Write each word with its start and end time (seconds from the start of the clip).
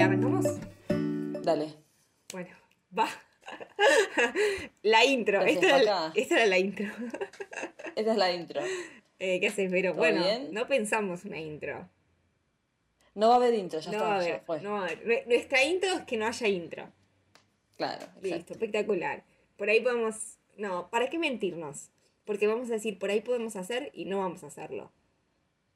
¿Arrancamos? 0.00 0.46
Dale. 1.42 1.74
Bueno, 2.32 2.50
va. 2.96 3.08
la 4.82 5.04
intro. 5.04 5.42
Esta 5.42 5.66
era, 5.66 5.82
la- 5.82 5.92
Paca. 6.08 6.12
esta 6.20 6.34
era 6.36 6.46
la 6.46 6.58
intro. 6.58 6.86
Esta 7.96 8.12
es 8.12 8.16
la 8.16 8.32
intro. 8.32 8.60
Eh, 9.18 9.40
¿Qué 9.40 9.48
haces, 9.48 9.70
Vero? 9.70 9.90
¿Todo 9.90 9.98
Bueno, 10.00 10.22
bien? 10.22 10.48
no 10.52 10.66
pensamos 10.66 11.24
una 11.24 11.38
intro. 11.38 11.88
No 13.14 13.28
va 13.28 13.34
a 13.34 13.36
haber 13.38 13.54
intro, 13.54 13.80
ya 13.80 13.90
no 13.90 13.96
está. 13.98 14.08
va 14.08 14.16
a 14.16 14.20
ya 14.22 14.28
haber, 14.28 14.40
fue. 14.44 14.60
no 14.62 14.72
va 14.72 14.80
a 14.80 14.84
haber. 14.84 15.04
Nue- 15.06 15.26
Nuestra 15.26 15.62
intro 15.64 15.90
es 15.90 16.02
que 16.04 16.16
no 16.16 16.26
haya 16.26 16.48
intro. 16.48 16.88
Claro, 17.76 18.06
Listo, 18.22 18.52
espectacular. 18.54 19.24
Por 19.56 19.68
ahí 19.68 19.80
podemos. 19.80 20.38
No, 20.56 20.88
¿para 20.90 21.08
qué 21.10 21.18
mentirnos? 21.18 21.88
Porque 22.24 22.46
vamos 22.46 22.70
a 22.70 22.74
decir, 22.74 22.98
por 22.98 23.10
ahí 23.10 23.20
podemos 23.20 23.56
hacer 23.56 23.90
y 23.94 24.04
no 24.04 24.18
vamos 24.18 24.44
a 24.44 24.46
hacerlo. 24.48 24.90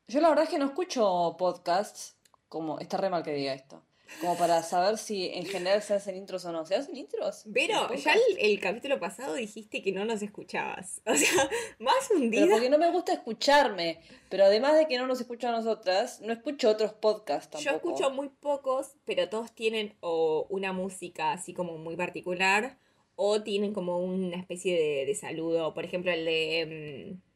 Yo 0.06 0.20
la 0.20 0.28
verdad 0.28 0.44
es 0.44 0.50
que 0.50 0.58
no 0.58 0.66
escucho 0.66 1.34
podcasts, 1.38 2.16
como, 2.48 2.78
está 2.78 2.98
re 2.98 3.08
mal 3.10 3.22
que 3.22 3.32
diga 3.32 3.54
esto, 3.54 3.82
como 4.20 4.36
para 4.36 4.62
saber 4.62 4.98
si 4.98 5.26
en 5.28 5.44
general 5.46 5.82
se 5.82 5.94
hacen 5.94 6.16
intros 6.16 6.44
o 6.44 6.52
no. 6.52 6.64
¿Se 6.66 6.74
hacen 6.74 6.96
intros? 6.96 7.44
Pero 7.52 7.90
¿En 7.92 7.98
ya 7.98 8.14
el, 8.14 8.38
el 8.38 8.60
capítulo 8.60 9.00
pasado 9.00 9.34
dijiste 9.34 9.82
que 9.82 9.92
no 9.92 10.04
nos 10.04 10.22
escuchabas. 10.22 11.00
O 11.06 11.14
sea, 11.14 11.48
más 11.78 11.94
Pero 12.08 12.20
hundida. 12.20 12.46
porque 12.50 12.70
no 12.70 12.78
me 12.78 12.90
gusta 12.90 13.12
escucharme. 13.12 14.00
Pero 14.28 14.44
además 14.44 14.76
de 14.76 14.86
que 14.86 14.98
no 14.98 15.06
nos 15.06 15.20
escucho 15.20 15.48
a 15.48 15.52
nosotras, 15.52 16.20
no 16.20 16.32
escucho 16.32 16.70
otros 16.70 16.92
podcasts 16.92 17.50
tampoco. 17.50 17.70
Yo 17.70 17.76
escucho 17.76 18.10
muy 18.10 18.28
pocos, 18.28 18.96
pero 19.04 19.28
todos 19.28 19.52
tienen 19.54 19.94
o 20.00 20.46
una 20.50 20.72
música 20.72 21.32
así 21.32 21.52
como 21.54 21.78
muy 21.78 21.96
particular 21.96 22.78
o 23.16 23.42
tienen 23.42 23.72
como 23.72 23.98
una 23.98 24.36
especie 24.36 24.74
de, 24.78 25.06
de 25.06 25.14
saludo. 25.14 25.72
Por 25.74 25.84
ejemplo, 25.84 26.10
el 26.12 26.24
de 26.24 27.14
mm, 27.16 27.33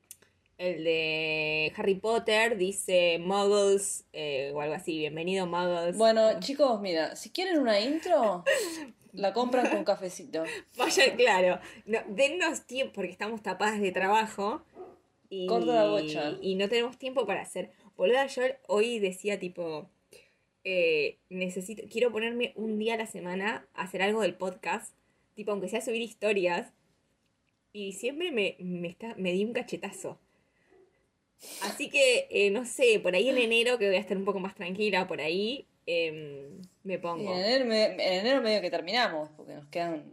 el 0.58 0.82
de 0.82 1.72
Harry 1.76 1.94
Potter 1.94 2.58
dice 2.58 3.18
Muggles 3.20 4.04
eh, 4.12 4.50
o 4.54 4.60
algo 4.60 4.74
así. 4.74 4.98
Bienvenido 4.98 5.46
Muggles. 5.46 5.96
Bueno, 5.96 6.40
chicos, 6.40 6.80
mira, 6.80 7.14
si 7.14 7.30
quieren 7.30 7.58
una 7.58 7.80
intro, 7.80 8.44
la 9.12 9.32
compran 9.32 9.70
con 9.70 9.84
cafecito. 9.84 10.42
Vaya, 10.76 11.14
claro. 11.14 11.60
No, 11.86 12.00
dennos 12.08 12.66
tiempo 12.66 12.92
porque 12.94 13.12
estamos 13.12 13.42
tapadas 13.42 13.80
de 13.80 13.92
trabajo. 13.92 14.62
Y, 15.30 15.46
Corta 15.46 15.74
la 15.74 15.88
bocha. 15.90 16.36
y 16.42 16.56
no 16.56 16.68
tenemos 16.68 16.98
tiempo 16.98 17.24
para 17.24 17.42
hacer. 17.42 17.70
Boluda, 17.96 18.26
yo 18.26 18.42
hoy 18.66 18.98
decía 18.98 19.38
tipo. 19.38 19.88
eh, 20.64 21.18
necesito. 21.30 21.84
Quiero 21.88 22.10
ponerme 22.10 22.52
un 22.56 22.78
día 22.78 22.94
a 22.94 22.98
la 22.98 23.06
semana 23.06 23.68
a 23.74 23.82
hacer 23.84 24.02
algo 24.02 24.22
del 24.22 24.34
podcast. 24.34 24.92
Tipo, 25.34 25.52
aunque 25.52 25.68
sea 25.68 25.80
subir 25.80 26.02
historias. 26.02 26.72
Y 27.72 27.92
siempre 27.92 28.32
me, 28.32 28.56
me, 28.58 28.88
está, 28.88 29.14
me 29.16 29.30
di 29.30 29.44
un 29.44 29.52
cachetazo. 29.52 30.18
Así 31.62 31.88
que, 31.88 32.26
eh, 32.30 32.50
no 32.50 32.64
sé, 32.64 32.98
por 33.00 33.14
ahí 33.14 33.28
en 33.28 33.38
enero, 33.38 33.78
que 33.78 33.86
voy 33.86 33.96
a 33.96 34.00
estar 34.00 34.16
un 34.16 34.24
poco 34.24 34.40
más 34.40 34.54
tranquila, 34.54 35.06
por 35.06 35.20
ahí 35.20 35.66
em, 35.86 36.60
me 36.82 36.98
pongo. 36.98 37.32
en 37.32 37.38
enero, 37.38 37.64
me- 37.64 37.84
en 37.84 38.00
enero 38.00 38.42
medio 38.42 38.60
que 38.60 38.70
terminamos, 38.70 39.30
porque 39.36 39.54
nos 39.54 39.66
quedan... 39.68 40.12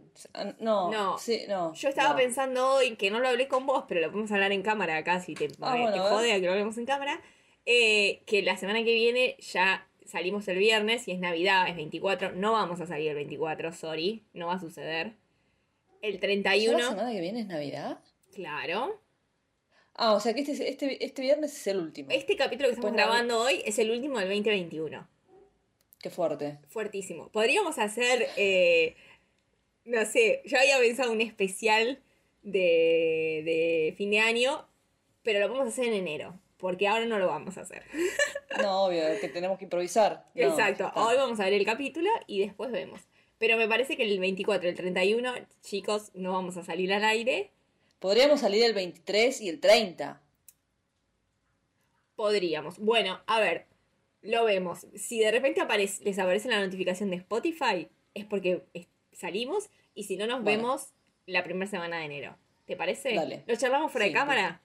No, 0.60 0.90
No. 0.90 1.18
sí, 1.18 1.42
no. 1.48 1.74
Yo 1.74 1.88
estaba 1.90 2.10
no. 2.10 2.16
pensando 2.16 2.66
hoy 2.74 2.96
que 2.96 3.10
no 3.10 3.20
lo 3.20 3.28
hablé 3.28 3.48
con 3.48 3.66
vos, 3.66 3.84
pero 3.86 4.00
lo 4.00 4.08
podemos 4.10 4.32
hablar 4.32 4.52
en 4.52 4.62
cámara 4.62 4.96
acá 4.96 5.20
si 5.20 5.34
te, 5.34 5.48
Ah, 5.60 5.76
bueno, 5.76 6.02
jode 6.04 6.32
a 6.32 6.40
que 6.40 6.46
lo 6.46 6.52
hablemos 6.52 6.78
en 6.78 6.86
cámara. 6.86 7.20
eh, 7.66 8.22
que 8.26 8.40
la 8.42 8.56
semana 8.56 8.84
que 8.84 8.94
viene 8.94 9.36
ya 9.40 9.86
salimos 10.06 10.46
el 10.48 10.56
viernes 10.58 11.06
y 11.08 11.10
es 11.12 11.18
Navidad, 11.18 11.68
es 11.68 11.74
24. 11.76 12.32
No 12.32 12.52
vamos 12.52 12.80
a 12.80 12.86
salir 12.86 13.08
el 13.08 13.16
24, 13.16 13.72
sorry, 13.72 14.22
no 14.32 14.46
va 14.46 14.54
a 14.54 14.60
suceder. 14.60 15.14
El 16.00 16.14
¿Ya 16.14 16.20
31, 16.20 16.78
la 16.78 16.88
semana 16.90 17.12
que 17.12 17.20
viene 17.20 17.40
es 17.40 17.46
Navidad? 17.48 17.98
claro. 18.32 19.00
Ah, 19.98 20.12
o 20.14 20.20
sea 20.20 20.34
que 20.34 20.42
este, 20.42 20.68
este, 20.68 21.04
este 21.04 21.22
viernes 21.22 21.54
es 21.54 21.66
el 21.68 21.78
último. 21.78 22.10
Este 22.10 22.36
capítulo 22.36 22.68
que 22.68 22.74
estamos 22.74 22.92
Después 22.92 23.06
grabando 23.08 23.40
hoy 23.40 23.62
es 23.64 23.78
el 23.78 23.90
último 23.90 24.18
del 24.18 24.28
2021. 24.28 25.08
Qué 26.00 26.10
fuerte. 26.10 26.58
Fuertísimo. 26.68 27.30
Podríamos 27.30 27.78
hacer, 27.78 28.28
eh, 28.36 28.94
no 29.84 30.04
sé, 30.04 30.42
yo 30.44 30.58
había 30.58 30.78
pensado 30.78 31.12
un 31.12 31.22
especial 31.22 31.98
de, 32.42 33.42
de 33.44 33.94
fin 33.96 34.10
de 34.10 34.20
año, 34.20 34.66
pero 35.22 35.40
lo 35.40 35.48
vamos 35.48 35.66
a 35.66 35.68
hacer 35.68 35.86
en 35.86 35.94
enero, 35.94 36.38
porque 36.58 36.86
ahora 36.86 37.06
no 37.06 37.18
lo 37.18 37.28
vamos 37.28 37.56
a 37.58 37.62
hacer. 37.62 37.82
No, 38.62 38.84
obvio, 38.84 39.02
que 39.20 39.28
tenemos 39.28 39.58
que 39.58 39.64
improvisar. 39.64 40.24
No, 40.34 40.48
Exacto, 40.48 40.86
está. 40.86 41.04
hoy 41.04 41.14
vamos 41.16 41.38
a 41.40 41.44
ver 41.44 41.52
el 41.52 41.66
capítulo 41.66 42.08
y 42.26 42.40
después 42.40 42.70
vemos. 42.72 43.02
Pero 43.36 43.58
me 43.58 43.68
parece 43.68 43.98
que 43.98 44.04
el 44.04 44.18
24 44.18 44.66
y 44.66 44.70
el 44.70 44.76
31, 44.76 45.34
chicos, 45.60 46.10
no 46.14 46.32
vamos 46.32 46.56
a 46.56 46.64
salir 46.64 46.90
al 46.94 47.04
aire. 47.04 47.50
Podríamos 47.98 48.40
salir 48.40 48.62
el 48.64 48.74
23 48.74 49.40
y 49.40 49.48
el 49.48 49.60
30. 49.60 50.20
Podríamos. 52.14 52.78
Bueno, 52.78 53.20
a 53.26 53.40
ver, 53.40 53.66
lo 54.22 54.44
vemos. 54.44 54.86
Si 54.94 55.18
de 55.20 55.30
repente 55.30 55.60
aparece, 55.60 56.02
les 56.04 56.18
aparece 56.18 56.48
la 56.48 56.60
notificación 56.64 57.10
de 57.10 57.16
Spotify, 57.16 57.88
es 58.14 58.24
porque 58.24 58.64
salimos 59.12 59.68
y 59.94 60.04
si 60.04 60.16
no 60.16 60.26
nos 60.26 60.42
Bueno. 60.42 60.58
vemos 60.62 60.92
la 61.26 61.42
primera 61.44 61.70
semana 61.70 61.98
de 61.98 62.04
enero. 62.04 62.36
¿Te 62.66 62.76
parece? 62.76 63.14
Dale. 63.14 63.44
¿Lo 63.46 63.56
charlamos 63.56 63.92
fuera 63.92 64.06
Sí, 64.06 64.12
de 64.12 64.18
cámara? 64.18 64.60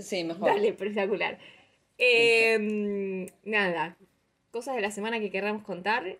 Sí, 0.00 0.24
mejor. 0.24 0.48
Dale, 0.48 0.68
espectacular. 0.68 1.38
Eh, 1.98 3.28
nada, 3.44 3.96
cosas 4.50 4.74
de 4.74 4.80
la 4.82 4.90
semana 4.90 5.20
que 5.20 5.30
querramos 5.30 5.62
contar, 5.62 6.18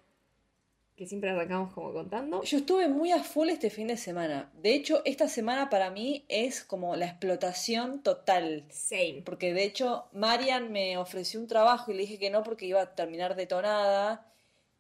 que 0.97 1.07
siempre 1.07 1.31
arrancamos 1.31 1.73
como 1.73 1.93
contando. 1.93 2.43
Yo 2.45 2.59
estuve 2.59 2.89
muy 2.89 3.11
a 3.11 3.23
full 3.25 3.49
este 3.49 3.69
fin 3.69 3.89
de 3.89 3.97
semana. 3.97 4.53
De 4.63 4.75
hecho, 4.75 5.03
esta 5.05 5.27
semana 5.29 5.69
para 5.69 5.91
mí 5.91 6.25
es 6.29 6.63
como 6.63 6.95
la 6.95 7.07
explotación 7.07 8.03
total. 8.03 8.65
Same. 8.71 9.23
Porque 9.25 9.53
de 9.53 9.65
hecho, 9.65 10.05
Marian 10.13 10.71
me 10.71 10.97
ofreció 10.97 11.41
un 11.41 11.49
trabajo 11.49 11.91
y 11.91 11.95
le 11.95 12.01
dije 12.03 12.19
que 12.19 12.31
no 12.31 12.45
porque 12.45 12.67
iba 12.67 12.81
a 12.81 12.95
terminar 12.95 13.35
detonada. 13.35 14.31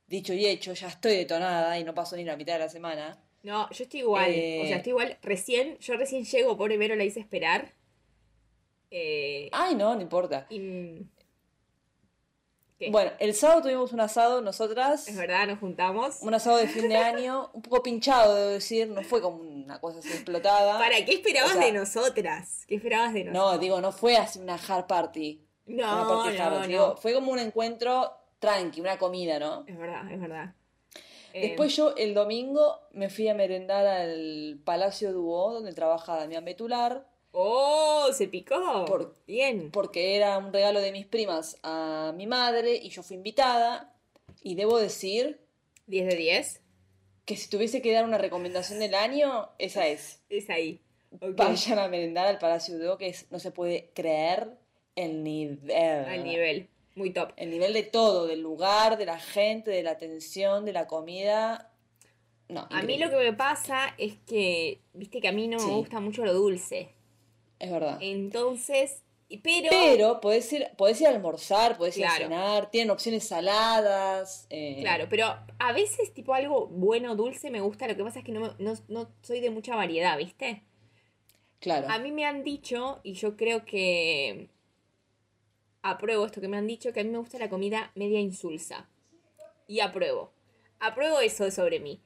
Dicho 0.06 0.32
y 0.34 0.46
hecho, 0.46 0.72
ya 0.74 0.86
estoy 0.88 1.16
detonada 1.16 1.78
y 1.80 1.84
no 1.84 1.94
pasó 1.94 2.14
ni 2.16 2.24
la 2.24 2.36
mitad 2.36 2.52
de 2.54 2.58
la 2.60 2.68
semana. 2.68 3.18
No, 3.42 3.68
yo 3.70 3.82
estoy 3.84 4.00
igual. 4.00 4.30
Eh, 4.30 4.60
O 4.62 4.66
sea, 4.66 4.76
estoy 4.76 4.90
igual. 4.90 5.18
Recién, 5.22 5.78
yo 5.78 5.96
recién 5.96 6.24
llego, 6.24 6.56
pobre 6.56 6.76
Vero 6.78 6.94
la 6.94 7.04
hice 7.04 7.20
esperar. 7.20 7.72
Eh, 8.90 9.48
Ay, 9.52 9.74
no, 9.74 9.94
no 9.96 10.00
importa. 10.00 10.46
y- 10.48 11.00
Bueno, 12.90 13.12
el 13.18 13.34
sábado 13.34 13.62
tuvimos 13.62 13.92
un 13.92 14.00
asado 14.00 14.40
nosotras. 14.40 15.08
Es 15.08 15.16
verdad, 15.16 15.46
nos 15.46 15.58
juntamos. 15.58 16.20
Un 16.20 16.34
asado 16.34 16.56
de 16.58 16.66
fin 16.68 16.88
de 16.88 16.96
año, 16.96 17.50
un 17.52 17.62
poco 17.62 17.82
pinchado, 17.82 18.34
debo 18.34 18.50
decir, 18.50 18.88
no 18.88 19.02
fue 19.02 19.20
como 19.20 19.38
una 19.42 19.80
cosa 19.80 19.98
así 20.00 20.08
explotada. 20.12 20.78
¿Para 20.78 21.04
qué 21.04 21.14
esperabas 21.14 21.52
O 21.52 21.54
sea, 21.54 21.64
de 21.66 21.72
nosotras? 21.72 22.64
¿Qué 22.66 22.76
esperabas 22.76 23.12
de 23.14 23.24
nosotras? 23.24 23.52
No, 23.54 23.58
digo, 23.58 23.80
no 23.80 23.92
fue 23.92 24.16
así 24.16 24.38
una 24.38 24.54
hard 24.56 24.86
party. 24.86 25.40
una 25.66 26.02
No, 26.04 26.08
party 26.08 26.38
no, 26.38 26.44
hard, 26.44 26.60
no. 26.60 26.66
digo, 26.66 26.96
fue 26.96 27.14
como 27.14 27.32
un 27.32 27.38
encuentro 27.38 28.12
tranqui, 28.38 28.80
una 28.80 28.98
comida, 28.98 29.38
¿no? 29.38 29.64
Es 29.66 29.78
verdad, 29.78 30.10
es 30.10 30.20
verdad. 30.20 30.54
Eh, 31.32 31.48
Después 31.48 31.74
yo 31.74 31.94
el 31.96 32.14
domingo 32.14 32.78
me 32.92 33.10
fui 33.10 33.26
a 33.28 33.34
merendar 33.34 33.86
al 33.86 34.60
Palacio 34.64 35.12
Dubó, 35.12 35.52
donde 35.54 35.72
trabaja 35.72 36.16
Damián 36.16 36.44
Betular, 36.44 37.08
¡Oh! 37.36 38.08
¿Se 38.12 38.28
picó? 38.28 38.84
Por- 38.86 39.14
Bien. 39.26 39.70
porque 39.72 40.14
era 40.16 40.38
un 40.38 40.52
regalo 40.52 40.80
de 40.80 40.92
mis 40.92 41.04
primas 41.06 41.58
a 41.62 42.12
mi 42.16 42.26
madre 42.26 42.76
y 42.76 42.88
yo 42.90 43.02
fui 43.02 43.16
invitada. 43.16 43.92
Y 44.42 44.54
debo 44.54 44.78
decir 44.78 45.40
10 45.86 46.06
de 46.08 46.16
10. 46.16 46.60
que 47.24 47.36
si 47.36 47.48
tuviese 47.48 47.80
que 47.80 47.90
dar 47.92 48.04
una 48.04 48.18
recomendación 48.18 48.78
del 48.80 48.94
año, 48.94 49.48
esa 49.58 49.86
es. 49.86 50.20
Es 50.28 50.50
ahí. 50.50 50.80
Ok. 51.20 51.34
Vayan 51.36 51.78
a 51.78 51.88
merendar 51.88 52.26
al 52.26 52.38
Palacio 52.38 52.78
Dubó, 52.78 52.98
que 52.98 53.06
es- 53.08 53.26
no 53.32 53.38
se 53.38 53.50
puede 53.50 53.90
creer 53.94 54.50
el 54.94 55.24
nivel. 55.24 55.70
Al 55.74 56.22
nivel. 56.22 56.68
Muy 56.96 57.10
top. 57.14 57.32
El 57.36 57.48
nivel 57.50 57.72
de 57.72 57.82
todo, 57.82 58.26
del 58.26 58.42
lugar, 58.42 58.98
de 58.98 59.06
la 59.06 59.18
gente, 59.18 59.70
de 59.70 59.82
la 59.82 59.92
atención, 59.92 60.66
de 60.66 60.74
la 60.74 60.86
comida. 60.86 61.72
No, 62.50 62.68
A 62.70 62.82
mí 62.82 62.98
lo 62.98 63.08
que 63.08 63.16
me 63.16 63.32
pasa 63.32 63.94
es 63.96 64.14
que, 64.26 64.80
viste 64.92 65.20
que 65.22 65.28
a 65.28 65.32
mí 65.32 65.48
no 65.48 65.58
Sí. 65.58 65.66
me 65.66 65.72
gusta 65.76 66.00
mucho 66.00 66.24
lo 66.26 66.34
dulce. 66.34 66.90
Es 67.58 67.70
verdad. 67.70 67.98
Entonces, 68.00 69.02
pero... 69.42 69.68
Pero 69.70 70.20
podés 70.20 70.52
ir, 70.52 70.68
podés 70.76 71.00
ir 71.00 71.06
a 71.06 71.10
almorzar, 71.10 71.76
podés 71.78 71.96
ir 71.96 72.04
a 72.06 72.16
cenar, 72.16 72.70
tienen 72.70 72.90
opciones 72.90 73.26
saladas. 73.26 74.46
eh, 74.50 74.78
Claro, 74.80 75.06
pero 75.08 75.26
a 75.58 75.72
veces 75.72 76.12
tipo 76.12 76.34
algo 76.34 76.66
bueno, 76.66 77.16
dulce 77.16 77.50
me 77.50 77.60
gusta, 77.60 77.88
lo 77.88 77.96
que 77.96 78.04
pasa 78.04 78.18
es 78.20 78.24
que 78.24 78.32
no, 78.32 78.40
me- 78.40 78.54
no, 78.58 78.74
no 78.88 79.08
soy 79.22 79.40
de 79.40 79.50
mucha 79.50 79.74
variedad, 79.76 80.16
¿viste? 80.18 80.62
Claro. 81.60 81.88
A 81.88 81.98
mí 81.98 82.12
me 82.12 82.26
han 82.26 82.44
dicho, 82.44 83.00
y 83.02 83.14
yo 83.14 83.36
creo 83.36 83.64
que 83.64 84.50
apruebo 85.82 86.26
esto 86.26 86.40
que 86.40 86.48
me 86.48 86.56
han 86.58 86.66
dicho, 86.66 86.92
que 86.92 87.00
a 87.00 87.04
mí 87.04 87.10
me 87.10 87.18
gusta 87.18 87.38
la 87.38 87.48
comida 87.48 87.90
media 87.94 88.20
insulsa. 88.20 88.88
Y 89.66 89.80
apruebo. 89.80 90.32
Apruebo 90.80 91.20
eso 91.20 91.50
sobre 91.50 91.80
mí. 91.80 92.00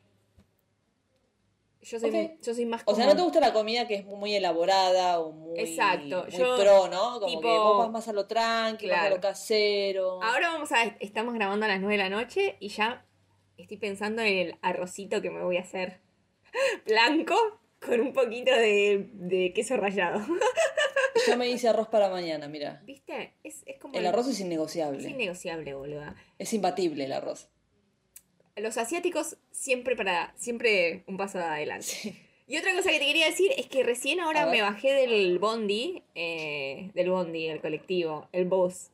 Yo 1.81 2.01
soy, 2.01 2.37
yo 2.43 2.55
soy 2.55 2.67
más 2.67 2.83
O 2.87 2.95
sea, 2.95 3.07
no 3.07 3.15
te 3.15 3.23
gusta 3.23 3.39
la 3.41 3.53
comida 3.53 3.87
que 3.87 3.95
es 3.95 4.05
muy 4.05 4.35
elaborada 4.35 5.21
o 5.21 5.31
muy, 5.33 5.61
Exacto, 5.61 6.25
muy 6.29 6.39
yo, 6.39 6.57
pro, 6.59 6.89
¿no? 6.89 7.21
Como 7.21 7.29
tipo- 7.29 7.41
que 7.43 7.47
vos 7.49 7.79
vas 7.79 7.91
más 7.91 8.09
a 8.09 8.13
lo 8.13 8.27
tranqui, 8.27 8.87
más 8.89 8.97
a 8.97 9.01
Claro. 9.01 9.15
lo 9.17 9.21
casero. 9.21 10.23
Ahora 10.23 10.49
vamos 10.51 10.73
a... 10.73 10.83
Estamos 11.01 11.35
grabando 11.35 11.67
a 11.67 11.69
las 11.69 11.81
9 11.81 11.97
de 11.97 12.03
la 12.03 12.11
noche 12.11 12.57
y 12.59 12.69
ya 12.69 13.05
estoy 13.57 13.77
pensando 13.77 14.23
en 14.23 14.39
el 14.39 14.59
arrocito 14.61 15.23
que 15.23 15.31
me 15.31 15.43
voy 15.43 15.57
a 15.57 15.61
hacer 15.61 16.01
blanco 16.87 17.35
con 17.81 18.01
un 18.01 18.13
poquito 18.13 18.51
de, 18.51 19.09
de 19.13 19.53
queso 19.55 19.77
rallado. 19.77 20.21
Yo 21.29 21.37
me 21.37 21.49
hice 21.49 21.69
arroz 21.69 21.89
para 21.89 22.09
mañana, 22.09 22.49
mira. 22.49 22.83
¿Viste? 22.85 23.35
Es, 23.45 23.63
es 23.67 23.79
como... 23.79 23.95
El 23.97 24.05
arroz 24.07 24.27
es 24.27 24.41
innegociable. 24.41 24.99
Es 24.99 25.11
innegociable, 25.13 25.75
boluda. 25.75 26.17
Es 26.39 26.53
imbatible 26.53 27.05
el 27.05 27.13
arroz. 27.13 27.49
Los 28.61 28.79
asiáticos 28.79 29.37
siempre 29.51 29.97
para. 29.97 30.33
siempre 30.37 31.05
un 31.07 31.17
paso 31.17 31.39
adelante. 31.39 31.87
Y 32.47 32.57
otra 32.57 32.75
cosa 32.75 32.91
que 32.91 32.99
te 32.99 33.05
quería 33.05 33.27
decir 33.27 33.53
es 33.59 33.67
que 33.67 33.83
recién 33.83 34.21
ahora 34.21 34.47
me 34.47 34.63
bajé 34.63 34.93
del 34.95 35.39
bondi, 35.39 36.03
eh, 36.15 36.91
del 36.95 37.11
bondi, 37.11 37.47
el 37.47 37.61
colectivo, 37.61 38.27
el 38.33 38.47
bus. 38.47 38.89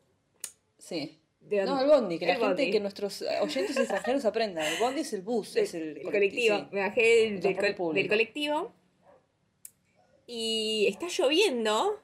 Sí. 0.78 1.16
¿De 1.40 1.64
No, 1.64 1.80
el 1.80 1.86
bondi, 1.86 2.18
que 2.18 2.26
la 2.26 2.36
gente, 2.36 2.70
que 2.70 2.80
nuestros 2.80 3.22
oyentes 3.40 3.76
extranjeros 3.76 4.24
aprendan. 4.24 4.66
El 4.66 4.78
bondi 4.80 5.02
es 5.02 5.12
el 5.12 5.22
bus, 5.22 5.54
es 5.56 5.72
el, 5.74 5.98
el 5.98 6.02
colectivo. 6.02 6.58
sí. 6.58 6.64
Me 6.72 6.80
bajé 6.80 7.02
del, 7.02 7.34
El 7.34 7.40
del 7.94 8.08
colectivo. 8.08 8.72
Y 10.26 10.86
está 10.88 11.06
lloviendo. 11.08 12.00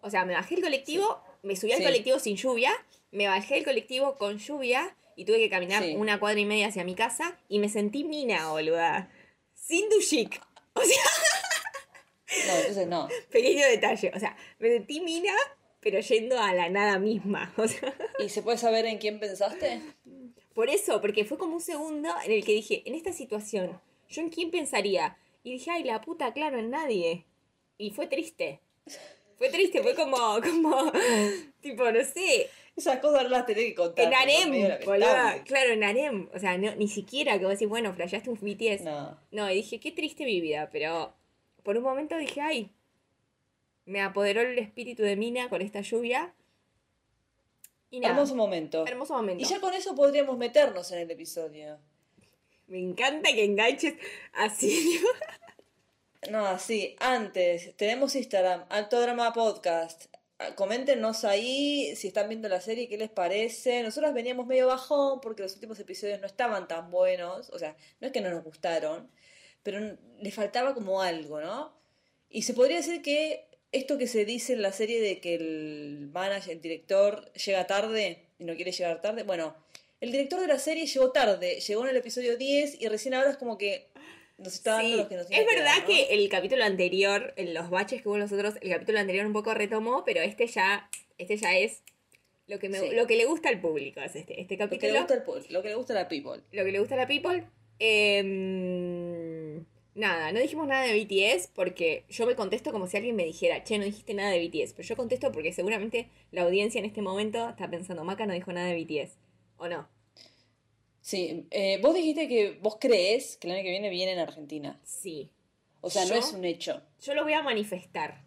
O 0.00 0.10
sea, 0.10 0.24
me 0.24 0.34
bajé 0.34 0.56
el 0.56 0.62
colectivo, 0.62 1.22
me 1.42 1.54
subí 1.56 1.72
al 1.72 1.78
Sí. 1.78 1.84
colectivo 1.84 2.18
sin 2.18 2.36
lluvia, 2.36 2.72
me 3.12 3.28
bajé 3.28 3.58
el 3.58 3.64
colectivo 3.64 4.16
con 4.18 4.38
lluvia 4.38 4.96
y 5.16 5.24
tuve 5.24 5.38
que 5.38 5.48
caminar 5.50 5.82
Sí. 5.82 5.94
una 5.96 6.18
cuadra 6.20 6.40
y 6.40 6.44
media 6.44 6.68
hacia 6.68 6.84
mi 6.84 6.94
casa 6.94 7.38
y 7.48 7.58
me 7.58 7.68
sentí 7.68 8.04
mina, 8.04 8.50
boluda. 8.50 9.10
Sin 9.54 9.88
duchic. 9.90 10.40
O 10.74 10.80
sea, 10.82 11.02
No, 12.46 12.54
entonces 12.56 12.86
no. 12.86 13.08
pequeño 13.30 13.66
detalle. 13.66 14.10
O 14.14 14.18
sea, 14.18 14.36
me 14.58 14.68
sentí 14.70 15.00
mina, 15.00 15.34
pero 15.80 16.00
yendo 16.00 16.38
a 16.38 16.54
la 16.54 16.68
nada 16.70 16.98
misma. 16.98 17.52
O 17.58 17.68
sea, 17.68 17.94
¿Y 18.18 18.28
se 18.28 18.42
puede 18.42 18.58
saber 18.58 18.86
en 18.86 18.98
quién 18.98 19.20
pensaste? 19.20 19.80
por 20.54 20.68
eso, 20.68 21.00
porque 21.00 21.24
fue 21.24 21.38
como 21.38 21.54
un 21.54 21.60
segundo 21.62 22.10
en 22.24 22.30
el 22.32 22.44
que 22.44 22.52
dije, 22.52 22.82
en 22.84 22.94
esta 22.94 23.12
situación, 23.14 23.80
¿yo 24.10 24.20
en 24.20 24.28
quién 24.28 24.50
pensaría? 24.50 25.16
Y 25.44 25.52
dije, 25.52 25.70
ay, 25.70 25.82
la 25.84 26.00
puta, 26.02 26.32
claro, 26.34 26.58
en 26.58 26.70
nadie. 26.70 27.24
Y 27.78 27.90
fue 27.90 28.06
triste. 28.06 28.60
Fue 29.38 29.48
triste, 29.48 29.82
fue 29.82 29.94
como, 29.94 30.16
como, 30.42 30.92
tipo, 31.62 31.90
no 31.90 32.04
sé, 32.04 32.50
Esas 32.76 33.00
cosas 33.00 33.24
no 33.24 33.28
las 33.28 33.44
tenés 33.46 33.64
que 33.66 33.74
contar. 33.74 34.04
en 34.06 34.10
porque 34.10 34.24
son 34.24 34.38
Arem, 34.38 34.50
medio 34.50 34.68
lamentables. 34.68 34.86
boluda. 35.08 35.44
Claro, 35.44 35.70
en 35.72 35.84
Arem. 35.84 36.28
O 36.34 36.38
sea, 36.38 36.56
no, 36.58 36.74
ni 36.76 36.88
siquiera 36.88 37.38
que 37.38 37.44
vos 37.44 37.52
decís, 37.52 37.68
bueno, 37.68 37.92
flasheaste 37.92 38.30
un 38.30 38.38
BTS. 38.40 38.82
No. 38.84 39.18
No, 39.30 39.50
y 39.50 39.54
dije, 39.56 39.78
qué 39.78 39.92
triste 39.92 40.24
mi 40.24 40.40
vida, 40.40 40.68
pero 40.72 41.12
por 41.62 41.76
un 41.76 41.82
momento 41.82 42.16
dije, 42.16 42.40
ay, 42.40 42.70
me 43.84 44.00
apoderó 44.00 44.40
el 44.40 44.58
espíritu 44.58 45.02
de 45.02 45.16
Mina 45.16 45.48
con 45.48 45.60
esta 45.60 45.80
lluvia. 45.82 46.32
Y 47.90 48.00
nada, 48.00 48.14
Hermoso 48.14 48.34
momento. 48.34 48.86
hermoso 48.86 49.14
momento. 49.14 49.42
Y 49.42 49.46
ya 49.46 49.60
con 49.60 49.74
eso 49.74 49.94
podríamos 49.94 50.38
meternos 50.38 50.90
en 50.92 51.00
el 51.00 51.10
episodio. 51.10 51.78
Me 52.68 52.78
encanta 52.78 53.30
que 53.34 53.44
enganches 53.44 53.94
así. 54.32 54.98
No, 56.30 56.58
sí, 56.58 56.96
antes, 57.00 57.76
tenemos 57.76 58.14
Instagram, 58.14 58.64
Alto 58.70 59.00
Drama 59.00 59.32
Podcast. 59.32 60.06
Ah, 60.48 60.54
Coméntenos 60.54 61.24
ahí 61.24 61.94
si 61.96 62.08
están 62.08 62.28
viendo 62.28 62.48
la 62.48 62.60
serie, 62.60 62.88
qué 62.88 62.96
les 62.98 63.10
parece. 63.10 63.82
Nosotros 63.82 64.12
veníamos 64.14 64.46
medio 64.46 64.66
bajón 64.66 65.20
porque 65.20 65.42
los 65.42 65.54
últimos 65.54 65.78
episodios 65.80 66.20
no 66.20 66.26
estaban 66.26 66.68
tan 66.68 66.90
buenos. 66.90 67.50
O 67.50 67.58
sea, 67.58 67.76
no 68.00 68.06
es 68.08 68.12
que 68.12 68.20
no 68.20 68.30
nos 68.30 68.44
gustaron, 68.44 69.10
pero 69.62 69.78
n- 69.78 69.96
le 70.20 70.30
faltaba 70.30 70.74
como 70.74 71.02
algo, 71.02 71.40
¿no? 71.40 71.72
Y 72.30 72.42
se 72.42 72.54
podría 72.54 72.76
decir 72.78 73.02
que 73.02 73.46
esto 73.72 73.98
que 73.98 74.06
se 74.06 74.24
dice 74.24 74.52
en 74.54 74.62
la 74.62 74.72
serie 74.72 75.00
de 75.00 75.20
que 75.20 75.34
el 75.34 76.10
manager, 76.12 76.52
el 76.52 76.60
director, 76.60 77.32
llega 77.34 77.66
tarde 77.66 78.26
y 78.38 78.44
no 78.44 78.54
quiere 78.56 78.72
llegar 78.72 79.00
tarde. 79.02 79.22
Bueno, 79.22 79.54
el 80.00 80.12
director 80.12 80.40
de 80.40 80.46
la 80.48 80.58
serie 80.58 80.86
llegó 80.86 81.12
tarde, 81.12 81.60
llegó 81.60 81.84
en 81.84 81.90
el 81.90 81.96
episodio 81.96 82.36
10 82.36 82.80
y 82.80 82.88
recién 82.88 83.14
ahora 83.14 83.30
es 83.30 83.36
como 83.36 83.56
que 83.58 83.88
nos 84.42 84.54
está 84.54 84.72
dando 84.74 84.88
Sí, 84.88 84.96
los 84.96 85.06
que 85.08 85.16
nos 85.16 85.30
es 85.30 85.46
verdad 85.46 85.84
que 85.86 86.04
el 86.14 86.28
capítulo 86.28 86.64
anterior, 86.64 87.32
en 87.36 87.54
los 87.54 87.70
baches 87.70 88.02
que 88.02 88.08
hubo 88.08 88.18
nosotros, 88.18 88.54
el 88.60 88.70
capítulo 88.70 88.98
anterior 88.98 89.24
un 89.26 89.32
poco 89.32 89.54
retomó, 89.54 90.04
pero 90.04 90.20
este 90.20 90.46
ya, 90.46 90.88
este 91.18 91.36
ya 91.36 91.56
es 91.56 91.82
lo 92.46 92.58
que, 92.58 92.68
me, 92.68 92.78
Sí. 92.80 92.90
lo 92.90 93.06
que 93.06 93.16
le 93.16 93.24
gusta 93.24 93.48
al 93.48 93.60
público, 93.60 94.00
es 94.00 94.16
este, 94.16 94.40
este 94.40 94.54
Lo 94.54 94.68
que 94.68 94.76
capítulo. 94.78 94.92
le 94.92 94.98
gusta 94.98 95.14
al 95.14 95.24
lo 95.52 95.62
que 95.62 95.68
le 95.68 95.74
gusta 95.74 95.92
a 95.92 95.96
la 95.96 96.08
people. 96.08 96.42
lo 96.52 96.64
que 96.64 96.72
le 96.72 96.78
gusta 96.80 96.94
a 96.94 96.98
la 96.98 97.06
people. 97.06 97.44
Em, 97.78 99.64
nada, 99.94 100.32
no 100.32 100.40
dijimos 100.40 100.66
nada 100.66 100.84
de 100.84 100.94
BTS 100.94 101.48
porque 101.54 102.04
yo 102.08 102.26
me 102.26 102.34
contesto 102.34 102.72
como 102.72 102.86
si 102.86 102.96
alguien 102.96 103.16
me 103.16 103.24
dijera, 103.24 103.62
che, 103.64 103.78
no 103.78 103.84
dijiste 103.84 104.14
nada 104.14 104.30
de 104.30 104.38
BTS. 104.46 104.74
Pero 104.74 104.88
yo 104.88 104.96
contesto 104.96 105.32
porque 105.32 105.52
seguramente 105.52 106.08
la 106.30 106.42
audiencia 106.42 106.78
en 106.78 106.84
este 106.84 107.02
momento 107.02 107.48
está 107.48 107.68
pensando, 107.70 108.04
Maca 108.04 108.26
no 108.26 108.34
dijo 108.34 108.52
nada 108.52 108.68
de 108.68 108.82
BTS. 108.82 109.16
¿O 109.56 109.68
no? 109.68 109.88
Sí, 111.02 111.46
eh, 111.50 111.78
vos 111.82 111.94
dijiste 111.94 112.28
que 112.28 112.58
vos 112.62 112.78
crees 112.80 113.36
que 113.36 113.48
el 113.48 113.54
año 113.54 113.64
que 113.64 113.70
viene 113.70 113.90
viene 113.90 114.12
en 114.12 114.20
Argentina. 114.20 114.80
Sí. 114.84 115.30
O 115.80 115.90
sea, 115.90 116.04
no 116.06 116.14
es 116.14 116.32
un 116.32 116.44
hecho. 116.44 116.80
Yo 117.00 117.14
lo 117.14 117.24
voy 117.24 117.32
a 117.32 117.42
manifestar. 117.42 118.24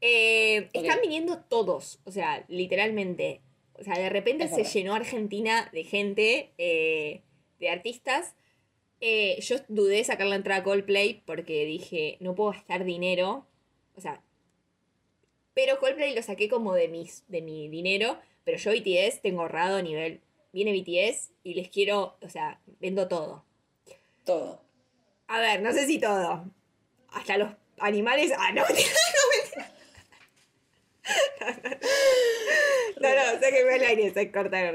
Eh. 0.00 0.70
Están 0.72 1.00
viniendo 1.02 1.38
todos, 1.40 2.00
o 2.04 2.10
sea, 2.10 2.44
literalmente. 2.48 3.42
O 3.74 3.84
sea, 3.84 3.98
de 3.98 4.08
repente 4.08 4.44
Es 4.44 4.50
se 4.50 4.56
verdad. 4.56 4.72
llenó 4.72 4.94
Argentina 4.94 5.68
de 5.72 5.84
gente, 5.84 6.52
eh, 6.56 7.20
de 7.60 7.68
artistas. 7.68 8.34
Yo 9.40 9.56
dudé 9.68 10.02
sacar 10.02 10.26
la 10.26 10.36
entrada 10.36 10.62
a 10.62 10.64
Coldplay 10.64 11.22
porque 11.26 11.66
dije, 11.66 12.16
no 12.20 12.34
puedo 12.34 12.52
gastar 12.52 12.84
dinero. 12.84 13.46
O 13.94 14.00
sea, 14.00 14.22
pero 15.52 15.78
Coldplay 15.78 16.14
lo 16.14 16.22
saqué 16.22 16.48
como 16.48 16.72
de, 16.72 16.88
mis, 16.88 17.24
de 17.28 17.42
mi 17.42 17.68
dinero. 17.68 18.18
Pero 18.44 18.56
yo 18.56 18.70
BTS 18.72 19.20
tengo 19.20 19.42
ahorrado 19.42 19.76
a 19.76 19.82
nivel. 19.82 20.22
Viene 20.56 20.72
BTS 20.72 21.32
y 21.44 21.52
les 21.52 21.68
quiero, 21.68 22.16
o 22.22 22.28
sea, 22.30 22.58
vendo 22.80 23.08
todo. 23.08 23.44
Todo. 24.24 24.62
A 25.28 25.38
ver, 25.38 25.60
no 25.60 25.70
sé 25.70 25.86
si 25.86 25.98
todo. 25.98 26.46
Hasta 27.12 27.36
los 27.36 27.50
animales. 27.78 28.32
Ah, 28.38 28.52
no, 28.52 28.62
no, 33.00 33.08
no, 33.14 33.40
sáqueme 33.40 33.74
al 33.74 33.82
aire, 33.82 34.10
se 34.12 34.30
corta. 34.32 34.70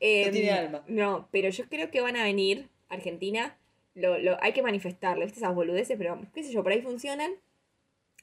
Em, 0.00 0.26
No 0.26 0.32
tiene 0.32 0.50
alma. 0.50 0.84
No, 0.88 1.28
pero 1.30 1.48
yo 1.50 1.68
creo 1.68 1.90
que 1.92 2.00
van 2.00 2.16
a 2.16 2.24
venir 2.24 2.68
a 2.88 2.94
Argentina. 2.94 3.56
Lo, 3.94 4.18
lo, 4.18 4.36
hay 4.42 4.52
que 4.52 4.62
manifestarlo, 4.62 5.24
¿viste? 5.24 5.38
Esas 5.40 5.54
boludeces, 5.54 5.96
pero 5.96 6.20
qué 6.34 6.42
sé 6.42 6.52
yo, 6.52 6.62
por 6.64 6.72
ahí 6.72 6.82
funcionan. 6.82 7.30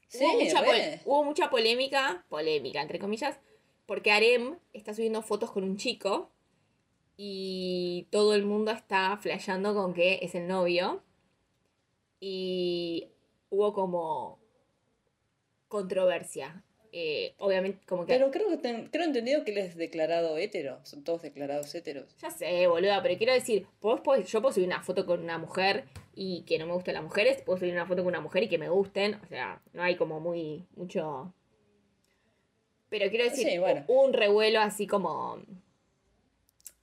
Sí, 0.10 0.26
hubo, 0.26 0.40
mucha 0.42 0.64
pol- 0.64 1.00
hubo 1.06 1.24
mucha 1.24 1.50
polémica, 1.50 2.26
polémica, 2.30 2.82
entre 2.82 3.00
comillas, 3.00 3.38
porque 3.86 4.12
Arem 4.12 4.58
está 4.74 4.94
subiendo 4.94 5.22
fotos 5.22 5.52
con 5.52 5.64
un 5.64 5.78
chico 5.78 6.32
y 7.18 8.08
todo 8.12 8.36
el 8.36 8.46
mundo 8.46 8.72
está 8.72 9.18
flasheando 9.18 9.74
con 9.74 9.94
que 9.94 10.20
es 10.22 10.36
el 10.36 10.48
novio. 10.48 11.04
Y 12.20 13.10
hubo 13.50 13.74
como 13.74 14.40
controversia. 15.68 16.64
Eh, 16.94 17.36
obviamente, 17.40 17.86
como 17.86 18.06
que. 18.06 18.14
Pero 18.14 18.32
creo 18.32 18.50
que 18.50 18.58
ten- 18.58 18.88
creo 18.90 19.04
entendido 19.06 19.44
que 19.44 19.52
él 19.52 19.58
es 19.60 19.76
declarado 19.76 20.38
hetero. 20.38 20.80
Son 20.84 21.04
todos 21.04 21.22
declarados 21.22 21.74
heteros. 21.76 22.16
Ya 22.18 22.32
sé, 22.32 22.66
boluda, 22.68 23.02
pero 23.04 23.18
quiero 23.18 23.34
decir, 23.34 23.68
vos 23.82 24.00
podés- 24.02 24.26
yo 24.28 24.42
puedo 24.42 24.54
subir 24.54 24.68
una 24.68 24.82
foto 24.82 25.06
con 25.06 25.22
una 25.22 25.38
mujer 25.38 25.84
y 26.16 26.44
que 26.44 26.58
no 26.58 26.66
me 26.66 26.74
gusten 26.74 26.94
las 26.96 27.04
mujeres, 27.04 27.42
puedo 27.44 27.60
subir 27.60 27.74
una 27.74 27.86
foto 27.86 28.04
con 28.04 28.08
una 28.14 28.22
mujer 28.22 28.44
y 28.44 28.50
que 28.50 28.58
me 28.58 28.70
gusten, 28.70 29.16
o 29.16 29.28
sea, 29.28 29.62
no 29.74 29.84
hay 29.84 29.96
como 29.96 30.20
muy, 30.20 30.66
mucho... 30.76 31.34
Pero 32.90 33.10
quiero 33.10 33.26
decir, 33.26 33.48
Sí, 33.48 33.58
bueno. 33.58 33.84
un 33.90 34.14
revuelo 34.14 34.62
así 34.62 34.88
como... 34.88 35.42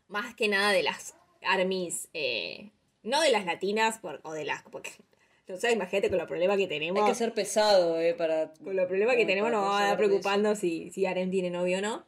Más 0.09 0.35
que 0.35 0.49
nada 0.49 0.73
de 0.73 0.83
las 0.83 1.15
armies, 1.43 2.09
eh, 2.15 2.71
no 3.03 3.21
de 3.21 3.31
las 3.31 3.45
latinas 3.45 3.99
por- 3.99 4.21
o 4.25 4.33
de 4.33 4.45
las... 4.45 4.63
Porque, 4.65 4.91
no 5.49 5.57
sé, 5.57 5.73
imagínate 5.73 6.09
con 6.09 6.19
los 6.19 6.29
problemas 6.29 6.57
que 6.57 6.67
tenemos. 6.67 7.03
Hay 7.03 7.09
que 7.11 7.15
ser 7.15 7.33
pesado, 7.35 8.01
eh, 8.01 8.15
para... 8.15 8.53
Con 8.55 8.77
los 8.77 8.87
problemas 8.87 9.17
que 9.17 9.27
tenemos 9.27 9.51
nos 9.51 9.65
va 9.69 9.81
a 9.83 9.87
dar 9.89 9.97
preocupando 9.97 10.55
si, 10.57 10.91
si 10.91 11.07
Arem 11.07 11.31
tiene 11.31 11.51
novio 11.51 11.79
o 11.79 11.81
no. 11.81 12.05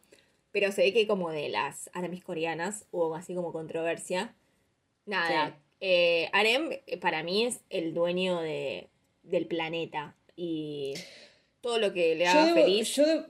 Pero 0.53 0.73
se 0.73 0.83
ve 0.83 0.93
que 0.95 1.07
como 1.07 1.31
de 1.31 1.49
las 1.51 1.91
Aramis 1.93 2.25
coreanas 2.25 2.87
hubo 2.91 3.15
así 3.15 3.35
como 3.35 3.53
controversia. 3.53 4.35
Nada, 5.05 5.49
Sí. 5.51 5.55
eh, 5.81 6.31
Arem 6.33 6.71
eh, 6.87 6.97
para 6.99 7.23
mí 7.23 7.45
es 7.45 7.61
el 7.69 7.93
dueño 7.93 8.41
de, 8.41 8.89
del 9.23 9.47
planeta. 9.47 10.17
Y 10.35 10.95
todo 11.61 11.79
lo 11.79 11.93
que 11.93 12.15
le 12.15 12.25
Yo 12.25 12.31
haga 12.31 12.45
debo, 12.47 12.57
feliz 12.57 12.97
yo, 12.97 13.05
de- 13.07 13.27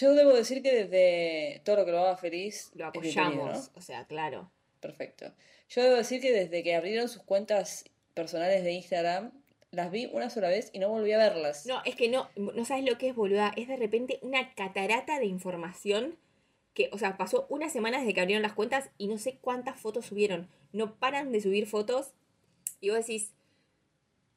yo 0.00 0.14
debo 0.14 0.32
decir 0.32 0.62
que 0.62 0.84
desde 0.84 1.60
todo 1.64 1.76
lo 1.76 1.84
que 1.84 1.92
lo 1.92 2.00
haga 2.00 2.16
feliz 2.16 2.70
lo 2.74 2.86
apoyamos. 2.86 3.70
¿no? 3.70 3.78
O 3.78 3.80
sea, 3.80 4.06
claro. 4.06 4.50
Perfecto. 4.80 5.32
Yo 5.68 5.82
debo 5.82 5.96
decir 5.96 6.20
que 6.20 6.32
desde 6.32 6.62
que 6.62 6.74
abrieron 6.74 7.08
sus 7.08 7.22
cuentas 7.22 7.84
personales 8.14 8.64
de 8.64 8.72
Instagram, 8.72 9.32
las 9.70 9.90
vi 9.90 10.06
una 10.12 10.30
sola 10.30 10.48
vez 10.48 10.70
y 10.72 10.78
no 10.78 10.88
volví 10.88 11.12
a 11.12 11.18
verlas. 11.18 11.66
No, 11.66 11.82
es 11.84 11.96
que 11.96 12.08
no, 12.08 12.30
no 12.36 12.64
sabes 12.64 12.84
lo 12.84 12.96
que 12.98 13.08
es, 13.08 13.14
boluda. 13.14 13.52
Es 13.56 13.68
de 13.68 13.76
repente 13.76 14.18
una 14.22 14.54
catarata 14.54 15.18
de 15.18 15.26
información 15.26 16.16
que, 16.74 16.90
o 16.92 16.98
sea, 16.98 17.16
pasó 17.16 17.46
una 17.48 17.68
semana 17.68 17.98
desde 17.98 18.14
que 18.14 18.20
abrieron 18.20 18.42
las 18.42 18.52
cuentas 18.52 18.90
y 18.98 19.08
no 19.08 19.18
sé 19.18 19.38
cuántas 19.40 19.80
fotos 19.80 20.06
subieron. 20.06 20.48
No 20.72 20.96
paran 20.96 21.32
de 21.32 21.40
subir 21.40 21.66
fotos 21.66 22.12
y 22.80 22.90
vos 22.90 22.98
decís, 22.98 23.32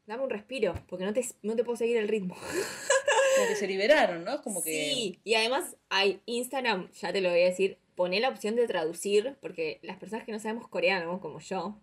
dame 0.05 0.23
un 0.23 0.29
respiro, 0.29 0.73
porque 0.87 1.05
no 1.05 1.13
te, 1.13 1.25
no 1.41 1.55
te 1.55 1.63
puedo 1.63 1.77
seguir 1.77 1.97
el 1.97 2.07
ritmo. 2.07 2.35
Como 3.37 3.47
que 3.49 3.55
se 3.55 3.67
liberaron, 3.67 4.23
¿no? 4.23 4.41
Como 4.41 4.61
que... 4.63 4.71
Sí, 4.71 5.19
y 5.23 5.35
además 5.35 5.75
hay 5.89 6.21
Instagram, 6.25 6.91
ya 6.91 7.13
te 7.13 7.21
lo 7.21 7.29
voy 7.29 7.41
a 7.41 7.45
decir, 7.45 7.77
poné 7.95 8.19
la 8.19 8.29
opción 8.29 8.55
de 8.55 8.67
traducir, 8.67 9.35
porque 9.41 9.79
las 9.81 9.97
personas 9.97 10.25
que 10.25 10.31
no 10.31 10.39
sabemos 10.39 10.67
coreano, 10.67 11.19
como 11.21 11.39
yo, 11.39 11.79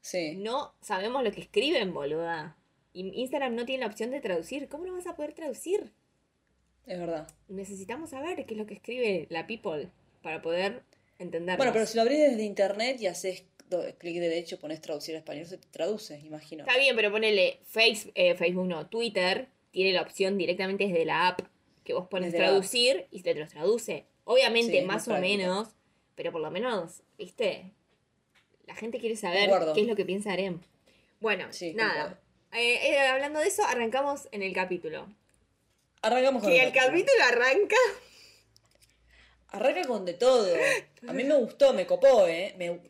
Sí. 0.00 0.36
no 0.36 0.74
sabemos 0.80 1.22
lo 1.22 1.32
que 1.32 1.40
escriben, 1.40 1.92
boluda. 1.92 2.56
Y 2.92 3.08
Instagram 3.20 3.54
no 3.54 3.66
tiene 3.66 3.80
la 3.82 3.86
opción 3.88 4.10
de 4.10 4.20
traducir. 4.20 4.68
¿Cómo 4.68 4.86
no 4.86 4.94
vas 4.94 5.06
a 5.06 5.14
poder 5.16 5.34
traducir? 5.34 5.92
Es 6.86 6.98
verdad. 6.98 7.28
Necesitamos 7.48 8.10
saber 8.10 8.46
qué 8.46 8.54
es 8.54 8.58
lo 8.58 8.66
que 8.66 8.74
escribe 8.74 9.26
la 9.30 9.46
people 9.46 9.90
para 10.22 10.40
poder 10.40 10.82
entenderlo. 11.18 11.58
Bueno, 11.58 11.72
pero 11.72 11.86
si 11.86 11.96
lo 11.96 12.02
abrís 12.02 12.18
desde 12.18 12.42
internet 12.44 13.00
y 13.00 13.06
haces 13.06 13.44
clic 13.98 14.16
derecho, 14.18 14.58
pones 14.58 14.80
traducir 14.80 15.14
a 15.14 15.18
español, 15.18 15.44
se 15.46 15.58
te 15.58 15.68
traduce, 15.68 16.18
imagino. 16.20 16.64
Está 16.64 16.78
bien, 16.78 16.96
pero 16.96 17.12
ponele 17.12 17.60
face, 17.64 18.10
eh, 18.14 18.34
Facebook, 18.34 18.66
no, 18.66 18.86
Twitter, 18.86 19.48
tiene 19.70 19.92
la 19.92 20.02
opción 20.02 20.38
directamente 20.38 20.86
desde 20.86 21.04
la 21.04 21.28
app 21.28 21.40
que 21.84 21.94
vos 21.94 22.08
pones 22.08 22.32
Desde 22.32 22.44
traducir 22.44 23.06
y 23.10 23.22
te 23.22 23.34
los 23.34 23.48
traduce. 23.48 24.06
Obviamente, 24.24 24.80
Sí, 24.80 24.84
más 24.84 25.08
o 25.08 25.16
menos, 25.18 25.68
pero 26.14 26.32
por 26.32 26.42
lo 26.42 26.50
menos, 26.50 27.02
¿viste? 27.16 27.72
La 28.66 28.74
gente 28.74 28.98
quiere 28.98 29.16
saber 29.16 29.50
qué 29.74 29.80
es 29.80 29.86
lo 29.86 29.96
que 29.96 30.04
piensa 30.04 30.32
Arem. 30.32 30.60
Bueno, 31.20 31.46
Sí, 31.50 31.72
nada. 31.74 32.20
Eh, 32.52 32.90
eh, 32.90 32.98
hablando 32.98 33.40
de 33.40 33.48
eso, 33.48 33.64
arrancamos 33.64 34.28
en 34.32 34.42
el 34.42 34.52
capítulo. 34.52 35.06
Arrancamos 36.02 36.42
con 36.42 36.52
Que 36.52 36.62
el 36.62 36.72
capítulo 36.72 37.22
arranca. 37.26 37.76
Arranca 39.48 39.86
con 39.86 40.04
de 40.04 40.14
todo. 40.14 40.54
A 41.06 41.12
mí 41.12 41.24
me 41.24 41.36
gustó, 41.36 41.72
me 41.72 41.86
copó, 41.86 42.26
¿eh? 42.26 42.54
Me... 42.58 42.80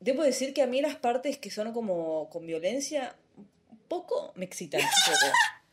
Debo 0.00 0.22
decir 0.22 0.54
que 0.54 0.62
a 0.62 0.66
mí 0.66 0.80
las 0.80 0.96
partes 0.96 1.38
que 1.38 1.50
son 1.50 1.72
como 1.72 2.28
con 2.30 2.46
violencia, 2.46 3.16
un 3.36 3.78
poco 3.88 4.32
me 4.36 4.44
excitan. 4.44 4.80
Un 4.80 4.86
poco. 4.86 5.32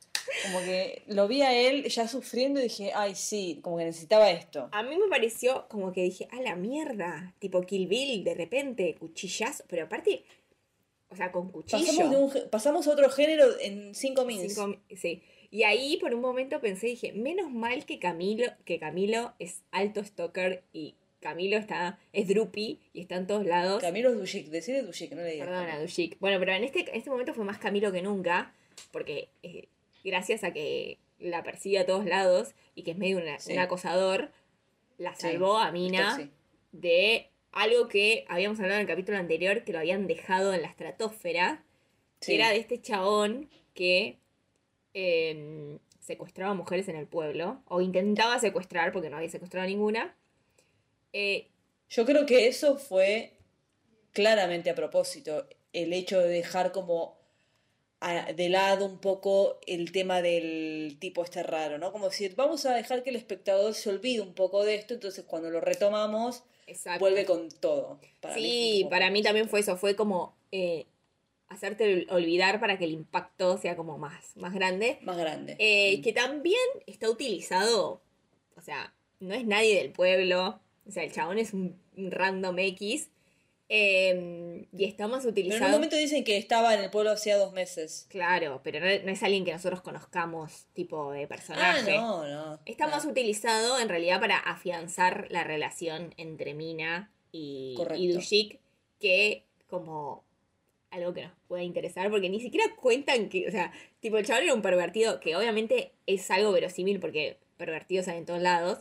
Como 0.43 0.59
que 0.59 1.03
lo 1.07 1.27
vi 1.27 1.41
a 1.41 1.53
él 1.53 1.85
ya 1.85 2.07
sufriendo 2.07 2.59
y 2.59 2.63
dije, 2.63 2.91
ay, 2.95 3.15
sí, 3.15 3.59
como 3.61 3.77
que 3.77 3.85
necesitaba 3.85 4.29
esto. 4.31 4.69
A 4.71 4.83
mí 4.83 4.97
me 4.97 5.07
pareció 5.09 5.67
como 5.67 5.91
que 5.91 6.03
dije, 6.03 6.27
a 6.31 6.41
la 6.41 6.55
mierda. 6.55 7.33
Tipo 7.39 7.61
Kill 7.61 7.87
Bill, 7.87 8.23
de 8.23 8.33
repente, 8.33 8.95
cuchillazo. 8.95 9.63
Pero 9.67 9.85
aparte, 9.85 10.23
o 11.09 11.15
sea, 11.15 11.31
con 11.31 11.51
cuchillo. 11.51 11.85
Pasamos, 11.85 12.11
de 12.11 12.17
un, 12.17 12.49
pasamos 12.49 12.87
a 12.87 12.91
otro 12.91 13.09
género 13.09 13.45
en 13.59 13.93
cinco 13.93 14.25
mins. 14.25 14.53
Cinco 14.53 14.77
sí. 14.95 15.21
Y 15.49 15.63
ahí 15.63 15.97
por 15.97 16.13
un 16.13 16.21
momento 16.21 16.61
pensé, 16.61 16.87
dije, 16.87 17.11
menos 17.11 17.51
mal 17.51 17.85
que 17.85 17.99
Camilo, 17.99 18.45
que 18.63 18.79
Camilo 18.79 19.33
es 19.37 19.63
alto 19.71 20.01
stalker 20.01 20.63
y 20.71 20.95
Camilo 21.19 21.57
está, 21.57 21.99
es 22.13 22.27
Drupi 22.27 22.79
y 22.93 23.01
está 23.01 23.15
en 23.15 23.27
todos 23.27 23.45
lados. 23.45 23.81
Camilo 23.81 24.13
Dushik, 24.13 24.47
decide 24.47 24.81
Dushik, 24.81 25.11
no 25.11 25.21
le 25.21 25.31
digas. 25.31 25.47
Perdona, 25.47 25.79
Dushik. 25.79 26.17
Bueno, 26.19 26.39
pero 26.39 26.53
en 26.53 26.63
este, 26.63 26.89
en 26.89 26.95
este 26.95 27.09
momento 27.09 27.33
fue 27.33 27.43
más 27.43 27.59
Camilo 27.59 27.91
que 27.91 28.01
nunca, 28.01 28.53
porque 28.91 29.27
eh, 29.43 29.67
gracias 30.03 30.43
a 30.43 30.51
que 30.53 30.97
la 31.19 31.43
persigue 31.43 31.79
a 31.79 31.85
todos 31.85 32.05
lados 32.05 32.53
y 32.75 32.83
que 32.83 32.91
es 32.91 32.97
medio 32.97 33.17
una- 33.17 33.39
Sí. 33.39 33.53
un 33.53 33.59
acosador, 33.59 34.31
la 34.97 35.13
Sí, 35.15 35.21
salvó 35.21 35.57
a 35.57 35.71
Mina 35.71 36.15
Sí. 36.15 36.29
de 36.71 37.29
algo 37.51 37.87
que 37.87 38.25
habíamos 38.29 38.59
hablado 38.59 38.75
en 38.75 38.81
el 38.81 38.87
capítulo 38.87 39.17
anterior, 39.17 39.63
que 39.63 39.73
lo 39.73 39.79
habían 39.79 40.07
dejado 40.07 40.53
en 40.53 40.61
la 40.61 40.67
estratosfera, 40.67 41.63
que 42.19 42.35
era 42.35 42.49
de 42.49 42.57
este 42.57 42.81
chabón 42.81 43.49
que 43.73 44.17
eh, 44.93 45.77
secuestraba 45.99 46.53
mujeres 46.53 46.87
en 46.89 46.95
el 46.97 47.07
pueblo, 47.07 47.61
o 47.67 47.79
intentaba 47.81 48.37
secuestrar, 48.39 48.91
porque 48.91 49.09
no 49.09 49.17
había 49.17 49.29
secuestrado 49.29 49.65
ninguna. 49.67 50.15
Eh, 51.13 51.47
Yo 51.89 52.05
creo 52.05 52.25
que 52.25 52.47
eso 52.47 52.77
fue 52.77 53.33
claramente 54.11 54.69
a 54.69 54.75
propósito, 54.75 55.47
el 55.73 55.93
hecho 55.93 56.19
de 56.19 56.27
dejar 56.29 56.71
como 56.71 57.17
a- 58.01 58.33
de 58.33 58.49
lado 58.49 58.85
un 58.85 58.97
poco 58.99 59.59
el 59.67 59.91
tema 59.91 60.21
del 60.21 60.97
tipo 60.99 61.23
este 61.23 61.43
raro, 61.43 61.77
¿no? 61.77 61.91
Como 61.91 62.09
decir, 62.09 62.33
vamos 62.35 62.65
a 62.65 62.73
dejar 62.73 63.03
que 63.03 63.11
el 63.11 63.15
espectador 63.15 63.73
se 63.73 63.89
olvide 63.89 64.21
un 64.21 64.33
poco 64.33 64.63
de 64.65 64.75
esto, 64.75 64.93
entonces 64.95 65.23
cuando 65.25 65.49
lo 65.49 65.61
retomamos, 65.61 66.43
exacto. 66.67 66.99
vuelve 66.99 67.25
con 67.25 67.49
todo. 67.49 67.99
Para 68.19 68.35
mí 68.35 68.41
fue 68.41 68.49
sí, 68.49 68.79
como- 68.81 68.89
para 68.89 69.09
mí 69.11 69.21
también 69.23 69.47
fue 69.49 69.59
eso, 69.61 69.77
fue 69.77 69.95
como 69.95 70.35
eh, 70.51 70.85
hacerte 71.47 71.85
ol- 71.85 72.07
olvidar 72.11 72.59
para 72.59 72.77
que 72.77 72.85
el 72.85 72.91
impacto 72.91 73.57
sea 73.57 73.75
como 73.77 73.97
más, 73.97 74.35
más 74.35 74.53
grande. 74.53 74.97
Más 75.01 75.17
grande. 75.17 75.55
Eh, 75.59 75.97
Mm. 75.97 76.01
que 76.01 76.11
también 76.13 76.59
está 76.87 77.09
utilizado, 77.09 78.01
o 78.57 78.61
sea, 78.61 78.93
no 79.19 79.33
es 79.33 79.45
nadie 79.45 79.75
del 79.77 79.91
pueblo, 79.91 80.59
o 80.87 80.91
sea, 80.91 81.03
el 81.03 81.11
chabón 81.13 81.37
es 81.37 81.53
un 81.53 81.79
random 81.95 82.57
X, 82.59 83.09
eh, 83.73 84.67
y 84.73 84.83
está 84.83 85.07
más 85.07 85.19
Pero 85.23 85.29
en 85.29 85.31
utilizado... 85.31 85.65
un 85.67 85.71
momento 85.71 85.95
dicen 85.95 86.25
que 86.25 86.35
estaba 86.37 86.73
en 86.73 86.81
el 86.81 86.89
pueblo 86.89 87.11
hacía 87.11 87.37
dos 87.37 87.53
meses. 87.53 88.05
Claro, 88.09 88.59
pero 88.65 88.81
no, 88.81 88.85
no 88.85 89.11
es 89.11 89.23
alguien 89.23 89.45
que 89.45 89.53
nosotros 89.53 89.81
conozcamos, 89.81 90.65
tipo 90.73 91.11
de 91.13 91.23
Ah, 91.23 91.27
personaje. 91.27 91.95
no, 91.95 92.27
no. 92.27 92.59
Está 92.65 92.85
no. 92.85 92.91
más 92.91 93.05
utilizado 93.05 93.79
en 93.79 93.87
realidad 93.87 94.19
para 94.19 94.37
afianzar 94.37 95.27
la 95.29 95.45
relación 95.45 96.13
entre 96.17 96.53
Mina 96.53 97.11
y, 97.31 97.75
Correcto. 97.77 98.03
y 98.03 98.07
Dushik 98.11 98.59
que 98.99 99.45
como 99.67 100.25
algo 100.89 101.13
que 101.13 101.23
nos 101.23 101.31
pueda 101.47 101.63
interesar, 101.63 102.09
porque 102.11 102.29
ni 102.29 102.41
siquiera 102.41 102.65
cuentan 102.75 103.29
que, 103.29 103.47
o 103.47 103.51
sea, 103.51 103.71
tipo 104.01 104.17
el 104.17 104.25
chaval 104.25 104.43
era 104.43 104.53
un 104.53 104.61
pervertido, 104.61 105.21
que 105.21 105.37
obviamente 105.37 105.93
es 106.05 106.29
algo 106.29 106.51
verosímil 106.51 106.99
porque 106.99 107.37
pervertidos 107.55 108.09
hay 108.09 108.17
en 108.17 108.25
todos 108.25 108.41
lados, 108.41 108.79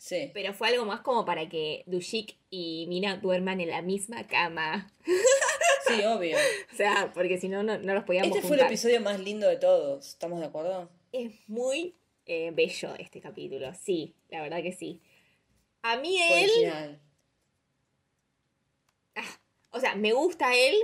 Sí. 0.00 0.30
pero 0.32 0.54
fue 0.54 0.68
algo 0.68 0.86
más 0.86 1.02
como 1.02 1.26
para 1.26 1.46
que 1.50 1.84
Dushik 1.84 2.38
y 2.48 2.86
Mina 2.88 3.18
duerman 3.18 3.60
en 3.60 3.68
la 3.68 3.82
misma 3.82 4.26
cama. 4.26 4.90
Sí, 5.86 6.04
obvio. 6.04 6.36
O 6.72 6.76
sea, 6.76 7.10
porque 7.12 7.38
si 7.38 7.48
no, 7.48 7.64
no, 7.64 7.76
no 7.78 7.94
los 7.94 8.04
podíamos 8.04 8.36
Este 8.36 8.46
fue 8.46 8.56
el 8.56 8.62
episodio 8.62 9.00
más 9.00 9.18
lindo 9.18 9.48
de 9.48 9.56
todos, 9.56 10.10
¿estamos 10.10 10.38
de 10.38 10.46
acuerdo? 10.46 10.88
Es 11.10 11.32
muy 11.48 11.96
eh, 12.26 12.52
bello 12.54 12.94
este 12.96 13.20
capítulo, 13.20 13.74
sí, 13.74 14.14
la 14.28 14.40
verdad 14.40 14.62
que 14.62 14.70
sí. 14.70 15.00
A 15.82 15.96
mí 15.96 16.16
él, 16.22 16.50
final. 16.50 17.00
o 19.70 19.80
sea, 19.80 19.96
me 19.96 20.12
gusta 20.12 20.54
él, 20.54 20.76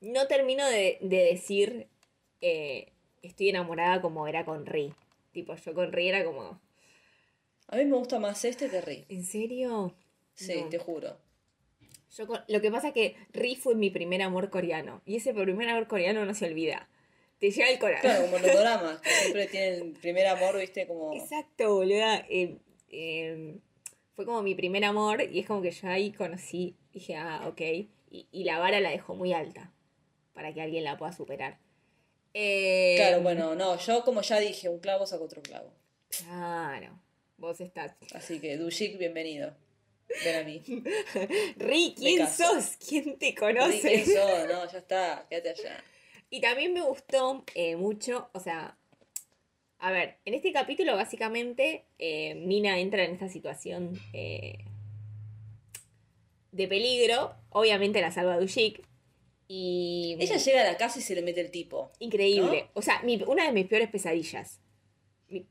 no 0.00 0.26
termino 0.26 0.66
de, 0.66 0.96
de 1.02 1.18
decir 1.18 1.88
eh, 2.40 2.92
estoy 3.20 3.50
enamorada 3.50 4.00
como 4.00 4.26
era 4.26 4.46
con 4.46 4.64
Ri. 4.64 4.94
Tipo, 5.32 5.54
yo 5.54 5.74
con 5.74 5.92
Ri 5.92 6.08
era 6.08 6.24
como, 6.24 6.60
A 7.72 7.76
mí 7.76 7.84
me 7.84 7.96
gusta 7.96 8.18
más 8.18 8.44
este 8.44 8.68
que 8.68 8.80
Rick. 8.80 9.06
¿en 9.08 9.24
serio? 9.24 9.94
Sí, 10.34 10.60
No. 10.62 10.68
te 10.68 10.78
juro. 10.78 11.16
Yo 12.16 12.26
con- 12.26 12.42
lo 12.48 12.60
que 12.60 12.70
pasa 12.70 12.88
es 12.88 12.94
que 12.94 13.16
Ri 13.32 13.54
fue 13.56 13.74
mi 13.76 13.90
primer 13.90 14.20
amor 14.22 14.50
coreano. 14.50 15.00
Y 15.06 15.16
ese 15.16 15.32
primer 15.32 15.68
amor 15.68 15.86
coreano 15.86 16.24
no 16.24 16.34
se 16.34 16.46
olvida. 16.46 16.88
Te 17.38 17.50
llega 17.50 17.70
el 17.70 17.78
corazón. 17.78 18.02
Claro, 18.10 18.24
como 18.26 18.38
los 18.38 18.52
dramas, 18.60 19.00
que 19.00 19.10
siempre 19.10 19.46
tienen 19.46 19.92
primer 19.94 20.26
amor, 20.26 20.58
viste, 20.58 20.86
como... 20.86 21.14
Exacto, 21.14 21.74
boluda. 21.74 22.26
Eh, 22.28 22.58
eh, 22.88 23.58
fue 24.14 24.26
como 24.26 24.42
mi 24.42 24.54
primer 24.54 24.84
amor 24.84 25.22
y 25.22 25.38
es 25.38 25.46
como 25.46 25.62
que 25.62 25.70
yo 25.70 25.88
ahí 25.88 26.12
conocí, 26.12 26.76
dije, 26.92 27.14
ah, 27.16 27.46
ok. 27.48 27.60
Y, 28.10 28.26
y 28.32 28.44
la 28.44 28.58
vara 28.58 28.80
la 28.80 28.90
dejó 28.90 29.14
muy 29.14 29.32
alta 29.32 29.72
para 30.34 30.52
que 30.52 30.60
alguien 30.60 30.82
la 30.84 30.98
pueda 30.98 31.12
superar. 31.12 31.58
Eh, 32.34 32.94
Claro, 32.96 33.22
bueno, 33.22 33.54
no, 33.54 33.78
yo 33.78 34.04
como 34.04 34.22
ya 34.22 34.38
dije, 34.40 34.68
un 34.68 34.80
clavo 34.80 35.06
saca 35.06 35.22
otro 35.24 35.40
clavo. 35.42 35.72
Claro, 36.08 36.98
vos 37.40 37.60
estás. 37.60 37.96
Así 38.14 38.38
que, 38.40 38.56
Dushik, 38.56 38.98
bienvenido. 38.98 39.54
Ven 40.24 40.36
a 40.36 40.42
mí. 40.44 40.62
Ri, 41.56 41.94
¿quién 41.96 42.28
sos? 42.28 42.76
¿Quién 42.86 43.18
te 43.18 43.34
conoce? 43.34 43.80
¿Quién 43.80 44.06
sos? 44.06 44.48
No, 44.48 44.70
ya 44.70 44.78
está, 44.78 45.26
quédate 45.28 45.50
allá. 45.50 45.84
Y 46.30 46.40
también 46.40 46.72
me 46.72 46.82
gustó 46.82 47.44
eh, 47.54 47.76
mucho, 47.76 48.28
o 48.34 48.40
sea, 48.40 48.76
a 49.78 49.90
ver, 49.90 50.18
en 50.24 50.34
este 50.34 50.52
capítulo 50.52 50.94
básicamente 50.94 51.86
eh, 51.98 52.34
Mina 52.36 52.78
entra 52.78 53.04
en 53.04 53.12
esta 53.12 53.28
situación 53.28 53.98
eh, 54.12 54.58
de 56.52 56.68
peligro, 56.68 57.34
obviamente 57.50 58.00
la 58.00 58.12
salva 58.12 58.38
Dushik 58.38 58.82
y... 59.48 60.16
Ella 60.20 60.36
llega 60.36 60.60
a 60.60 60.64
la 60.72 60.76
casa 60.76 60.98
y 61.00 61.02
se 61.02 61.14
le 61.16 61.22
mete 61.22 61.40
el 61.40 61.50
tipo. 61.50 61.90
Increíble, 61.98 62.68
o 62.74 62.82
sea, 62.82 63.02
mi- 63.02 63.22
una 63.26 63.46
de 63.46 63.52
mis 63.52 63.66
peores 63.66 63.88
pesadillas, 63.88 64.60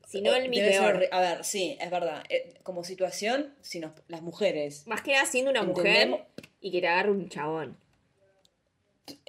si 0.07 0.21
no 0.21 0.33
el 0.36 0.50
mi 0.50 0.57
ser 0.57 0.81
horri- 0.81 1.07
A 1.12 1.19
ver, 1.21 1.43
sí, 1.43 1.77
es 1.79 1.89
verdad. 1.89 2.24
Eh, 2.29 2.55
Como 2.63 2.83
situación, 2.83 3.55
si 3.62 3.79
nos, 3.79 3.91
las 4.07 4.21
mujeres, 4.21 4.86
Más 4.88 5.01
que 5.01 5.13
nada 5.13 5.25
siendo 5.25 5.51
una 5.51 5.62
Entendemos- 5.62 6.19
mujer 6.19 6.27
y 6.62 6.71
que 6.71 6.81
te 6.81 6.88
agarre 6.88 7.12
un 7.12 7.29
chabón. 7.29 7.77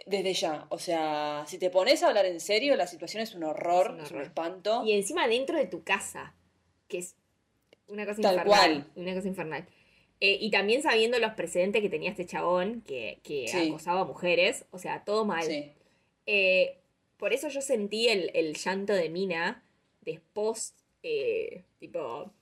desde 0.07 0.35
ya, 0.35 0.67
o 0.69 0.79
sea, 0.79 1.45
si 1.47 1.57
te 1.59 1.71
pones 1.71 2.03
a 2.03 2.09
hablar 2.09 2.27
en 2.27 2.41
serio, 2.41 2.77
la 2.77 2.87
situación 2.87 3.23
es 3.23 3.35
un 3.35 3.45
horror, 3.45 3.87
Es 3.87 3.93
un 3.93 4.01
es 4.01 4.11
un 4.11 4.17
horror. 4.17 4.27
espanto. 4.27 4.83
Y 4.85 4.93
encima 4.93 5.27
dentro 5.27 5.57
de 5.57 5.67
tu 5.67 5.83
casa, 5.85 6.35
que 6.89 6.99
es 6.99 7.17
una 7.89 8.05
cosa 8.05 8.21
Tal 8.21 8.35
infernal. 8.35 8.47
cual. 8.47 8.87
Una 8.97 9.15
cosa 9.15 9.29
infernal. 9.29 9.67
Eh, 10.21 10.37
y 10.39 10.51
también 10.51 10.83
sabiendo 10.83 11.19
los 11.19 11.33
precedentes 11.33 11.81
que 11.81 11.89
tenía 11.89 12.11
este 12.11 12.27
chabón, 12.27 12.83
que, 12.83 13.21
que 13.23 13.49
Sí. 13.49 13.69
acosaba 13.71 14.01
a 14.01 14.05
mujeres, 14.05 14.67
o 14.71 14.79
sea, 14.79 15.03
todo 15.05 15.25
mal. 15.25 15.45
Sí. 15.45 15.73
Eh, 16.27 16.77
por 17.17 17.33
eso 17.33 17.49
yo 17.49 17.63
sentí 17.63 18.09
el, 18.09 18.31
el 18.35 18.55
llanto 18.55 18.93
de 18.93 19.09
Mina 19.09 19.65
después, 20.01 20.75
eh, 21.03 21.65
tipo, 21.79 22.33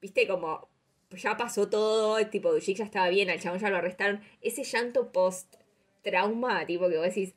viste, 0.00 0.26
como 0.26 0.68
ya 1.10 1.36
pasó 1.36 1.68
todo, 1.68 2.24
tipo, 2.28 2.52
Dushik 2.52 2.78
ya 2.78 2.84
estaba 2.84 3.08
bien, 3.08 3.30
al 3.30 3.40
chabón 3.40 3.58
ya 3.60 3.70
lo 3.70 3.76
arrestaron. 3.78 4.20
Ese 4.40 4.64
llanto 4.64 5.10
post 5.12 5.54
trauma, 6.02 6.66
tipo, 6.66 6.88
que 6.88 6.96
vos 6.96 7.06
decís, 7.06 7.34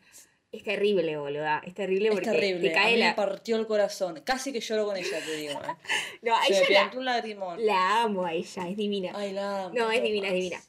es 0.51 0.63
terrible, 0.63 1.15
boluda, 1.17 1.61
es 1.65 1.73
terrible 1.73 2.09
Es 2.09 2.13
porque 2.13 2.29
terrible, 2.29 2.69
te 2.69 2.77
a 2.77 2.81
cae 2.81 2.93
mí 2.93 3.00
la... 3.00 3.07
me 3.09 3.13
partió 3.15 3.55
el 3.55 3.65
corazón. 3.67 4.21
Casi 4.25 4.51
que 4.51 4.59
lloro 4.59 4.85
con 4.85 4.97
ella, 4.97 5.23
te 5.25 5.35
digo. 5.38 5.53
¿eh? 5.53 5.75
No, 6.21 6.35
a 6.35 6.43
Se 6.43 6.51
me 6.51 6.57
ella 6.59 6.67
plantó 6.67 6.95
la, 6.95 7.00
un 7.00 7.05
lagrimón. 7.05 7.65
la 7.65 8.01
amo 8.03 8.25
a 8.25 8.33
ella, 8.33 8.67
es 8.67 8.75
divina. 8.75 9.11
Ay, 9.15 9.31
la 9.31 9.65
amo, 9.65 9.75
No, 9.75 9.89
es 9.91 10.03
divina, 10.03 10.27
es 10.27 10.33
divina. 10.33 10.61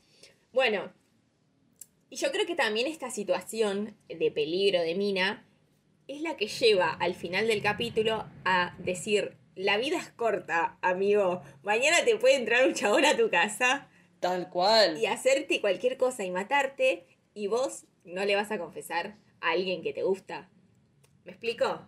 Bueno, 0.53 0.93
y 2.11 2.17
yo 2.17 2.31
creo 2.31 2.47
que 2.47 2.55
también 2.55 2.87
esta 2.87 3.11
situación 3.11 3.97
de 4.09 4.31
peligro 4.31 4.81
de 4.83 4.95
Mina 4.95 5.45
es 6.09 6.21
la 6.21 6.37
que 6.37 6.47
lleva 6.49 6.91
al 6.93 7.15
final 7.15 7.47
del 7.47 7.63
capítulo 7.63 8.27
a 8.45 8.75
decir, 8.79 9.37
la 9.55 9.77
vida 9.77 9.99
es 9.99 10.11
corta, 10.11 10.79
amigo. 10.83 11.43
Mañana 11.63 12.05
te 12.05 12.17
puede 12.17 12.37
entrar 12.37 12.67
un 12.67 12.75
chabón 12.75 13.05
a 13.05 13.17
tu 13.17 13.31
casa, 13.31 13.89
Tal 14.21 14.49
cual. 14.51 14.99
y 14.99 15.07
hacerte 15.07 15.61
cualquier 15.61 15.97
cosa 15.97 16.25
y 16.25 16.31
matarte 16.31 17.07
y 17.35 17.47
vos 17.47 17.85
no 18.05 18.25
le 18.25 18.35
vas 18.37 18.51
a 18.51 18.59
confesar 18.59 19.17
a 19.41 19.51
alguien 19.51 19.83
que 19.83 19.93
te 19.93 20.03
gusta. 20.03 20.49
¿Me 21.25 21.33
explico? 21.33 21.87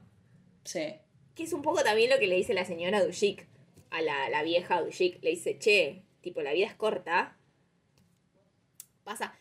Sí. 0.64 0.94
Que 1.34 1.42
es 1.42 1.52
un 1.52 1.62
poco 1.62 1.82
también 1.82 2.10
lo 2.10 2.18
que 2.18 2.26
le 2.26 2.36
dice 2.36 2.54
la 2.54 2.64
señora 2.64 3.04
Dushik 3.04 3.46
a 3.90 4.00
la, 4.00 4.28
la 4.28 4.42
vieja 4.42 4.80
Dushik. 4.80 5.22
Le 5.22 5.30
dice, 5.30 5.58
che, 5.58 6.02
tipo, 6.20 6.40
la 6.42 6.52
vida 6.52 6.66
es 6.66 6.74
corta. 6.74 7.36
Pasa. 9.04 9.34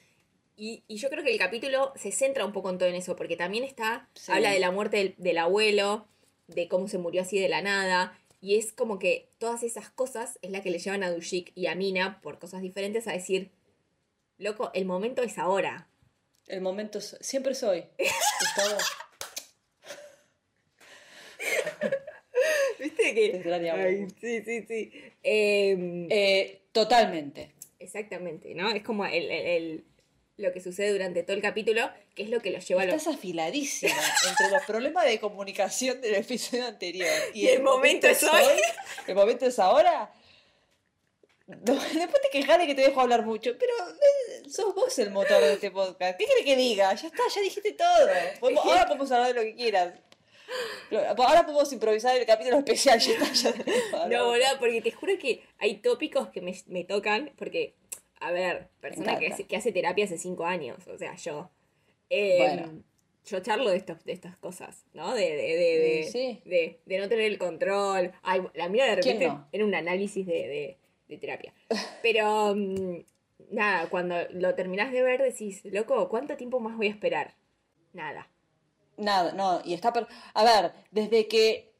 Y, 0.55 0.83
y 0.87 0.97
yo 0.97 1.09
creo 1.09 1.23
que 1.23 1.31
el 1.31 1.39
capítulo 1.39 1.93
se 1.95 2.11
centra 2.11 2.45
un 2.45 2.53
poco 2.53 2.69
en 2.69 2.77
todo 2.77 2.89
en 2.89 2.95
eso, 2.95 3.15
porque 3.15 3.35
también 3.37 3.63
está, 3.63 4.07
Sí. 4.13 4.31
habla 4.31 4.51
de 4.51 4.59
la 4.59 4.71
muerte 4.71 4.97
del, 4.97 5.15
del 5.17 5.37
abuelo, 5.39 6.07
de 6.47 6.67
cómo 6.67 6.87
se 6.87 6.97
murió 6.99 7.21
así 7.23 7.39
de 7.39 7.49
la 7.49 7.61
nada, 7.61 8.17
y 8.39 8.55
es 8.57 8.71
como 8.71 8.99
que 8.99 9.29
todas 9.39 9.63
esas 9.63 9.89
cosas 9.89 10.37
es 10.41 10.51
la 10.51 10.61
que 10.61 10.69
le 10.69 10.79
llevan 10.79 11.03
a 11.03 11.11
Dushik 11.11 11.51
y 11.55 11.67
a 11.67 11.75
Mina, 11.75 12.19
por 12.21 12.37
cosas 12.39 12.61
diferentes, 12.61 13.07
a 13.07 13.13
decir, 13.13 13.51
loco, 14.37 14.69
el 14.73 14.85
momento 14.85 15.23
es 15.23 15.37
ahora. 15.37 15.87
El 16.47 16.61
momento 16.61 16.99
es- 16.99 17.17
siempre 17.21 17.55
soy. 17.55 17.85
¿Viste 22.79 23.13
que? 23.15 23.71
Ay, 23.71 24.07
sí, 24.19 24.41
sí, 24.43 24.65
sí. 24.67 24.91
Em, 25.23 26.07
eh, 26.11 26.61
totalmente. 26.71 27.53
Exactamente, 27.79 28.53
¿no? 28.55 28.69
Es 28.71 28.83
como 28.83 29.05
el, 29.05 29.31
el- 29.31 29.31
el- 29.31 29.83
lo 30.37 30.51
que 30.51 30.61
sucede 30.61 30.91
durante 30.91 31.21
todo 31.23 31.35
el 31.35 31.41
capítulo, 31.41 31.89
que 32.15 32.23
es 32.23 32.29
lo 32.29 32.39
que 32.41 32.49
los 32.51 32.67
lleva 32.67 32.81
a 32.81 32.85
los... 32.85 32.95
Estás 32.95 33.15
afiladísima 33.15 33.93
entre 34.29 34.49
los 34.49 34.63
problemas 34.65 35.05
de 35.05 35.19
comunicación 35.19 36.01
del 36.01 36.15
episodio 36.15 36.65
anterior 36.65 37.09
y, 37.33 37.41
Y 37.45 37.47
el 37.49 37.61
momento 37.61 38.07
es 38.07 38.23
hoy. 38.23 38.43
El 39.07 39.15
momento 39.15 39.45
es 39.45 39.59
ahora. 39.59 40.11
Después 41.45 42.21
te 42.21 42.29
quejas 42.31 42.57
de 42.57 42.67
que 42.67 42.73
te 42.73 42.81
dejo 42.81 43.01
hablar 43.01 43.25
mucho, 43.25 43.51
pero 43.59 43.73
eh, 43.89 44.49
sos 44.49 44.73
vos 44.73 44.97
el 44.97 45.11
motor 45.11 45.41
de 45.41 45.53
este 45.53 45.71
podcast. 45.71 46.17
¿Qué 46.17 46.25
querés 46.25 46.45
que 46.45 46.55
diga? 46.55 46.93
Ya 46.95 47.07
está, 47.07 47.21
ya 47.35 47.41
dijiste 47.41 47.73
todo. 47.73 48.07
Podemos- 48.39 48.65
ahora 48.65 48.85
podemos 48.87 49.11
hablar 49.11 49.27
de 49.27 49.33
lo 49.35 49.41
que 49.41 49.55
quieras. 49.55 49.93
Ahora 51.17 51.43
podemos 51.45 51.71
improvisar 51.73 52.15
el 52.15 52.25
capítulo 52.25 52.57
especial. 52.57 52.97
Ya 52.99 53.11
está, 53.13 53.33
ya 53.33 53.51
tenemos 53.51 53.93
hablar. 53.93 54.09
No, 54.19 54.27
boludo, 54.27 54.45
porque 54.59 54.81
te 54.81 54.91
juro 54.91 55.13
que 55.19 55.43
hay 55.59 55.75
tópicos 55.77 56.29
que 56.29 56.41
me, 56.41 56.55
me 56.67 56.85
tocan, 56.85 57.31
porque, 57.37 57.75
a 58.23 58.31
ver, 58.31 58.69
persona 58.79 59.17
que 59.19 59.31
que 59.47 59.55
hace 59.55 59.71
terapia 59.71 60.05
hace 60.05 60.17
cinco 60.17 60.45
años, 60.45 60.87
o 60.87 60.97
sea, 60.97 61.15
yo. 61.15 61.49
Eh, 62.09 62.37
Bueno. 62.37 62.83
Yo 63.25 63.39
charlo 63.39 63.69
de, 63.69 63.77
estos, 63.77 64.03
de 64.03 64.11
estas 64.11 64.35
cosas, 64.35 64.83
¿no? 64.93 65.13
De, 65.15 65.21
de, 65.21 65.55
de, 65.55 65.79
de, 65.79 66.03
sí. 66.11 66.41
de, 66.43 66.81
de 66.85 66.97
no 66.97 67.07
tener 67.07 67.23
el 67.31 67.37
control. 67.37 68.11
Ay, 68.21 68.41
la 68.53 68.67
mía 68.67 68.83
de 68.83 68.99
¿Quién 69.01 69.15
repente 69.15 69.27
no? 69.27 69.47
era 69.53 69.63
un 69.63 69.73
análisis 69.73 70.25
de, 70.25 70.77
terapia. 71.21 71.53
Pero, 72.01 72.53
mm, 72.53 72.97
nada, 73.51 73.89
cuando 73.89 74.15
lo 74.31 74.55
terminás 74.55 74.91
de 74.91 75.03
ver 75.03 75.21
decís, 75.21 75.61
loco, 75.63 76.09
¿cuánto 76.09 76.35
tiempo 76.35 76.59
más 76.59 76.75
voy 76.75 76.87
a 76.87 76.89
esperar? 76.89 77.35
Nada. 77.93 78.29
Nada, 78.97 79.31
no, 79.31 79.61
y 79.63 79.73
está... 79.73 79.93
per- 79.93 80.07
A 80.33 80.43
ver, 80.43 80.73
desde 80.91 81.27
que... 81.29 81.71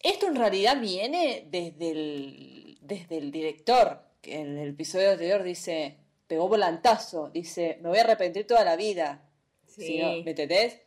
Esto 0.00 0.26
en 0.26 0.34
realidad 0.34 0.80
viene 0.80 1.46
desde 1.48 1.90
el, 1.92 2.78
desde 2.80 3.18
el 3.18 3.30
director, 3.30 4.00
en 4.26 4.58
el 4.58 4.70
episodio 4.70 5.10
anterior 5.12 5.42
dice, 5.42 5.96
pegó 6.26 6.48
volantazo, 6.48 7.30
dice, 7.30 7.78
me 7.82 7.88
voy 7.88 7.98
a 7.98 8.02
arrepentir 8.02 8.46
toda 8.46 8.64
la 8.64 8.76
vida. 8.76 9.28
Sí. 9.66 9.86
Si 9.86 9.98
no, 9.98 10.08
¿Me 10.22 10.30
entendés? 10.30 10.80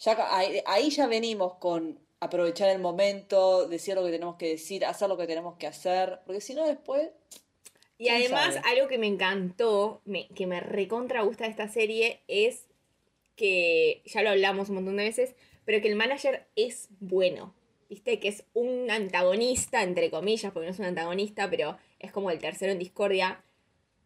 Ya, 0.00 0.16
ahí, 0.36 0.60
ahí 0.66 0.90
ya 0.90 1.06
venimos 1.06 1.54
con 1.54 1.98
aprovechar 2.20 2.68
el 2.70 2.78
momento, 2.80 3.68
decir 3.68 3.94
lo 3.94 4.04
que 4.04 4.10
tenemos 4.10 4.36
que 4.36 4.48
decir, 4.50 4.84
hacer 4.84 5.08
lo 5.08 5.16
que 5.16 5.26
tenemos 5.26 5.56
que 5.56 5.66
hacer, 5.66 6.20
porque 6.26 6.40
si 6.40 6.54
no 6.54 6.66
después... 6.66 7.10
Y 8.00 8.04
¿Quién 8.04 8.16
además, 8.32 8.54
sabe? 8.54 8.68
algo 8.68 8.86
que 8.88 8.98
me 8.98 9.08
encantó, 9.08 10.02
me- 10.04 10.28
que 10.28 10.46
me 10.46 10.60
recontra 10.60 11.22
gusta 11.22 11.44
de 11.44 11.50
esta 11.50 11.68
serie, 11.68 12.20
es 12.28 12.66
que, 13.34 14.02
ya 14.04 14.22
lo 14.22 14.30
hablamos 14.30 14.68
un 14.68 14.76
montón 14.76 14.96
de 14.96 15.04
veces, 15.04 15.34
pero 15.64 15.80
que 15.82 15.88
el 15.88 15.96
manager 15.96 16.46
es 16.56 16.88
bueno. 17.00 17.54
¿Viste? 17.88 18.20
Que 18.20 18.28
es 18.28 18.44
un 18.52 18.90
antagonista, 18.90 19.82
entre 19.82 20.10
comillas, 20.10 20.52
porque 20.52 20.66
no 20.66 20.72
es 20.72 20.78
un 20.78 20.84
antagonista, 20.84 21.48
pero 21.48 21.78
es 21.98 22.12
como 22.12 22.30
el 22.30 22.38
tercero 22.38 22.72
en 22.72 22.78
discordia. 22.78 23.42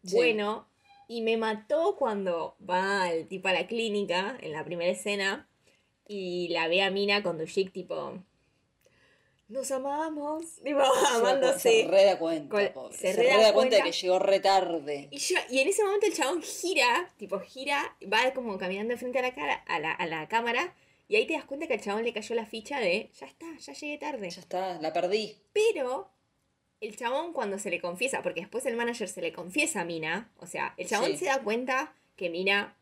Sí. 0.05 0.15
Bueno. 0.15 0.67
Y 1.07 1.21
me 1.21 1.37
mató 1.37 1.95
cuando 1.97 2.55
va 2.67 3.11
el 3.11 3.27
tipo 3.27 3.47
a 3.49 3.53
la 3.53 3.67
clínica, 3.67 4.37
en 4.41 4.51
la 4.53 4.63
primera 4.63 4.89
escena, 4.91 5.47
y 6.07 6.47
la 6.49 6.67
ve 6.67 6.81
a 6.81 6.89
Mina 6.91 7.21
con 7.23 7.37
Dushik, 7.37 7.71
tipo... 7.71 8.19
Nos 9.49 9.69
amamos. 9.71 10.45
Tipo, 10.63 10.79
amándose. 10.81 11.83
Se 11.83 11.87
re 11.87 12.05
da 12.05 12.17
cuenta, 12.17 12.49
Con- 12.49 12.73
pobre. 12.73 12.97
se 12.97 13.13
Se, 13.13 13.21
re 13.21 13.37
da 13.41 13.53
cuenta 13.53 13.75
de 13.75 13.83
que 13.83 13.91
llegó 13.91 14.17
re 14.17 14.39
tarde. 14.39 15.09
Y, 15.11 15.17
yo- 15.17 15.35
y 15.49 15.59
en 15.59 15.67
ese 15.67 15.83
momento 15.83 16.07
el 16.07 16.13
chabón 16.13 16.41
gira, 16.41 17.11
tipo 17.17 17.39
gira, 17.41 17.95
va 18.11 18.33
como 18.33 18.57
caminando 18.57 18.97
frente 18.97 19.19
a 19.19 19.21
la, 19.21 19.35
cara, 19.35 19.55
a, 19.67 19.79
la, 19.79 19.91
a 19.91 20.07
la 20.07 20.27
cámara, 20.27 20.73
y 21.07 21.17
ahí 21.17 21.27
te 21.27 21.33
das 21.33 21.43
cuenta 21.45 21.67
que 21.67 21.73
al 21.73 21.81
chabón 21.81 22.03
le 22.03 22.13
cayó 22.13 22.33
la 22.33 22.45
ficha 22.45 22.79
de, 22.79 23.11
ya 23.19 23.27
está, 23.27 23.45
ya 23.59 23.73
llegué 23.73 23.97
tarde. 23.97 24.29
Ya 24.29 24.41
está, 24.41 24.81
la 24.81 24.93
perdí. 24.93 25.35
Pero 25.51 26.09
el 26.87 26.95
chabón 26.97 27.33
cuando 27.33 27.57
se 27.59 27.69
le 27.69 27.79
confiesa, 27.79 28.21
porque 28.21 28.41
después 28.41 28.65
el 28.65 28.75
manager 28.75 29.07
se 29.07 29.21
le 29.21 29.31
confiesa 29.33 29.81
a 29.81 29.85
Mina, 29.85 30.31
o 30.39 30.45
sea, 30.47 30.73
el 30.77 30.87
chabón 30.87 31.11
Sí. 31.11 31.17
se 31.17 31.25
da 31.25 31.41
cuenta 31.41 31.93
que 32.15 32.29
Mina 32.29 32.75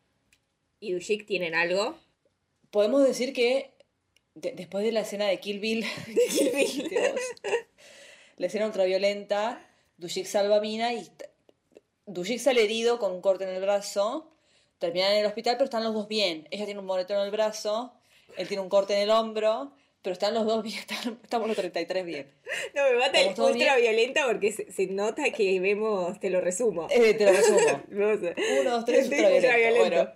y 0.80 0.92
Dushik 0.92 1.26
tienen 1.26 1.54
algo. 1.54 1.96
Podemos 2.70 3.04
decir 3.06 3.32
que 3.32 3.70
de- 4.34 4.52
después 4.52 4.84
de 4.84 4.92
la 4.92 5.00
escena 5.00 5.26
de 5.26 5.38
Kill 5.40 5.60
Bill, 5.60 5.84
Kill 6.30 6.50
Bill. 6.54 6.88
Dios, 6.88 7.20
la 8.38 8.46
escena 8.46 8.66
ultraviolenta, 8.66 9.64
Dushik 9.98 10.26
salva 10.26 10.56
a 10.56 10.60
Mina 10.60 10.92
y 10.92 11.06
Dushik 12.06 12.38
sale 12.40 12.64
herido 12.64 12.98
con 12.98 13.12
un 13.12 13.20
corte 13.20 13.44
en 13.44 13.50
el 13.50 13.60
brazo, 13.60 14.28
terminan 14.78 15.12
en 15.12 15.18
el 15.20 15.26
hospital, 15.26 15.54
pero 15.56 15.66
están 15.66 15.84
los 15.84 15.94
dos 15.94 16.08
bien. 16.08 16.48
Ella 16.50 16.64
tiene 16.64 16.80
un 16.80 16.86
moretón 16.86 17.18
en 17.18 17.24
el 17.26 17.30
brazo, 17.30 17.92
él 18.36 18.48
tiene 18.48 18.62
un 18.62 18.68
corte 18.68 18.94
en 18.94 19.00
el 19.02 19.10
hombro, 19.10 19.72
pero 20.02 20.12
están 20.12 20.34
los 20.34 20.44
dos 20.46 20.62
bien, 20.62 20.78
están- 20.88 21.18
estamos 21.22 21.48
los 21.48 21.56
33 21.56 22.04
bien. 22.04 22.26
No, 22.74 22.82
me 22.90 22.94
mata 22.98 23.20
el 23.20 23.28
¿Estamos 23.28 23.34
todos 23.36 23.50
ultra 23.52 23.76
violenta 23.76 24.26
porque 24.26 24.52
se, 24.52 24.70
se 24.72 24.86
nota 24.88 25.30
que 25.30 25.58
vemos, 25.60 26.18
te 26.20 26.28
lo 26.30 26.40
resumo. 26.40 26.88
Eh, 26.90 27.14
te 27.14 27.24
lo 27.24 27.32
resumo. 27.32 27.58
Uno, 27.90 28.70
dos, 28.70 28.84
tres, 28.84 29.04
ultraviolento. 29.06 29.80
Bueno, 29.80 30.12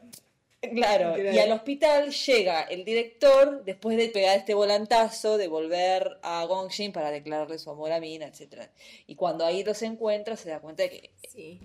claro. 0.75 1.14
Claro. 1.14 1.33
Y 1.33 1.38
al 1.38 1.53
hospital 1.53 2.11
llega 2.11 2.62
el 2.62 2.85
director 2.85 3.62
después 3.64 3.96
de 3.96 4.09
pegar 4.09 4.37
este 4.37 4.55
volantazo, 4.55 5.38
de 5.38 5.46
volver 5.46 6.18
a 6.22 6.44
Gongshin 6.46 6.92
para 6.92 7.11
declararle 7.12 7.59
su 7.59 7.70
amor 7.70 7.92
a 7.92 8.01
Mina, 8.01 8.27
etc. 8.27 8.62
Y 9.07 9.14
cuando 9.14 9.44
ahí 9.46 9.62
los 9.62 9.81
encuentra, 9.83 10.37
se 10.37 10.49
da 10.49 10.59
cuenta 10.61 10.83
de 10.83 10.90
que 10.90 11.11
Sí. 11.29 11.61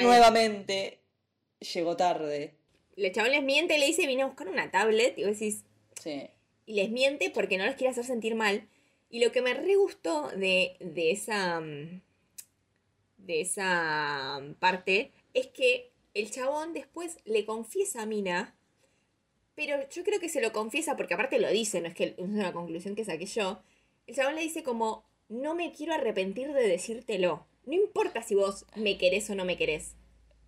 Nuevamente 0.00 0.98
llegó 1.60 1.96
tarde. 1.96 2.54
El 2.96 3.12
chabón 3.12 3.30
les 3.32 3.42
miente, 3.42 3.78
le 3.78 3.86
dice, 3.86 4.06
vine 4.06 4.22
a 4.22 4.26
buscar 4.26 4.48
una 4.48 4.70
tablet, 4.70 5.16
y 5.18 5.24
vos 5.24 5.38
decís, 5.38 5.64
Sí. 6.02 6.28
Y 6.66 6.74
les 6.74 6.90
miente 6.90 7.30
porque 7.30 7.58
no 7.58 7.66
los 7.66 7.74
quiere 7.74 7.90
hacer 7.90 8.04
sentir 8.04 8.34
mal. 8.34 8.68
Y 9.10 9.22
lo 9.22 9.32
que 9.32 9.42
me 9.42 9.54
re 9.54 9.76
gustó 9.76 10.28
de, 10.30 10.76
de 10.80 11.10
esa. 11.10 11.60
mm, 11.60 12.00
de 13.26 13.40
esa 13.40 14.40
mm, 14.40 14.54
parte 14.54 15.12
es 15.34 15.46
que 15.48 15.90
el 16.14 16.30
chabón 16.30 16.72
después 16.72 17.18
le 17.24 17.44
confiesa 17.44 18.02
a 18.02 18.06
Mina. 18.06 18.54
Pero 19.54 19.76
yo 19.90 20.02
creo 20.02 20.18
que 20.18 20.28
se 20.28 20.40
lo 20.40 20.52
confiesa 20.52 20.96
porque 20.96 21.14
aparte 21.14 21.38
lo 21.38 21.50
dice, 21.50 21.80
no 21.80 21.88
es 21.88 21.94
que 21.94 22.04
es 22.04 22.18
una 22.18 22.52
conclusión 22.52 22.94
que 22.94 23.04
saqué 23.04 23.26
yo. 23.26 23.62
El 24.06 24.14
chabón 24.14 24.34
le 24.34 24.42
dice 24.42 24.62
como, 24.62 25.04
no 25.28 25.54
me 25.54 25.72
quiero 25.72 25.94
arrepentir 25.94 26.52
de 26.52 26.68
decírtelo. 26.68 27.46
No 27.64 27.74
importa 27.74 28.22
si 28.22 28.34
vos 28.34 28.66
me 28.74 28.98
querés 28.98 29.28
o 29.30 29.34
no 29.34 29.44
me 29.44 29.56
querés. 29.56 29.94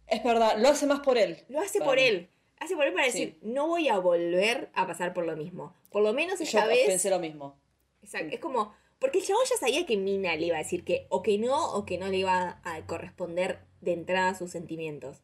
Es 0.07 0.22
verdad, 0.24 0.59
lo 0.59 0.68
hace 0.68 0.87
más 0.87 1.00
por 1.00 1.18
él. 1.18 1.38
Lo 1.48 1.61
hace 1.61 1.81
por 1.81 1.98
él. 1.98 2.29
Hace 2.61 2.75
él 2.75 2.93
para 2.93 3.11
Sí. 3.11 3.19
decir, 3.19 3.38
no 3.43 3.67
voy 3.69 3.88
a 3.88 3.99
volver 3.99 4.71
a 4.75 4.87
pasar 4.87 5.12
por 5.12 5.27
lo 5.27 5.37
mismo. 5.37 5.75
Por 5.90 6.03
lo 6.03 6.12
menos 6.12 6.38
Yo 6.38 6.45
esta 6.45 6.67
vez. 6.67 6.87
pensé 6.87 7.11
lo 7.11 7.19
mismo. 7.19 7.59
Exacto. 8.03 8.35
Es 8.35 8.40
como. 8.40 8.75
Porque 8.99 9.19
el 9.19 9.25
chabón 9.27 9.43
ya 9.51 9.57
sabía 9.57 9.85
que 9.85 9.97
Mina 9.97 10.35
le 10.37 10.47
iba 10.47 10.57
a 10.57 10.61
decir 10.62 10.85
que 10.85 11.07
o 11.11 11.23
que 11.23 11.37
no, 11.37 11.73
o 11.75 11.85
que 11.85 11.99
no 11.99 12.09
le 12.09 12.19
iba 12.19 12.61
a 12.64 12.87
corresponder 12.87 13.59
de 13.81 13.93
entrada 13.93 14.31
a 14.31 14.35
sus 14.35 14.51
sentimientos. 14.51 15.19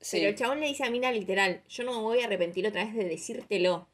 Sí. 0.00 0.18
Pero 0.18 0.30
el 0.30 0.36
chabón 0.36 0.60
le 0.60 0.66
dice 0.66 0.84
a 0.84 0.90
Mina 0.90 1.10
literal, 1.12 1.62
yo 1.68 1.84
no 1.84 1.92
me 1.92 2.02
voy 2.02 2.20
a 2.20 2.26
arrepentir 2.26 2.66
otra 2.66 2.84
vez 2.84 2.94
de 2.94 3.04
decírtelo. 3.04 3.88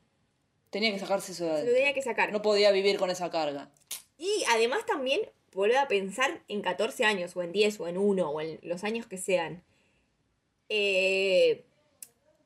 Tenía 0.70 0.90
que 0.92 0.98
sacarse 0.98 1.32
eso 1.32 1.44
de 1.46 1.60
Se 1.60 1.66
lo 1.66 1.72
tenía 1.72 1.94
que 1.94 2.02
sacar. 2.02 2.32
No 2.32 2.42
podía 2.42 2.72
vivir 2.72 2.98
con 2.98 3.10
esa 3.10 3.30
carga. 3.30 3.70
Y 4.16 4.42
además 4.50 4.84
también 4.86 5.20
volver 5.52 5.76
a 5.76 5.86
pensar 5.88 6.42
en 6.48 6.60
14 6.62 7.04
años, 7.04 7.36
o 7.36 7.42
en 7.42 7.52
10, 7.52 7.78
o 7.80 7.88
en 7.88 7.96
1, 7.98 8.28
o 8.30 8.40
en 8.40 8.58
los 8.62 8.82
años 8.84 9.06
que 9.06 9.18
sean. 9.18 9.62
Eh, 10.68 11.64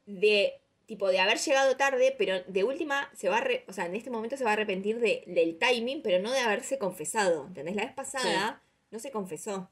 de 0.06 0.60
tipo 0.86 1.08
de 1.08 1.20
haber 1.20 1.38
llegado 1.38 1.76
tarde, 1.76 2.14
pero 2.18 2.42
de 2.46 2.64
última 2.64 3.10
se 3.14 3.28
va 3.28 3.38
a 3.38 3.46
o 3.66 3.72
sea, 3.72 3.86
en 3.86 3.94
este 3.94 4.10
momento 4.10 4.36
se 4.36 4.44
va 4.44 4.50
a 4.50 4.52
arrepentir 4.54 5.00
de, 5.00 5.24
del 5.26 5.58
timing, 5.58 6.02
pero 6.02 6.22
no 6.22 6.30
de 6.30 6.40
haberse 6.40 6.78
confesado. 6.78 7.46
¿Entendés? 7.46 7.76
La 7.76 7.84
vez 7.84 7.94
pasada 7.94 8.62
no 8.90 8.98
se 8.98 9.10
confesó. 9.10 9.70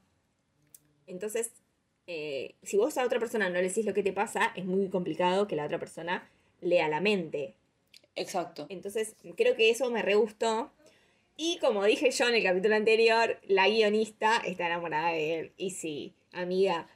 Entonces, 1.06 1.52
eh, 2.06 2.54
si 2.62 2.76
vos 2.76 2.96
a 2.96 3.04
otra 3.04 3.18
persona 3.18 3.48
no 3.48 3.56
le 3.56 3.68
decís 3.68 3.84
lo 3.84 3.94
que 3.94 4.02
te 4.02 4.12
pasa, 4.12 4.52
es 4.56 4.64
muy 4.64 4.88
complicado 4.88 5.46
que 5.46 5.56
la 5.56 5.64
otra 5.64 5.78
persona 5.78 6.28
lea 6.60 6.88
la 6.88 7.00
mente. 7.00 7.54
Exacto. 8.16 8.66
Entonces, 8.68 9.14
creo 9.36 9.56
que 9.56 9.70
eso 9.70 9.90
me 9.90 10.02
re 10.02 10.14
gustó. 10.14 10.72
Y 11.36 11.58
como 11.58 11.84
dije 11.84 12.10
yo 12.10 12.28
en 12.28 12.34
el 12.34 12.42
capítulo 12.42 12.74
anterior, 12.74 13.38
la 13.46 13.68
guionista 13.68 14.38
está 14.38 14.66
enamorada 14.66 15.12
de 15.12 15.38
él. 15.38 15.52
Y 15.56 15.70
sí, 15.70 16.14
amiga, 16.32 16.88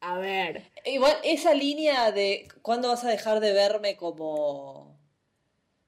A 0.00 0.18
ver. 0.18 0.70
Igual, 0.84 1.16
esa 1.24 1.54
línea 1.54 2.12
de 2.12 2.46
cuándo 2.62 2.88
vas 2.88 3.04
a 3.04 3.08
dejar 3.10 3.40
de 3.40 3.52
verme 3.52 3.96
como. 3.96 4.94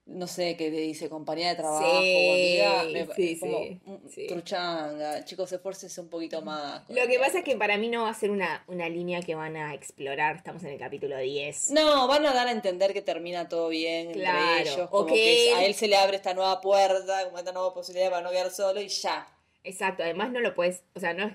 No 0.06 0.26
sé, 0.26 0.56
que 0.56 0.70
te 0.70 0.76
dice 0.78 1.10
compañía 1.10 1.50
de 1.50 1.56
trabajo 1.56 1.84
o 1.84 2.34
Sí, 2.36 2.60
amiga. 2.60 2.82
me- 2.84 3.14
sí, 3.14 3.38
como, 3.38 3.58
sí, 3.58 3.80
mm, 3.84 4.08
sí. 4.08 4.26
Truchanga. 4.26 5.22
Chicos, 5.26 5.52
esfuércense 5.52 6.00
un 6.00 6.08
poquito 6.08 6.40
más. 6.40 6.82
Lo 6.88 7.06
que 7.06 7.18
pasa 7.18 7.38
es 7.40 7.44
que 7.44 7.56
para 7.56 7.76
mí 7.76 7.90
no 7.90 8.04
va 8.04 8.08
a 8.08 8.14
ser 8.14 8.30
una, 8.30 8.64
una 8.68 8.88
línea 8.88 9.20
que 9.20 9.34
van 9.34 9.54
a 9.58 9.74
explorar. 9.74 10.36
Estamos 10.36 10.64
en 10.64 10.70
el 10.70 10.78
capítulo 10.78 11.18
10. 11.18 11.70
No, 11.72 12.08
van 12.08 12.24
a 12.24 12.32
dar 12.32 12.48
a 12.48 12.52
entender 12.52 12.94
que 12.94 13.02
termina 13.02 13.50
todo 13.50 13.68
bien 13.68 14.12
Claro, 14.12 14.38
entre 14.38 14.62
ellos. 14.62 14.88
o 14.90 14.90
Como 14.90 15.08
que 15.08 15.12
que, 15.22 15.52
a 15.54 15.60
él- 15.60 15.66
él 15.66 15.74
se 15.74 15.88
le 15.88 15.96
abre 15.98 16.16
esta 16.16 16.32
nueva 16.32 16.58
puerta, 16.62 17.24
como 17.26 17.36
esta 17.36 17.52
nueva 17.52 17.74
posibilidad 17.74 18.08
para 18.10 18.22
no 18.22 18.30
quedar 18.30 18.50
solo 18.50 18.80
y 18.80 18.88
ya. 18.88 19.28
Exacto, 19.62 20.02
además 20.04 20.30
no 20.32 20.40
lo 20.40 20.54
puedes, 20.54 20.82
o 20.94 21.00
sea, 21.00 21.12
no 21.12 21.26
es, 21.26 21.34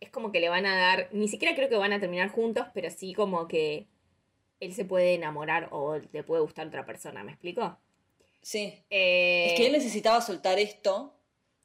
es 0.00 0.10
como 0.10 0.30
que 0.32 0.40
le 0.40 0.48
van 0.48 0.66
a 0.66 0.76
dar, 0.76 1.08
ni 1.12 1.28
siquiera 1.28 1.54
creo 1.54 1.68
que 1.68 1.76
van 1.76 1.92
a 1.92 2.00
terminar 2.00 2.28
juntos, 2.30 2.66
pero 2.74 2.90
sí 2.90 3.14
como 3.14 3.48
que 3.48 3.86
él 4.60 4.72
se 4.74 4.84
puede 4.84 5.14
enamorar 5.14 5.68
o 5.72 5.98
le 6.12 6.22
puede 6.22 6.42
gustar 6.42 6.66
otra 6.66 6.84
persona, 6.86 7.22
¿me 7.24 7.32
explico? 7.32 7.76
Sí. 8.42 8.82
Eh, 8.90 9.48
Es 9.50 9.54
que 9.54 9.66
él 9.66 9.72
necesitaba 9.72 10.20
soltar 10.20 10.58
esto 10.58 11.14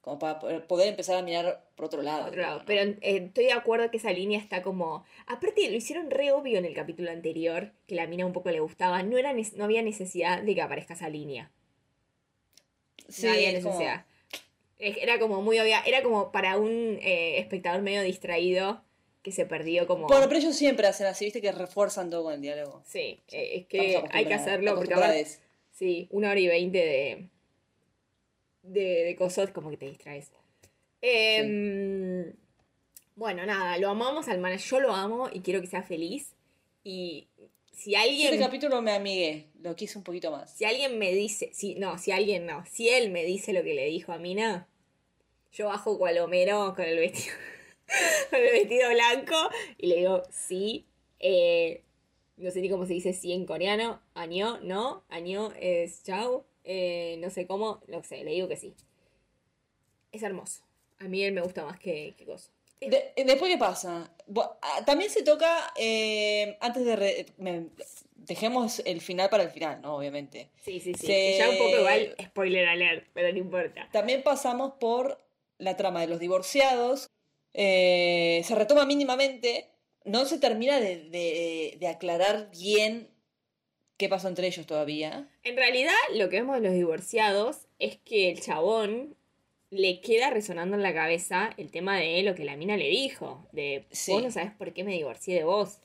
como 0.02 0.20
para 0.20 0.40
poder- 0.40 0.88
empezar 0.90 1.16
a 1.18 1.22
mirar 1.22 1.64
por 1.76 1.86
otro 1.86 2.02
lado. 2.02 2.26
otro 2.28 2.42
lado, 2.42 2.60
¿no? 2.60 2.66
pero 2.66 2.82
eh, 2.82 2.98
estoy 3.02 3.46
de 3.46 3.54
acuerdo 3.54 3.90
que 3.90 3.98
esa 3.98 4.12
línea 4.12 4.38
está 4.40 4.62
como, 4.62 5.06
aparte 5.28 5.70
lo 5.70 5.78
hicieron 5.78 6.12
re 6.12 6.32
obvio 6.34 6.58
en 6.58 6.66
el 6.66 6.74
capítulo 6.74 7.10
anterior, 7.10 7.72
que 7.88 7.96
la 7.96 8.06
mina 8.08 8.26
un 8.26 8.34
poco 8.34 8.52
le 8.52 8.60
gustaba, 8.60 9.02
no, 9.04 9.18
era, 9.18 9.32
no 9.34 9.64
había 9.64 9.82
necesidad 9.82 10.42
de 10.42 10.56
que 10.56 10.62
aparezca 10.62 10.94
esa 10.94 11.08
línea, 11.10 11.52
Sí, 13.08 13.28
no 13.28 13.34
había 13.34 13.54
como- 13.62 13.70
necesidad. 13.70 13.96
Es- 14.06 14.13
Era 15.02 15.20
como 15.20 15.42
muy 15.42 15.60
obvia, 15.60 15.82
era 15.86 16.04
como 16.04 16.32
para 16.32 16.58
un 16.58 17.00
eh, 17.02 17.40
espectador 17.40 17.82
medio 17.82 18.02
distraído 18.02 18.84
que 19.22 19.32
se 19.32 19.46
perdió 19.46 19.88
como... 19.88 20.08
Bueno, 20.08 20.28
pero 20.28 20.40
ellos 20.40 20.56
siempre 20.56 20.86
hacen 20.86 21.08
así, 21.08 21.24
viste, 21.26 21.40
que 21.42 21.52
refuerzan 21.54 22.10
todo 22.10 22.24
con 22.24 22.34
el 22.34 22.42
diálogo. 22.42 22.82
Sí, 22.86 23.22
eh, 23.32 23.52
es 23.56 23.66
que 23.68 24.04
hay 24.12 24.26
que 24.26 24.34
hacerlo 24.34 24.76
porque 24.76 24.94
ahora, 24.94 25.14
sí, 25.72 26.08
una 26.12 26.30
hora 26.32 26.40
y 26.42 26.48
veinte 26.48 26.78
de, 26.80 27.30
de, 28.64 29.04
de 29.06 29.16
cosas 29.16 29.52
como 29.52 29.70
que 29.70 29.78
te 29.78 29.86
distraes. 29.90 30.30
Em, 31.02 32.34
Bueno, 33.16 33.46
nada, 33.46 33.78
lo 33.78 33.90
amamos 33.90 34.28
al 34.28 34.40
man, 34.40 34.58
yo 34.58 34.80
lo 34.80 34.94
amo 34.94 35.30
y 35.32 35.40
quiero 35.42 35.62
que 35.62 35.68
sea 35.68 35.84
feliz. 35.84 36.34
Y 36.84 37.28
si 37.72 37.96
Este 37.96 38.10
alguien, 38.10 38.40
capítulo 38.40 38.82
me 38.82 38.92
amigué, 38.92 39.48
lo 39.62 39.76
quise 39.76 39.98
un 39.98 40.04
poquito 40.04 40.32
más. 40.32 40.52
si 40.54 40.66
alguien 40.66 40.98
me 40.98 41.14
dice, 41.14 41.50
si, 41.54 41.76
no, 41.76 41.98
si 41.98 42.12
alguien 42.12 42.46
no, 42.46 42.66
si 42.70 42.90
él 42.90 43.10
me 43.12 43.24
dice 43.24 43.54
lo 43.54 43.64
que 43.64 43.74
le 43.74 43.86
dijo 43.86 44.12
a 44.12 44.18
Mina, 44.18 44.68
yo 45.54 45.68
bajo 45.68 45.98
cual 45.98 46.18
Homero 46.20 46.74
con 46.76 46.86
el 46.86 46.98
vestido, 46.98 47.36
con 48.30 48.40
el 48.40 48.52
vestido 48.52 48.90
blanco 48.90 49.36
y 49.78 49.88
le 49.88 49.96
digo, 49.98 50.24
sí, 50.32 50.86
eh, 51.20 51.84
no 52.38 52.52
sé 52.52 52.62
ni 52.62 52.70
cómo 52.70 52.86
se 52.86 52.94
dice 52.94 53.14
sí 53.14 53.32
en 53.34 53.46
coreano, 53.46 54.02
año, 54.16 54.60
no, 54.64 55.04
año 55.10 55.54
es 55.60 56.04
chao, 56.04 56.46
eh, 56.64 57.18
no 57.20 57.30
sé 57.30 57.46
cómo, 57.48 57.82
no 57.88 58.04
sé, 58.04 58.24
le 58.24 58.32
digo 58.32 58.48
que 58.48 58.58
sí. 58.58 58.74
Es 60.12 60.24
hermoso. 60.24 60.64
A 61.00 61.06
mí 61.06 61.24
él 61.24 61.34
me 61.34 61.42
gusta 61.42 61.66
más 61.66 61.80
que, 61.80 62.14
que 62.18 62.26
cosa. 62.26 62.52
De- 62.80 63.14
después, 63.26 63.52
¿qué 63.52 63.58
pasa? 63.58 64.12
Ah, 64.62 64.84
También 64.86 65.10
se 65.10 65.24
toca, 65.24 65.74
eh, 65.78 66.58
antes 66.60 66.86
de... 66.86 66.96
re- 66.96 67.26
me- 67.38 67.68
dejemos 68.16 68.82
el 68.86 69.02
final 69.02 69.30
para 69.30 69.44
el 69.44 69.50
final, 69.50 69.82
¿no? 69.82 69.96
Obviamente. 69.98 70.50
Sí, 70.62 70.80
sí, 70.80 70.94
sí. 70.94 71.08
Se- 71.08 71.38
Ya 71.38 71.50
un 71.50 71.58
poco 71.58 71.76
igual, 71.78 72.16
spoiler 72.22 72.68
alert, 72.68 73.08
pero 73.14 73.32
no 73.34 73.38
importa. 73.38 73.90
También 73.92 74.24
pasamos 74.24 74.74
por 74.80 75.20
la 75.64 75.78
trama 75.78 76.02
de 76.02 76.08
los 76.08 76.20
divorciados. 76.20 77.10
eh, 77.56 78.42
se 78.46 78.56
retoma 78.56 78.86
mínimamente. 78.86 79.70
No 80.06 80.26
se 80.26 80.38
termina 80.40 80.80
de, 80.80 80.98
de- 81.10 81.78
de 81.80 81.88
aclarar 81.88 82.50
bien 82.52 83.08
qué 83.98 84.10
pasó 84.10 84.28
entre 84.28 84.48
ellos 84.48 84.66
todavía. 84.66 85.30
En 85.44 85.56
realidad, 85.56 85.94
lo 86.16 86.30
que 86.30 86.38
vemos 86.38 86.56
de 86.56 86.62
los 86.68 86.74
divorciados 86.74 87.68
es 87.80 87.98
que 87.98 88.30
el 88.32 88.42
chabón 88.42 89.16
le 89.70 90.02
queda 90.02 90.30
resonando 90.32 90.76
en 90.76 90.84
la 90.84 90.94
cabeza 90.94 91.52
el 91.58 91.72
tema 91.72 91.98
de 92.00 92.22
lo 92.24 92.36
que 92.36 92.44
la 92.44 92.58
mina 92.58 92.76
le 92.76 92.90
dijo. 92.90 93.48
De 93.52 93.86
Sí. 93.92 94.12
vos 94.12 94.24
no 94.24 94.32
sabes 94.32 94.52
por 94.58 94.74
qué 94.74 94.84
me 94.84 94.94
divorcié 94.94 95.36
de 95.36 95.44
vos. 95.44 95.78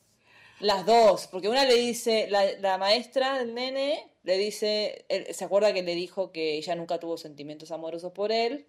Las 0.61 0.85
dos, 0.87 1.29
porque 1.29 1.49
una 1.49 1.65
le 1.65 1.75
dice, 1.75 2.27
la, 2.31 2.51
la 2.61 2.79
maestra 2.79 3.39
del 3.39 3.55
nene 3.55 4.05
le 4.25 4.37
dice, 4.39 5.05
él- 5.09 5.27
se 5.33 5.45
acuerda 5.45 5.73
que 5.73 5.83
le 5.83 5.95
dijo 5.95 6.33
que 6.33 6.55
ella 6.57 6.75
nunca 6.75 6.99
tuvo 6.99 7.17
sentimientos 7.17 7.71
amorosos 7.71 8.13
por 8.13 8.33
él, 8.33 8.67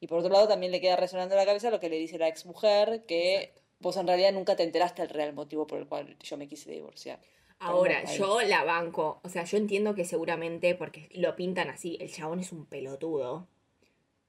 y 0.00 0.06
por 0.06 0.18
otro 0.18 0.32
lado 0.32 0.48
también 0.48 0.72
le 0.72 0.80
queda 0.80 0.96
resonando 0.96 1.34
en 1.34 1.38
la 1.40 1.46
cabeza 1.46 1.70
lo 1.70 1.80
que 1.80 1.88
le 1.88 1.96
dice 1.98 2.18
la 2.18 2.28
ex 2.28 2.46
mujer, 2.46 3.04
que 3.06 3.34
Exacto. 3.36 3.62
vos 3.80 3.96
en 3.96 4.06
realidad 4.06 4.32
nunca 4.32 4.56
te 4.56 4.62
enteraste 4.62 5.02
el 5.02 5.08
real 5.08 5.32
motivo 5.32 5.66
por 5.66 5.78
el 5.78 5.86
cual 5.86 6.16
yo 6.22 6.36
me 6.36 6.48
quise 6.48 6.70
divorciar. 6.70 7.20
Ahora, 7.60 8.04
yo 8.14 8.40
la 8.42 8.62
banco. 8.62 9.20
O 9.24 9.28
sea, 9.28 9.42
yo 9.44 9.56
entiendo 9.58 9.94
que 9.96 10.04
seguramente, 10.04 10.76
porque 10.76 11.08
lo 11.14 11.34
pintan 11.34 11.68
así, 11.70 11.98
el 12.00 12.08
chabón 12.12 12.38
es 12.38 12.52
un 12.52 12.66
pelotudo. 12.66 13.48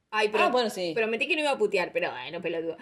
Ay, 0.10 0.30
pero 0.30 0.46
ah, 0.46 0.50
bueno, 0.50 0.72
sí. 0.72 0.94
prometí 0.96 1.28
que 1.28 1.36
no 1.36 1.42
iba 1.42 1.52
a 1.52 1.58
putear, 1.60 1.92
pero 1.94 2.10
bueno, 2.10 2.42
pelotudo. 2.42 2.78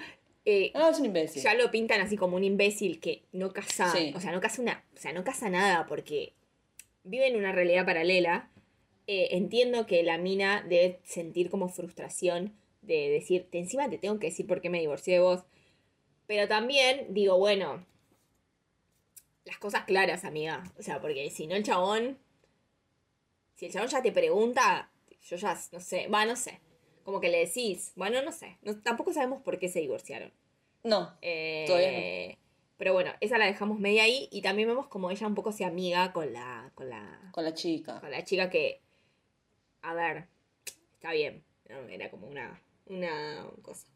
Eh, 0.45 0.71
Ah, 0.73 0.87
es 0.89 0.99
un 0.99 1.05
imbécil. 1.07 1.43
ya 1.43 1.53
lo 1.55 1.69
pintan 1.71 1.99
así 1.99 2.15
como 2.15 2.37
un 2.37 2.45
imbécil 2.45 3.01
que 3.01 3.25
no 3.33 3.51
casa, 3.51 3.91
Sí. 3.91 4.13
o 4.15 4.21
sea, 4.21 4.31
no 4.31 4.39
casa 4.39 4.61
una, 4.61 4.85
o 4.95 4.97
sea, 4.97 5.11
no 5.11 5.25
casa 5.25 5.49
nada 5.49 5.85
porque 5.87 6.31
vive 7.03 7.27
en 7.27 7.35
una 7.35 7.51
realidad 7.51 7.85
paralela. 7.85 8.49
Eh, 9.07 9.35
entiendo 9.35 9.85
que 9.85 10.03
la 10.03 10.17
mina 10.17 10.63
debe 10.67 11.01
sentir 11.03 11.49
como 11.49 11.67
frustración 11.67 12.53
de 12.87 13.09
decir, 13.09 13.47
"Te- 13.51 13.59
encima 13.59 13.89
te 13.89 13.97
tengo 13.99 14.17
que 14.19 14.27
decir 14.27 14.47
por 14.47 14.61
qué 14.61 14.69
me 14.69 14.79
divorcié 14.79 15.15
de 15.15 15.19
vos. 15.19 15.43
Pero 16.25 16.47
también 16.47 17.13
digo, 17.13 17.37
bueno, 17.37 17.85
las 19.45 19.57
cosas 19.59 19.83
claras, 19.85 20.25
amiga. 20.25 20.63
O 20.77 20.83
sea, 20.83 20.99
porque 20.99 21.29
si 21.29 21.47
no 21.47 21.55
el 21.55 21.63
chabón, 21.63 22.17
si 23.55 23.67
el 23.67 23.71
chabón 23.71 23.89
ya 23.89 24.01
te 24.01 24.11
pregunta, 24.11 24.91
yo 25.21 25.37
ya, 25.37 25.57
no 25.71 25.79
sé, 25.79 26.07
va, 26.07 26.25
no 26.25 26.35
sé. 26.35 26.59
Como 27.03 27.21
que 27.21 27.29
le 27.29 27.39
decís, 27.45 27.93
bueno, 27.95 28.21
no 28.21 28.31
sé. 28.31 28.57
No- 28.61 28.81
tampoco 28.81 29.13
sabemos 29.13 29.41
por 29.41 29.57
qué 29.59 29.69
se 29.69 29.79
divorciaron. 29.79 30.31
No, 30.83 31.17
Eh, 31.21 31.63
Todavía 31.67 32.37
Pero 32.77 32.93
bueno, 32.93 33.11
esa 33.21 33.37
la 33.37 33.45
dejamos 33.45 33.79
media 33.79 34.03
ahí 34.03 34.27
y 34.31 34.41
también 34.41 34.67
vemos 34.67 34.87
como 34.87 35.09
ella 35.09 35.25
un 35.25 35.33
poco 35.35 35.51
se 35.51 35.65
amiga 35.65 36.13
con 36.13 36.31
la, 36.31 36.71
con 36.75 36.89
la, 36.89 37.29
con 37.31 37.43
la 37.43 37.53
chica. 37.53 37.99
con 37.99 38.11
la 38.11 38.23
chica 38.23 38.49
que, 38.51 38.81
a 39.81 39.93
ver, 39.95 40.27
está 40.93 41.11
bien, 41.13 41.43
¿no? 41.69 41.79
era 41.89 42.11
como 42.11 42.27
una, 42.27 42.61
una 42.89 43.45
cosa. 43.61 43.87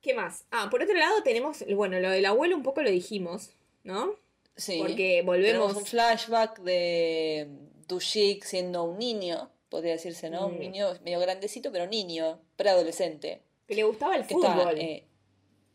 ¿Qué 0.00 0.14
más? 0.14 0.44
Ah, 0.50 0.68
por 0.70 0.82
otro 0.82 0.94
lado 0.96 1.22
tenemos, 1.22 1.64
bueno, 1.74 1.98
lo 2.00 2.10
del 2.10 2.24
abuelo 2.26 2.56
un 2.56 2.62
poco 2.62 2.82
lo 2.82 2.90
dijimos, 2.90 3.50
¿no? 3.82 4.14
Sí. 4.56 4.78
Porque 4.78 5.22
volvemos... 5.22 5.66
Tenemos 5.66 5.76
un 5.76 5.86
flashback 5.86 6.60
de 6.60 7.48
Dushik 7.88 8.44
siendo 8.44 8.84
un 8.84 8.98
niño, 8.98 9.50
podría 9.68 9.92
decirse, 9.92 10.30
¿no? 10.30 10.48
Mm. 10.48 10.52
Un 10.52 10.58
niño 10.60 10.88
medio 11.04 11.20
grandecito, 11.20 11.72
pero 11.72 11.86
niño, 11.86 12.40
preadolescente. 12.56 13.42
Que 13.66 13.74
le 13.74 13.82
gustaba 13.84 14.16
el 14.16 14.24
fútbol. 14.24 14.78
está, 14.78 14.80
eh, 14.80 15.04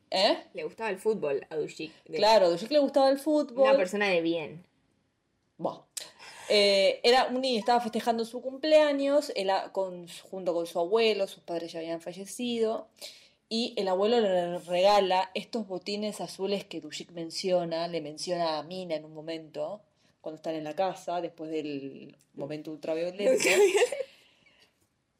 ¿eh? 0.09 0.37
Le 0.53 0.63
gustaba 0.63 0.89
el 0.89 0.97
fútbol 0.97 1.45
a 1.49 1.55
Dushik. 1.57 1.91
de- 2.05 2.17
Claro, 2.17 2.45
a 2.47 2.49
Dushik 2.49 2.71
le 2.71 2.79
gustaba 2.79 3.09
el 3.09 3.19
fútbol. 3.19 3.67
Una 3.67 3.77
persona 3.77 4.07
de 4.09 4.21
bien. 4.21 4.65
Buah. 5.57 5.81
Eh, 6.55 6.99
era 7.03 7.25
un 7.27 7.41
niño, 7.41 7.57
estaba 7.57 7.81
festejando 7.81 8.25
su 8.25 8.39
cumpleaños 8.41 9.31
él 9.35 9.49
a- 9.49 9.71
con, 9.71 10.07
junto 10.29 10.53
con 10.53 10.67
su 10.67 10.77
abuelo, 10.79 11.25
sus 11.27 11.41
padres 11.43 11.71
ya 11.71 11.79
habían 11.79 11.99
fallecido, 11.99 12.87
y 13.49 13.73
el 13.75 13.87
abuelo 13.87 14.19
le 14.19 14.59
regala 14.59 15.31
estos 15.33 15.67
botines 15.67 16.21
azules 16.21 16.63
que 16.63 16.79
Dushik 16.79 17.11
menciona, 17.11 17.87
le 17.87 18.01
menciona 18.01 18.59
a 18.59 18.63
Mina 18.63 18.95
en 18.95 19.05
un 19.05 19.13
momento, 19.13 19.81
cuando 20.21 20.35
están 20.37 20.55
en 20.55 20.63
la 20.63 20.75
casa, 20.75 21.21
después 21.21 21.49
del 21.49 22.15
momento 22.35 22.69
ultraviolento. 22.71 23.43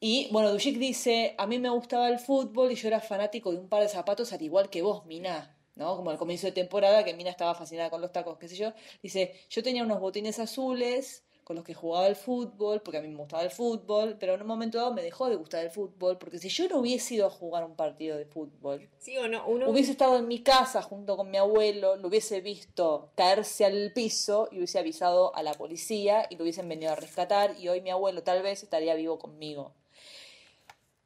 Y 0.00 0.28
bueno, 0.30 0.52
Dushik 0.52 0.78
dice, 0.78 1.34
a 1.38 1.46
mí 1.46 1.58
me 1.58 1.70
gustaba 1.70 2.08
el 2.08 2.18
fútbol 2.18 2.70
y 2.72 2.74
yo 2.74 2.88
era 2.88 3.00
fanático 3.00 3.50
de 3.52 3.58
un 3.58 3.68
par 3.68 3.82
de 3.82 3.88
zapatos 3.88 4.32
al 4.32 4.42
igual 4.42 4.68
que 4.68 4.82
vos, 4.82 5.06
Mina, 5.06 5.53
¿no? 5.76 5.96
Como 5.96 6.10
al 6.10 6.18
comienzo 6.18 6.46
de 6.46 6.52
temporada, 6.52 7.04
que 7.04 7.14
Mina 7.14 7.30
estaba 7.30 7.54
fascinada 7.54 7.90
con 7.90 8.00
los 8.00 8.12
tacos, 8.12 8.38
qué 8.38 8.48
sé 8.48 8.56
yo. 8.56 8.72
Dice, 9.02 9.34
yo 9.50 9.62
tenía 9.62 9.82
unos 9.82 10.00
botines 10.00 10.38
azules 10.38 11.24
con 11.44 11.56
los 11.56 11.64
que 11.64 11.74
jugaba 11.74 12.06
al 12.06 12.16
fútbol, 12.16 12.80
porque 12.80 12.98
a 12.98 13.02
mí 13.02 13.08
me 13.08 13.18
gustaba 13.18 13.42
el 13.42 13.50
fútbol, 13.50 14.16
pero 14.18 14.34
en 14.34 14.40
un 14.40 14.46
momento 14.46 14.78
dado 14.78 14.94
me 14.94 15.02
dejó 15.02 15.28
de 15.28 15.36
gustar 15.36 15.62
el 15.62 15.70
fútbol, 15.70 16.16
porque 16.18 16.38
si 16.38 16.48
yo 16.48 16.68
no 16.68 16.78
hubiese 16.78 17.14
ido 17.14 17.26
a 17.26 17.30
jugar 17.30 17.64
un 17.64 17.76
partido 17.76 18.16
de 18.16 18.24
fútbol, 18.24 18.88
Sí 18.98 19.16
o 19.18 19.28
no, 19.28 19.46
uno... 19.46 19.68
hubiese 19.68 19.92
estado 19.92 20.16
en 20.16 20.26
mi 20.26 20.42
casa 20.42 20.82
junto 20.82 21.16
con 21.16 21.30
mi 21.30 21.36
abuelo, 21.36 21.96
lo 21.96 22.08
hubiese 22.08 22.40
visto 22.40 23.10
caerse 23.14 23.66
al 23.66 23.92
piso 23.92 24.48
y 24.50 24.56
hubiese 24.56 24.78
avisado 24.78 25.36
a 25.36 25.42
la 25.42 25.52
policía 25.52 26.26
y 26.30 26.36
lo 26.36 26.44
hubiesen 26.44 26.68
venido 26.68 26.92
a 26.92 26.96
rescatar 26.96 27.54
y 27.60 27.68
hoy 27.68 27.82
mi 27.82 27.90
abuelo 27.90 28.22
tal 28.22 28.42
vez 28.42 28.62
estaría 28.62 28.94
vivo 28.94 29.18
conmigo. 29.18 29.74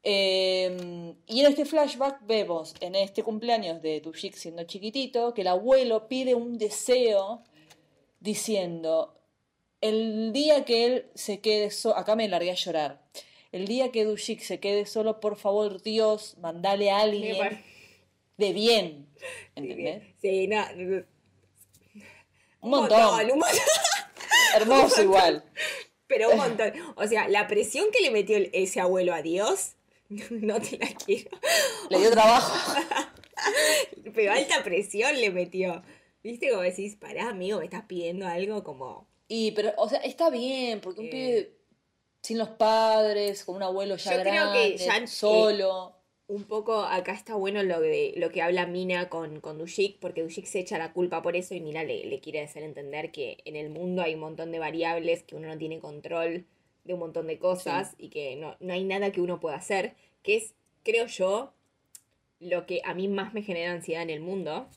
Eh, 0.03 1.15
y 1.27 1.41
en 1.41 1.47
este 1.47 1.65
flashback 1.65 2.25
vemos 2.25 2.75
en 2.81 2.95
este 2.95 3.23
cumpleaños 3.23 3.83
de 3.83 4.01
Tushik 4.01 4.35
siendo 4.35 4.63
chiquitito 4.63 5.35
que 5.35 5.41
el 5.41 5.49
abuelo 5.49 6.07
pide 6.07 6.35
un 6.35 6.57
deseo 6.57 7.43
diciendo 8.21 9.19
el 9.81 10.33
día 10.33 10.65
que 10.65 10.85
él 10.85 11.07
se 11.15 11.41
quede 11.41 11.71
solo, 11.71 11.97
acá 11.97 12.17
me 12.17 12.29
largué 12.29 12.51
a 12.51 12.55
llorar, 12.55 13.03
el 13.53 13.67
día 13.67 13.91
que 13.91 14.05
Dushik 14.05 14.41
se 14.41 14.61
quede 14.61 14.87
solo, 14.87 15.21
por 15.21 15.37
favor 15.37 15.83
Dios, 15.83 16.37
mandale 16.39 16.91
a 16.91 17.01
alguien 17.01 17.63
de 18.37 18.53
bien. 18.53 19.09
¿Entendés? 19.55 20.03
Sí, 20.21 20.47
no. 20.49 20.65
Un 22.61 22.71
montón. 22.71 23.31
un 23.31 23.39
montón. 23.39 23.59
Hermoso 24.57 25.03
igual. 25.03 25.45
Pero 26.07 26.31
un 26.31 26.39
montón. 26.39 26.73
O 26.97 27.07
sea, 27.07 27.29
la 27.29 27.47
presión 27.47 27.87
que 27.93 28.01
le 28.01 28.11
metió 28.11 28.39
ese 28.53 28.81
abuelo 28.81 29.15
a 29.15 29.23
Dios, 29.23 29.75
no 30.31 30.61
te 30.61 30.79
la 30.79 30.89
quiero. 31.05 31.31
Le 31.91 31.99
dio 31.99 32.11
trabajo. 32.11 32.81
Pero 34.15 34.33
alta 34.33 34.63
presión 34.65 35.15
le 35.21 35.31
metió. 35.31 35.83
¿Viste? 36.23 36.51
Como 36.51 36.63
decís, 36.63 36.97
pará, 36.97 37.29
amigo, 37.29 37.59
me 37.59 37.65
estás 37.65 37.85
pidiendo 37.85 38.27
algo 38.27 38.65
como. 38.65 39.07
Y, 39.29 39.53
pero, 39.53 39.73
o 39.77 39.89
sea, 39.89 39.99
está 40.01 40.31
bien, 40.31 40.81
porque 40.81 41.01
un 41.01 41.07
Eh. 41.07 41.11
pibe 41.11 41.59
sin 42.23 42.39
los 42.39 42.49
padres, 42.49 43.45
con 43.45 43.57
un 43.57 43.63
abuelo 43.63 43.97
ya 43.97 44.17
Yo 44.17 44.23
creo 44.23 44.53
que 44.53 44.77
ya, 44.77 44.97
eh, 44.97 45.07
solo. 45.07 45.95
Un 46.27 46.45
poco 46.45 46.83
acá 46.83 47.13
está 47.13 47.35
bueno 47.37 47.63
lo 47.63 47.81
de 47.81 48.13
lo 48.17 48.31
que 48.31 48.43
habla 48.43 48.67
Mina 48.67 49.09
con, 49.09 49.41
con 49.41 49.57
Dushik, 49.57 49.99
porque 49.99 50.23
Dushik 50.23 50.45
se 50.45 50.59
echa 50.59 50.77
la 50.77 50.93
culpa 50.93 51.23
por 51.23 51.37
eso 51.37 51.55
y 51.55 51.61
Mina 51.61 51.85
le, 51.85 52.05
le 52.05 52.21
quiere 52.21 52.43
hacer 52.43 52.65
entender 52.65 53.13
que 53.13 53.39
en 53.47 53.57
el 53.57 53.71
mundo 53.71 54.03
hay 54.03 54.15
un 54.15 54.21
montón 54.21 54.51
de 54.53 54.59
variables, 54.59 55.23
que 55.23 55.37
uno 55.37 55.49
no 55.49 55.57
tiene 55.57 55.79
control 55.79 56.47
de 56.89 56.95
un 56.95 57.01
montón 57.01 57.27
de 57.29 57.39
cosas 57.39 57.95
y 57.99 58.09
que 58.09 58.35
no, 58.35 58.57
no 58.59 58.73
hay 58.73 58.83
nada 58.83 59.13
que 59.13 59.21
uno 59.21 59.39
pueda 59.39 59.55
hacer, 59.57 59.95
que 60.23 60.37
es, 60.37 60.55
creo 60.83 61.07
yo, 61.07 61.53
lo 62.41 62.67
que 62.67 62.81
a 62.85 62.95
mí 62.95 63.07
más 63.09 63.35
me 63.35 63.43
genera 63.43 63.71
ansiedad 63.73 64.03
en 64.03 64.11
el 64.11 64.21
mundo. 64.21 64.69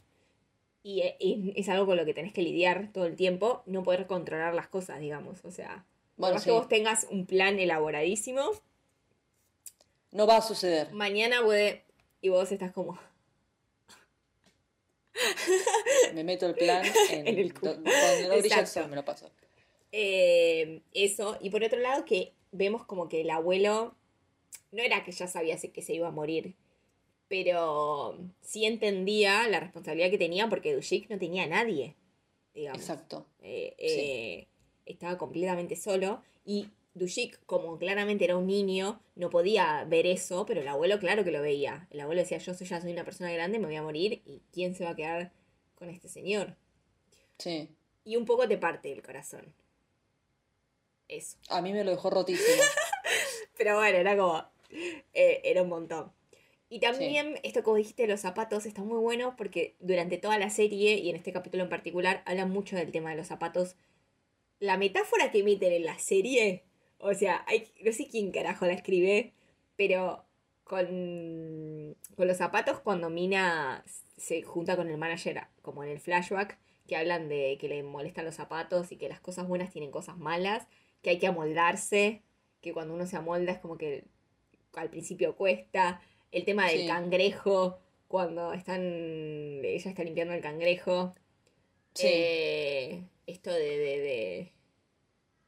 Y 0.83 1.01
e- 1.01 1.15
es, 1.19 1.37
es 1.55 1.69
algo 1.69 1.85
con 1.85 1.95
lo 1.97 2.05
que 2.05 2.13
tenés 2.13 2.33
que 2.33 2.41
lidiar 2.41 2.91
todo 2.91 3.05
el 3.05 3.15
tiempo, 3.15 3.63
no 3.65 3.81
poder 3.83 4.07
controlar 4.07 4.53
las 4.53 4.67
cosas, 4.67 4.99
digamos. 4.99 5.45
O 5.45 5.51
sea, 5.51 5.85
Bueno, 6.17 6.35
más 6.35 6.43
sí, 6.43 6.49
que 6.49 6.51
vos 6.53 6.67
tengas 6.67 7.07
un 7.09 7.25
plan 7.25 7.57
elaboradísimo, 7.59 8.41
no 10.11 10.27
va 10.27 10.37
a 10.37 10.41
suceder. 10.41 10.91
mañana 10.91 11.41
puede... 11.43 11.85
Y 12.21 12.29
vos 12.29 12.51
estás 12.51 12.71
como... 12.71 12.99
Me 16.13 16.23
meto 16.23 16.45
el 16.47 16.55
plan 16.55 16.83
en, 17.11 17.27
En 17.27 17.37
el 17.39 17.53
culo. 17.53 17.73
do- 17.75 17.81
Donde 17.81 18.27
no 18.27 18.37
brilla 18.37 18.55
el 18.55 18.61
Exacto. 18.61 18.81
sol, 18.81 18.89
me 18.89 18.95
lo 18.95 19.05
paso. 19.05 19.31
Eh, 19.91 20.81
eso, 20.93 21.37
y 21.41 21.49
por 21.49 21.63
otro 21.63 21.79
lado 21.79 22.05
que 22.05 22.33
vemos 22.51 22.85
como 22.85 23.09
que 23.09 23.21
el 23.21 23.29
abuelo 23.29 23.95
no 24.71 24.81
era 24.81 25.03
que 25.03 25.11
ya 25.11 25.27
sabía 25.27 25.57
que 25.57 25.81
se 25.81 25.93
iba 25.93 26.07
a 26.07 26.11
morir, 26.11 26.55
pero 27.27 28.17
sí 28.41 28.65
entendía 28.65 29.47
la 29.47 29.59
responsabilidad 29.59 30.09
que 30.09 30.17
tenía 30.17 30.49
porque 30.49 30.73
Dushik 30.73 31.09
no 31.09 31.17
tenía 31.17 31.43
a 31.43 31.47
nadie, 31.47 31.95
digamos. 32.53 32.81
Exacto. 32.81 33.25
Eh, 33.41 33.75
eh, 33.77 34.47
estaba 34.85 35.17
completamente 35.17 35.75
solo 35.75 36.21
y 36.45 36.67
Dushik, 36.93 37.39
como 37.45 37.77
claramente 37.77 38.25
era 38.25 38.37
un 38.37 38.47
niño, 38.47 39.01
no 39.15 39.29
podía 39.29 39.85
ver 39.85 40.07
eso, 40.07 40.45
pero 40.45 40.59
el 40.59 40.67
abuelo 40.67 40.99
claro 40.99 41.23
que 41.23 41.31
lo 41.31 41.41
veía. 41.41 41.87
El 41.89 42.01
abuelo 42.01 42.21
decía, 42.21 42.37
yo 42.37 42.53
soy, 42.53 42.67
ya 42.67 42.81
soy 42.81 42.91
una 42.91 43.05
persona 43.05 43.31
grande, 43.31 43.59
me 43.59 43.67
voy 43.67 43.75
a 43.75 43.83
morir 43.83 44.21
y 44.25 44.41
¿quién 44.51 44.75
se 44.75 44.83
va 44.83 44.91
a 44.91 44.95
quedar 44.95 45.31
con 45.75 45.89
este 45.89 46.09
señor? 46.09 46.57
Sí. 47.37 47.69
Y 48.03 48.17
un 48.17 48.25
poco 48.25 48.47
te 48.47 48.57
parte 48.57 48.91
el 48.91 49.01
corazón. 49.01 49.53
Eso. 51.11 51.37
A 51.49 51.61
mí 51.61 51.73
me 51.73 51.83
lo 51.83 51.91
dejó 51.91 52.09
rotísimo. 52.09 52.63
Pero 53.57 53.75
bueno, 53.75 53.97
era 53.97 54.17
como. 54.17 54.43
eh, 55.13 55.41
era 55.43 55.61
un 55.61 55.69
montón. 55.69 56.11
Y 56.69 56.79
también, 56.79 57.37
esto 57.43 57.63
como 57.63 57.75
dijiste 57.75 58.03
de 58.03 58.07
los 58.07 58.21
zapatos, 58.21 58.65
está 58.65 58.81
muy 58.81 58.97
bueno 58.97 59.35
porque 59.35 59.75
durante 59.81 60.17
toda 60.17 60.39
la 60.39 60.49
serie, 60.49 60.95
y 60.95 61.09
en 61.09 61.17
este 61.17 61.33
capítulo 61.33 61.63
en 61.63 61.69
particular, 61.69 62.23
hablan 62.25 62.49
mucho 62.49 62.77
del 62.77 62.93
tema 62.93 63.09
de 63.09 63.17
los 63.17 63.27
zapatos. 63.27 63.75
La 64.59 64.77
metáfora 64.77 65.31
que 65.31 65.39
emiten 65.39 65.73
en 65.73 65.83
la 65.83 65.99
serie, 65.99 66.63
o 66.97 67.13
sea, 67.13 67.43
hay, 67.45 67.67
no 67.83 67.91
sé 67.91 68.07
quién 68.07 68.31
carajo 68.31 68.65
la 68.65 68.71
escribe, 68.71 69.33
pero 69.75 70.23
con, 70.63 71.97
con 72.15 72.27
los 72.29 72.37
zapatos 72.37 72.79
cuando 72.79 73.09
Mina 73.09 73.83
se 74.15 74.41
junta 74.41 74.77
con 74.77 74.87
el 74.87 74.97
manager, 74.97 75.41
como 75.61 75.83
en 75.83 75.89
el 75.89 75.99
flashback, 75.99 76.57
que 76.87 76.95
hablan 76.95 77.27
de 77.27 77.57
que 77.59 77.67
le 77.67 77.83
molestan 77.83 78.23
los 78.23 78.35
zapatos 78.35 78.93
y 78.93 78.95
que 78.95 79.09
las 79.09 79.19
cosas 79.19 79.45
buenas 79.45 79.71
tienen 79.71 79.91
cosas 79.91 80.17
malas, 80.17 80.67
que 81.01 81.09
hay 81.11 81.19
que 81.19 81.27
amoldarse, 81.27 82.21
que 82.61 82.73
cuando 82.73 82.93
uno 82.93 83.05
se 83.07 83.17
amolda 83.17 83.51
es 83.53 83.59
como 83.59 83.77
que 83.77 84.05
al 84.73 84.89
principio 84.89 85.35
cuesta. 85.35 86.01
El 86.31 86.45
tema 86.45 86.67
del 86.67 86.81
Sí. 86.81 86.87
cangrejo, 86.87 87.79
cuando 88.07 88.53
están. 88.53 88.81
Ella 88.81 89.89
está 89.89 90.03
limpiando 90.03 90.33
el 90.33 90.41
cangrejo. 90.41 91.13
Sí. 91.93 92.07
Eh, 92.09 93.03
esto 93.27 93.51
de, 93.51 93.59
de, 93.77 93.99
de. 93.99 94.51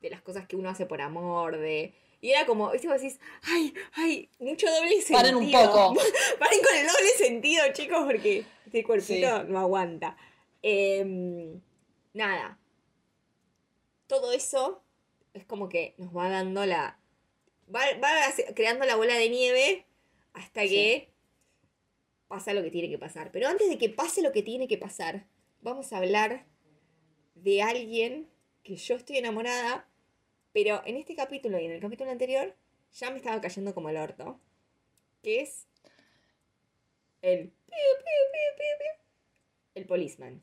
de 0.02 0.10
las 0.10 0.22
cosas 0.22 0.46
que 0.48 0.56
uno 0.58 0.70
hace 0.70 0.86
por 0.86 1.02
amor, 1.02 1.58
de. 1.58 1.94
Y 2.20 2.32
era 2.32 2.46
como, 2.46 2.72
¿viste? 2.72 2.88
Vos 2.88 3.02
decís, 3.02 3.20
ay, 3.44 3.74
ay, 3.96 4.30
mucho 4.40 4.66
doble 4.72 4.92
sentido. 5.02 5.20
Paren 5.20 5.36
un 5.36 5.52
poco. 5.52 5.94
Paren 6.40 6.60
con 6.62 6.76
el 6.78 6.88
doble 6.88 7.10
sentido, 7.18 7.64
chicos, 7.74 8.04
porque 8.06 8.46
este 8.66 8.84
cuerpito 8.84 9.42
Sí. 9.42 9.46
no 9.50 9.60
aguanta. 9.60 10.16
Em, 10.62 11.60
nada. 12.14 12.58
Todo 14.08 14.32
eso 14.34 14.83
es 15.34 15.46
como 15.46 15.70
que 15.70 15.96
nos 15.98 16.16
va 16.16 16.30
dando 16.30 16.66
la. 16.66 17.00
Va, 17.74 17.82
va 18.04 18.12
creando 18.56 18.86
la 18.86 18.96
bola 18.96 19.16
de 19.16 19.30
nieve 19.30 19.86
hasta 20.34 20.62
Sí. 20.64 20.70
que 20.70 21.10
pasa 22.28 22.54
lo 22.54 22.64
que 22.64 22.72
tiene 22.72 22.90
que 22.90 22.98
pasar. 22.98 23.32
Pero 23.32 23.48
antes 23.48 23.70
de 23.70 23.78
que 23.78 23.90
pase 23.90 24.22
lo 24.22 24.32
que 24.32 24.44
tiene 24.44 24.68
que 24.68 24.78
pasar, 24.78 25.26
vamos 25.62 25.94
a 25.94 25.98
hablar 25.98 26.46
de 27.36 27.62
alguien 27.62 28.30
que 28.64 28.76
yo 28.76 28.96
estoy 28.96 29.18
enamorada, 29.18 29.88
pero 30.52 30.82
en 30.86 30.98
este 30.98 31.16
capítulo 31.16 31.60
y 31.60 31.66
en 31.66 31.72
el 31.72 31.80
capítulo 31.82 32.12
anterior 32.12 32.56
ya 32.94 33.10
me 33.12 33.18
estaba 33.18 33.42
cayendo 33.42 33.74
como 33.74 33.90
el 33.90 33.98
orto. 33.98 34.40
Que 35.22 35.42
es 35.42 35.68
el. 37.22 37.54
El 39.76 39.86
policeman. 39.86 40.42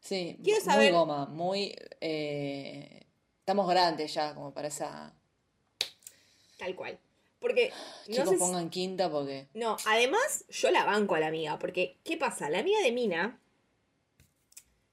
Sí, 0.00 0.38
Quiero 0.42 0.60
muy 0.64 0.72
saber- 0.72 0.92
goma, 0.92 1.26
muy... 1.26 1.74
eh, 2.00 3.03
estamos 3.44 3.68
grandes 3.68 4.14
ya 4.14 4.34
como 4.34 4.54
para 4.54 4.68
esa... 4.68 5.12
Tal 6.56 6.74
cual. 6.74 6.98
Porque. 7.40 7.70
No 8.08 8.14
Chicos, 8.14 8.30
si- 8.30 8.36
pongan 8.38 8.70
quinta 8.70 9.10
porque... 9.10 9.48
No, 9.52 9.76
además 9.84 10.46
yo 10.48 10.70
la 10.70 10.86
banco 10.86 11.14
a 11.14 11.20
la 11.20 11.26
amiga, 11.26 11.58
porque 11.58 11.98
¿qué 12.04 12.16
pasa? 12.16 12.48
La 12.48 12.60
amiga 12.60 12.80
de 12.80 12.90
Mina, 12.90 13.38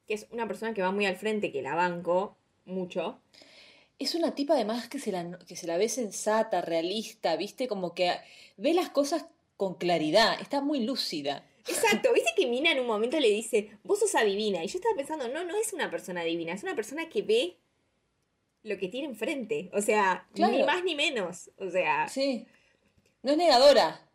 que 0.05 0.15
es 0.15 0.27
una 0.31 0.47
persona 0.47 0.73
que 0.73 0.81
va 0.81 0.91
muy 0.91 1.05
al 1.05 1.15
frente, 1.15 1.53
que 1.53 1.61
la 1.61 1.75
banco 1.75 2.35
mucho, 2.65 3.21
Es 3.99 4.15
una 4.15 4.35
tipa 4.35 4.55
además 4.55 4.89
que 4.89 4.99
se 4.99 5.13
la, 5.13 5.39
que 5.47 5.55
se 5.55 5.65
la 5.65 5.77
ve 5.77 5.87
sensata, 5.87 6.61
realista, 6.61 7.37
¿viste? 7.37 7.69
Como 7.69 7.93
que 7.93 8.17
ve 8.57 8.73
las 8.73 8.89
cosas 8.89 9.27
con 9.55 9.75
claridad, 9.75 10.41
está 10.41 10.59
muy 10.59 10.81
lúcida. 10.81 11.45
Exacto, 11.67 12.11
viste 12.11 12.31
que 12.35 12.47
Mina 12.47 12.71
en 12.73 12.81
un 12.81 12.87
momento 12.87 13.17
le 13.17 13.29
dice, 13.29 13.77
vos 13.83 13.99
sos 13.99 14.15
adivina, 14.15 14.61
y 14.61 14.67
yo 14.67 14.77
estaba 14.77 14.95
pensando, 14.95 15.29
no, 15.29 15.45
no 15.45 15.55
es 15.55 15.71
una 15.71 15.89
persona 15.89 16.23
divina, 16.23 16.51
es 16.51 16.63
una 16.63 16.75
persona 16.75 17.07
que 17.07 17.21
ve 17.21 17.55
lo 18.63 18.77
que 18.77 18.87
tiene 18.87 19.07
enfrente, 19.07 19.69
o 19.73 19.81
sea, 19.81 20.27
ni 20.35 20.63
más 20.63 20.83
ni 20.83 20.95
menos, 20.95 21.49
o 21.57 21.69
sea, 21.69 22.07
Sí. 22.07 22.45
No 23.23 23.31
es 23.31 23.37
negadora. 23.37 24.07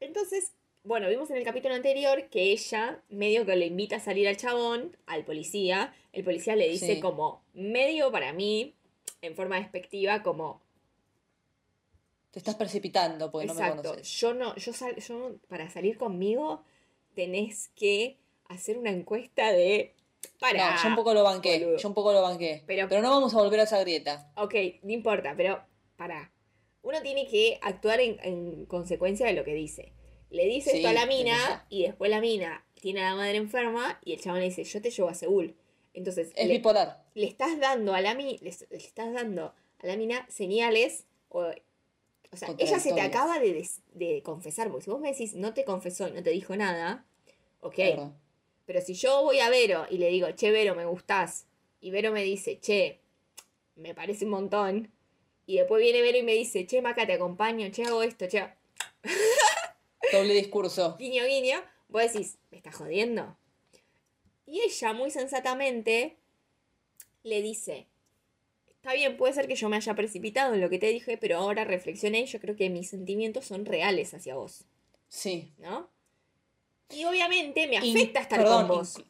Entonces, 0.00 0.52
bueno, 0.84 1.08
vimos 1.08 1.30
en 1.30 1.36
el 1.36 1.44
capítulo 1.44 1.74
anterior 1.74 2.28
que 2.28 2.52
ella 2.52 3.02
medio 3.08 3.44
que 3.44 3.56
le 3.56 3.66
invita 3.66 3.96
a 3.96 4.00
salir 4.00 4.26
al 4.28 4.36
chabón, 4.36 4.96
al 5.06 5.24
policía. 5.24 5.94
El 6.12 6.24
policía 6.24 6.56
le 6.56 6.68
dice 6.68 6.94
Sí. 6.94 7.00
como 7.00 7.44
medio 7.54 8.10
para 8.12 8.32
mí, 8.32 8.74
en 9.20 9.34
forma 9.34 9.58
despectiva, 9.58 10.22
como 10.22 10.62
Te 12.30 12.38
estás 12.38 12.54
precipitando 12.56 13.30
porque 13.30 13.46
no 13.48 13.54
me 13.54 13.70
conoces. 13.70 14.08
yo 14.20 14.34
no, 14.34 14.54
yo 14.56 14.72
sal- 14.72 14.96
yo 14.96 15.36
para 15.48 15.68
salir 15.70 15.96
conmigo 15.98 16.62
tenés 17.14 17.68
que 17.74 18.18
hacer 18.48 18.78
una 18.78 18.90
encuesta 18.90 19.50
de 19.52 19.94
para. 20.40 20.74
no, 20.76 20.82
yo 20.82 20.88
un 20.88 20.96
poco 20.96 21.14
lo 21.14 21.22
banqué, 21.24 21.58
boludo. 21.60 21.76
yo 21.78 21.88
un 21.88 21.94
poco 21.94 22.12
lo 22.12 22.22
banqué. 22.22 22.62
Pero- 22.66 22.88
Pero, 22.88 23.02
no 23.02 23.10
vamos 23.10 23.34
a 23.34 23.38
volver 23.38 23.60
a 23.60 23.64
esa 23.64 23.80
grieta. 23.80 24.30
Ok, 24.36 24.54
no 24.82 24.92
importa, 24.92 25.34
pero 25.36 25.62
para. 25.96 26.32
Uno 26.82 27.02
tiene 27.02 27.26
que 27.26 27.58
actuar 27.62 28.00
en, 28.00 28.18
en 28.22 28.64
consecuencia 28.66 29.26
de 29.26 29.32
lo 29.34 29.44
que 29.44 29.52
dice. 29.54 29.92
Le 30.30 30.46
dice 30.46 30.70
Sí, 30.70 30.76
esto 30.78 30.88
a 30.88 30.92
la 30.92 31.06
mina 31.06 31.66
y 31.68 31.82
después 31.84 32.10
la 32.10 32.20
mina 32.20 32.64
tiene 32.74 33.02
a 33.02 33.10
la 33.10 33.16
madre 33.16 33.36
enferma 33.36 33.98
y 34.04 34.12
el 34.12 34.20
chabón 34.20 34.40
le 34.40 34.46
dice, 34.46 34.62
yo 34.64 34.80
te 34.80 34.90
llevo 34.90 35.08
a 35.08 35.14
Seúl. 35.14 35.56
Entonces, 35.94 36.30
Es 36.36 36.46
le, 36.46 36.54
bipolar. 36.54 37.02
le 37.14 37.26
estás 37.26 37.58
dando 37.58 37.94
a 37.94 38.00
la 38.00 38.14
mina, 38.14 38.38
le, 38.42 38.54
le 38.70 38.76
estás 38.76 39.12
dando 39.12 39.52
a 39.80 39.86
la 39.86 39.96
mina 39.96 40.24
señales 40.30 41.06
o, 41.28 41.46
o 42.30 42.36
sea, 42.36 42.54
ella 42.58 42.78
se 42.78 42.92
te 42.92 43.00
acaba 43.00 43.38
de, 43.40 43.52
des- 43.54 43.80
de 43.94 44.22
confesar, 44.22 44.70
porque 44.70 44.84
si 44.84 44.90
vos 44.90 45.00
me 45.00 45.10
decís 45.10 45.34
no 45.34 45.54
te 45.54 45.64
confesó 45.64 46.08
no 46.10 46.22
te 46.22 46.30
dijo 46.30 46.54
nada, 46.56 47.04
ok, 47.60 47.74
Claro. 47.74 48.12
Pero 48.68 48.82
si 48.82 48.92
yo 48.92 49.22
voy 49.22 49.40
a 49.40 49.48
Vero 49.48 49.86
y 49.88 49.96
le 49.96 50.10
digo, 50.10 50.28
che, 50.32 50.50
Vero, 50.50 50.74
me 50.74 50.84
gustás, 50.84 51.46
y 51.80 51.90
Vero 51.90 52.12
me 52.12 52.22
dice, 52.22 52.60
che, 52.60 53.00
me 53.76 53.94
parece 53.94 54.26
un 54.26 54.32
montón, 54.32 54.92
y 55.46 55.56
después 55.56 55.80
viene 55.80 56.02
Vero 56.02 56.18
y 56.18 56.22
me 56.22 56.34
dice, 56.34 56.66
che, 56.66 56.82
Maca, 56.82 57.06
te 57.06 57.14
acompaño, 57.14 57.70
che, 57.70 57.84
hago 57.84 58.02
esto, 58.02 58.28
che, 58.28 58.46
Doble 60.12 60.34
discurso. 60.34 60.96
guiño, 60.98 61.24
guiño, 61.24 61.62
vos 61.88 62.12
decís, 62.12 62.36
¿me 62.50 62.58
estás 62.58 62.74
jodiendo? 62.74 63.38
Y 64.44 64.60
ella, 64.60 64.92
muy 64.92 65.10
sensatamente, 65.10 66.18
le 67.22 67.40
dice, 67.40 67.86
está 68.66 68.92
bien, 68.92 69.16
puede 69.16 69.32
ser 69.32 69.48
que 69.48 69.54
yo 69.54 69.70
me 69.70 69.76
haya 69.76 69.94
precipitado 69.94 70.52
en 70.52 70.60
lo 70.60 70.68
que 70.68 70.78
te 70.78 70.88
dije, 70.88 71.16
pero 71.16 71.38
ahora 71.38 71.64
reflexioné 71.64 72.20
y 72.20 72.26
yo 72.26 72.38
creo 72.38 72.54
que 72.54 72.68
mis 72.68 72.90
sentimientos 72.90 73.46
son 73.46 73.64
reales 73.64 74.12
hacia 74.12 74.34
vos. 74.34 74.66
Sí. 75.08 75.54
¿no? 75.56 75.88
Y 76.90 77.04
obviamente 77.04 77.66
me 77.66 77.76
In- 77.86 77.96
afecta 77.96 78.20
estar 78.20 78.38
perdón, 78.40 78.66
con 78.68 78.78
vos. 78.78 78.96
inclu- 78.98 79.06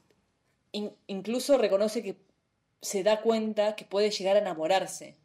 in- 0.72 0.96
incluso 1.06 1.58
reconoce 1.58 2.02
que 2.02 2.16
se 2.80 3.02
da 3.02 3.20
cuenta 3.20 3.76
que 3.76 3.84
puede 3.84 4.10
llegar 4.10 4.36
a 4.36 4.40
enamorarse, 4.40 5.16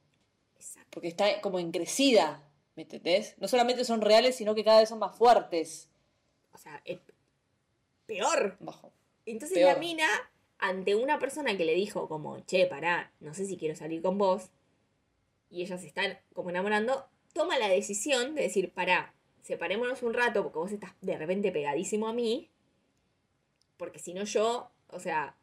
Exacto. 0.55 0.89
porque 0.91 1.07
está 1.07 1.41
como 1.41 1.59
encrecida, 1.59 2.43
¿me 2.75 2.83
entendés? 2.83 3.35
No 3.39 3.47
solamente 3.47 3.85
son 3.85 4.01
reales, 4.01 4.35
sino 4.35 4.55
que 4.55 4.63
cada 4.63 4.79
vez 4.79 4.89
son 4.89 4.99
más 4.99 5.15
fuertes. 5.15 5.89
O 6.53 6.57
sea, 6.57 6.81
es 6.85 6.99
peor. 8.05 8.57
Bajo. 8.59 8.91
Entonces 9.25 9.57
Peor. 9.57 9.73
la 9.73 9.79
mina, 9.79 10.07
ante 10.59 10.95
una 10.95 11.19
persona 11.19 11.55
que 11.57 11.65
le 11.65 11.73
dijo 11.73 12.07
como, 12.07 12.39
che, 12.45 12.65
pará, 12.67 13.11
no 13.19 13.33
sé 13.33 13.45
si 13.45 13.57
quiero 13.57 13.75
salir 13.75 14.01
con 14.01 14.17
vos, 14.17 14.49
y 15.49 15.61
ellas 15.61 15.81
se 15.81 15.87
están 15.87 16.17
como 16.33 16.49
enamorando, 16.49 17.07
toma 17.33 17.57
la 17.59 17.67
decisión 17.67 18.35
de 18.35 18.43
decir, 18.43 18.71
pará, 18.73 19.13
separémonos 19.43 20.01
un 20.01 20.13
rato 20.13 20.41
porque 20.41 20.57
vos 20.57 20.71
estás 20.71 20.93
de 21.01 21.17
repente 21.17 21.51
pegadísimo 21.51 22.07
a 22.07 22.13
mí, 22.13 22.49
porque 23.77 23.99
si 23.99 24.13
no 24.13 24.23
yo, 24.23 24.71
o 24.89 24.99
sea, 24.99 25.35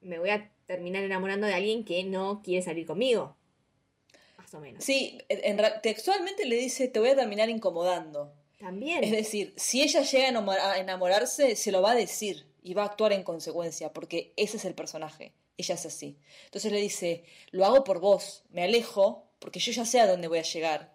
me 0.00 0.18
voy 0.18 0.30
a 0.30 0.50
terminar 0.66 1.02
enamorando 1.02 1.46
de 1.46 1.54
alguien 1.54 1.84
que 1.84 2.04
no 2.04 2.42
quiere 2.42 2.62
salir 2.62 2.86
conmigo. 2.86 3.36
Más 4.38 4.54
o 4.54 4.60
menos. 4.60 4.84
Sí, 4.84 5.18
en 5.28 5.60
textualmente 5.82 6.44
le 6.44 6.56
dice, 6.56 6.88
te 6.88 7.00
voy 7.00 7.08
a 7.08 7.16
terminar 7.16 7.48
incomodando. 7.48 8.32
También. 8.58 9.02
Es 9.02 9.10
decir, 9.10 9.52
si 9.56 9.82
ella 9.82 10.02
llega 10.02 10.28
a 10.28 10.32
enamor- 10.32 10.58
a 10.60 10.78
enamorarse, 10.78 11.56
se 11.56 11.72
lo 11.72 11.82
va 11.82 11.92
a 11.92 11.94
decir 11.94 12.46
y 12.62 12.74
va 12.74 12.82
a 12.82 12.86
actuar 12.86 13.12
en 13.12 13.22
consecuencia, 13.22 13.92
porque 13.92 14.32
ese 14.36 14.56
es 14.56 14.64
el 14.64 14.74
personaje. 14.74 15.32
Ella 15.56 15.74
es 15.74 15.86
así. 15.86 16.18
Entonces 16.46 16.70
le 16.72 16.80
dice, 16.80 17.24
lo 17.50 17.64
hago 17.64 17.84
por 17.84 18.00
vos, 18.00 18.44
me 18.50 18.64
alejo, 18.64 19.24
porque 19.38 19.60
yo 19.60 19.72
ya 19.72 19.84
sé 19.84 20.00
a 20.00 20.06
dónde 20.06 20.28
voy 20.28 20.38
a 20.38 20.42
llegar 20.42 20.94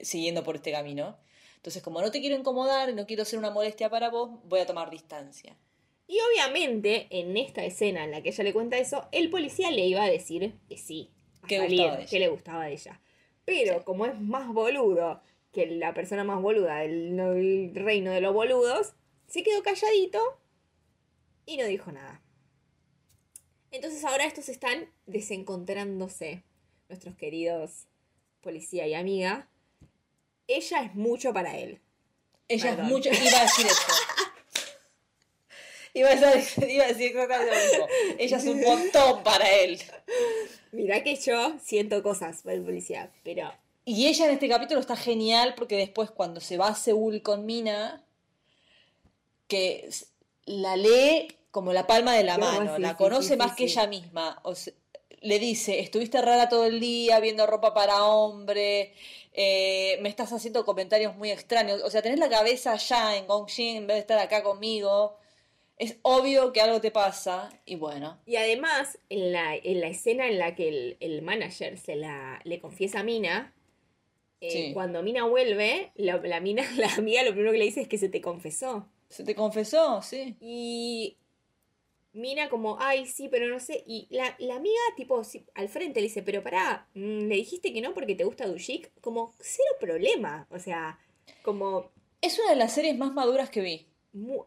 siguiendo 0.00 0.44
por 0.44 0.56
este 0.56 0.72
camino. 0.72 1.18
Entonces, 1.60 1.82
como 1.82 2.00
no 2.00 2.10
te 2.10 2.20
quiero 2.20 2.36
incomodar 2.36 2.94
no 2.94 3.06
quiero 3.06 3.26
ser 3.26 3.38
una 3.38 3.50
molestia 3.50 3.90
para 3.90 4.08
vos, 4.08 4.30
voy 4.44 4.60
a 4.60 4.66
tomar 4.66 4.88
distancia. 4.88 5.58
Y 6.06 6.18
obviamente, 6.20 7.06
en 7.10 7.36
esta 7.36 7.62
escena 7.64 8.02
en 8.04 8.10
la 8.12 8.22
que 8.22 8.30
ella 8.30 8.44
le 8.44 8.54
cuenta 8.54 8.78
eso, 8.78 9.06
el 9.12 9.28
policía 9.28 9.70
le 9.70 9.86
iba 9.86 10.02
a 10.02 10.08
decir 10.10 10.54
que 10.68 10.78
sí, 10.78 11.10
a 11.42 11.46
Que 11.46 11.58
salir, 11.58 11.80
gustaba 11.82 12.06
que 12.06 12.18
le 12.18 12.28
gustaba 12.28 12.64
de 12.64 12.72
ella. 12.72 13.00
Pero 13.44 13.78
Sí. 13.78 13.84
como 13.84 14.06
es 14.06 14.18
más 14.18 14.48
boludo 14.48 15.20
que 15.52 15.66
la 15.66 15.92
persona 15.92 16.24
más 16.24 16.40
boluda 16.40 16.78
del 16.78 17.72
reino 17.74 18.10
de 18.10 18.22
los 18.22 18.32
boludos, 18.32 18.94
se 19.26 19.42
quedó 19.42 19.62
calladito 19.62 20.18
y 21.44 21.58
no 21.58 21.66
dijo 21.66 21.92
nada. 21.92 22.22
Entonces 23.70 24.02
ahora 24.04 24.24
estos 24.24 24.48
están 24.48 24.90
desencontrándose, 25.06 26.42
nuestros 26.88 27.16
queridos 27.16 27.86
policía 28.40 28.86
y 28.88 28.94
amiga. 28.94 29.49
Ella 30.50 30.82
es 30.82 30.94
mucho 30.94 31.32
para 31.32 31.56
él. 31.56 31.80
Ella 32.48 32.70
Perdón. 32.70 32.86
es 32.86 32.90
mucho... 32.90 33.10
Iba 33.10 33.38
a 33.38 33.42
decir 33.42 33.66
eso. 33.66 33.82
Iba 35.94 36.10
a, 36.10 36.14
decir, 36.14 36.70
iba 36.70 36.84
a 36.84 36.88
decir 36.88 37.08
exactamente 37.08 37.52
lo 37.52 37.60
mismo. 37.60 37.86
Ella 38.18 38.36
es 38.36 38.44
un 38.44 38.60
montón 38.60 39.22
para 39.24 39.50
él. 39.50 39.80
Mirá 40.70 41.02
que 41.02 41.16
yo 41.16 41.54
siento 41.60 42.00
cosas 42.02 42.42
por 42.42 42.52
el 42.52 42.62
policía, 42.62 43.10
pero 43.24 43.52
Y 43.84 44.06
ella 44.06 44.26
en 44.26 44.32
este 44.32 44.48
capítulo 44.48 44.78
está 44.78 44.94
genial 44.94 45.54
porque 45.56 45.76
después 45.76 46.12
cuando 46.12 46.40
se 46.40 46.56
va 46.56 46.68
a 46.68 46.74
Seúl 46.76 47.22
con 47.22 47.44
Mina, 47.44 48.04
que 49.48 49.90
la 50.46 50.76
lee 50.76 51.36
como 51.50 51.72
la 51.72 51.88
palma 51.88 52.14
de 52.14 52.22
la 52.22 52.38
No, 52.38 52.46
mano, 52.46 52.78
la 52.78 52.90
sí, 52.90 52.96
conoce 52.96 53.28
sí, 53.30 53.36
más 53.36 53.56
que 53.56 53.64
ella 53.64 53.88
misma. 53.88 54.38
O 54.44 54.54
le 55.22 55.38
dice, 55.38 55.80
estuviste 55.80 56.20
rara 56.22 56.48
todo 56.48 56.64
el 56.66 56.80
día 56.80 57.20
viendo 57.20 57.46
ropa 57.46 57.74
para 57.74 58.04
hombre, 58.04 58.94
eh, 59.32 59.98
me 60.02 60.08
estás 60.08 60.32
haciendo 60.32 60.64
comentarios 60.64 61.16
muy 61.16 61.30
extraños. 61.30 61.82
O 61.82 61.90
sea, 61.90 62.02
tenés 62.02 62.18
la 62.18 62.28
cabeza 62.28 62.72
allá 62.72 63.16
en 63.16 63.26
Gongxin 63.26 63.76
en 63.78 63.86
vez 63.86 63.96
de 63.96 64.00
estar 64.00 64.18
acá 64.18 64.42
conmigo. 64.42 65.16
Es 65.76 65.96
obvio 66.02 66.52
que 66.52 66.60
algo 66.60 66.80
te 66.80 66.90
pasa 66.90 67.50
y 67.64 67.76
bueno. 67.76 68.18
Y 68.26 68.36
además, 68.36 68.98
en 69.08 69.32
la, 69.32 69.56
en 69.56 69.80
la 69.80 69.86
escena 69.88 70.26
en 70.28 70.38
la 70.38 70.54
que 70.54 70.68
el, 70.68 70.96
el 71.00 71.22
manager 71.22 71.78
se 71.78 71.96
la, 71.96 72.40
le 72.44 72.60
confiesa 72.60 73.00
a 73.00 73.02
Mina, 73.02 73.54
eh, 74.42 74.50
Sí. 74.50 74.70
cuando 74.74 75.02
Mina 75.02 75.24
vuelve, 75.24 75.92
la, 75.94 76.16
la 76.18 76.40
Mina, 76.40 76.62
la 76.76 76.92
amiga 76.94 77.22
lo 77.22 77.30
primero 77.32 77.52
que 77.52 77.58
le 77.58 77.64
dice 77.64 77.80
es 77.82 77.88
que 77.88 77.98
se 77.98 78.08
te 78.10 78.20
confesó. 78.20 78.86
¿Se 79.08 79.24
te 79.24 79.34
confesó? 79.34 80.02
Sí. 80.02 80.36
Y 80.40 81.16
Mina 82.12 82.48
como, 82.48 82.76
ay, 82.80 83.06
sí, 83.06 83.28
pero 83.28 83.46
no 83.48 83.60
sé. 83.60 83.84
Y 83.86 84.08
la, 84.10 84.34
la 84.38 84.56
amiga, 84.56 84.80
tipo, 84.96 85.22
al 85.54 85.68
frente 85.68 86.00
le 86.00 86.08
dice, 86.08 86.22
pero 86.22 86.42
pará, 86.42 86.88
mm, 86.94 87.28
le 87.28 87.36
dijiste 87.36 87.72
que 87.72 87.80
no 87.80 87.94
porque 87.94 88.14
te 88.16 88.24
gusta 88.24 88.46
Dushik. 88.48 88.90
Como, 89.00 89.32
cero 89.38 89.70
problema. 89.78 90.46
O 90.50 90.58
sea, 90.58 90.98
como, 91.42 91.90
Es 92.20 92.38
una 92.38 92.50
de 92.50 92.56
las 92.56 92.72
series 92.74 92.96
más 92.98 93.12
maduras 93.12 93.48
que 93.50 93.60
vi. 93.60 93.86
mu- 94.12 94.44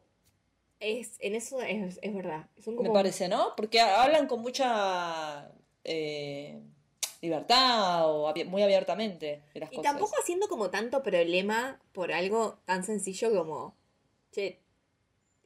es, 0.80 1.16
en 1.20 1.36
eso 1.36 1.62
es, 1.62 1.98
es 2.02 2.14
verdad. 2.14 2.50
Son 2.62 2.76
Me 2.76 2.90
parece, 2.90 3.30
¿no? 3.30 3.54
Porque 3.56 3.80
ha- 3.80 4.04
hablan 4.04 4.28
con 4.28 4.42
mucha 4.42 5.50
eh, 5.86 6.60
libertad 7.22 8.02
o 8.12 8.34
muy 8.48 8.62
abiertamente 8.64 9.44
de 9.54 9.60
las 9.62 9.72
Y 9.72 9.78
cosas. 9.78 9.92
tampoco 9.94 10.14
haciendo 10.22 10.50
como 10.50 10.70
tanto 10.70 11.02
problema 11.02 11.80
por 11.94 12.12
algo 12.12 12.60
tan 12.66 12.84
sencillo 12.84 13.34
como, 13.34 13.78
che, 14.34 14.60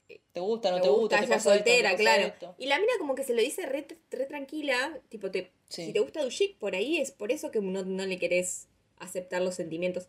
¿Te 0.07 0.39
gusta, 0.39 0.69
no 0.71 0.77
te 0.77 0.83
te 0.83 0.89
gusta? 0.89 1.17
gusta, 1.17 1.27
¿Te 1.27 1.35
esto, 1.37 1.49
soltera, 1.49 1.95
claro. 1.95 2.27
esto? 2.27 2.55
Y 2.57 2.67
la 2.67 2.79
mina 2.79 2.93
como 2.99 3.15
que 3.15 3.23
se 3.23 3.33
lo 3.33 3.41
dice 3.41 3.65
re, 3.65 3.85
re 4.11 4.25
tranquila, 4.25 4.99
tipo, 5.09 5.29
te, 5.31 5.51
Sí. 5.69 5.87
si 5.87 5.93
te 5.93 5.99
gusta 5.99 6.23
Dushik, 6.23 6.57
por 6.57 6.75
ahí 6.75 6.97
es 6.97 7.11
por 7.11 7.31
eso 7.31 7.51
que 7.51 7.59
no, 7.59 7.83
no 7.83 8.05
le 8.05 8.17
querés 8.17 8.67
aceptar 8.99 9.41
los 9.41 9.55
sentimientos. 9.55 10.07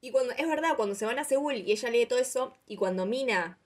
Y 0.00 0.10
cuando, 0.10 0.32
es 0.32 0.48
verdad, 0.48 0.76
cuando 0.76 0.94
se 0.94 1.04
van 1.04 1.18
a 1.18 1.24
Seúl 1.24 1.56
y 1.58 1.72
ella 1.72 1.90
lee 1.90 2.06
todo 2.06 2.18
eso, 2.18 2.54
y 2.66 2.76
cuando 2.76 3.04
Mina 3.04 3.58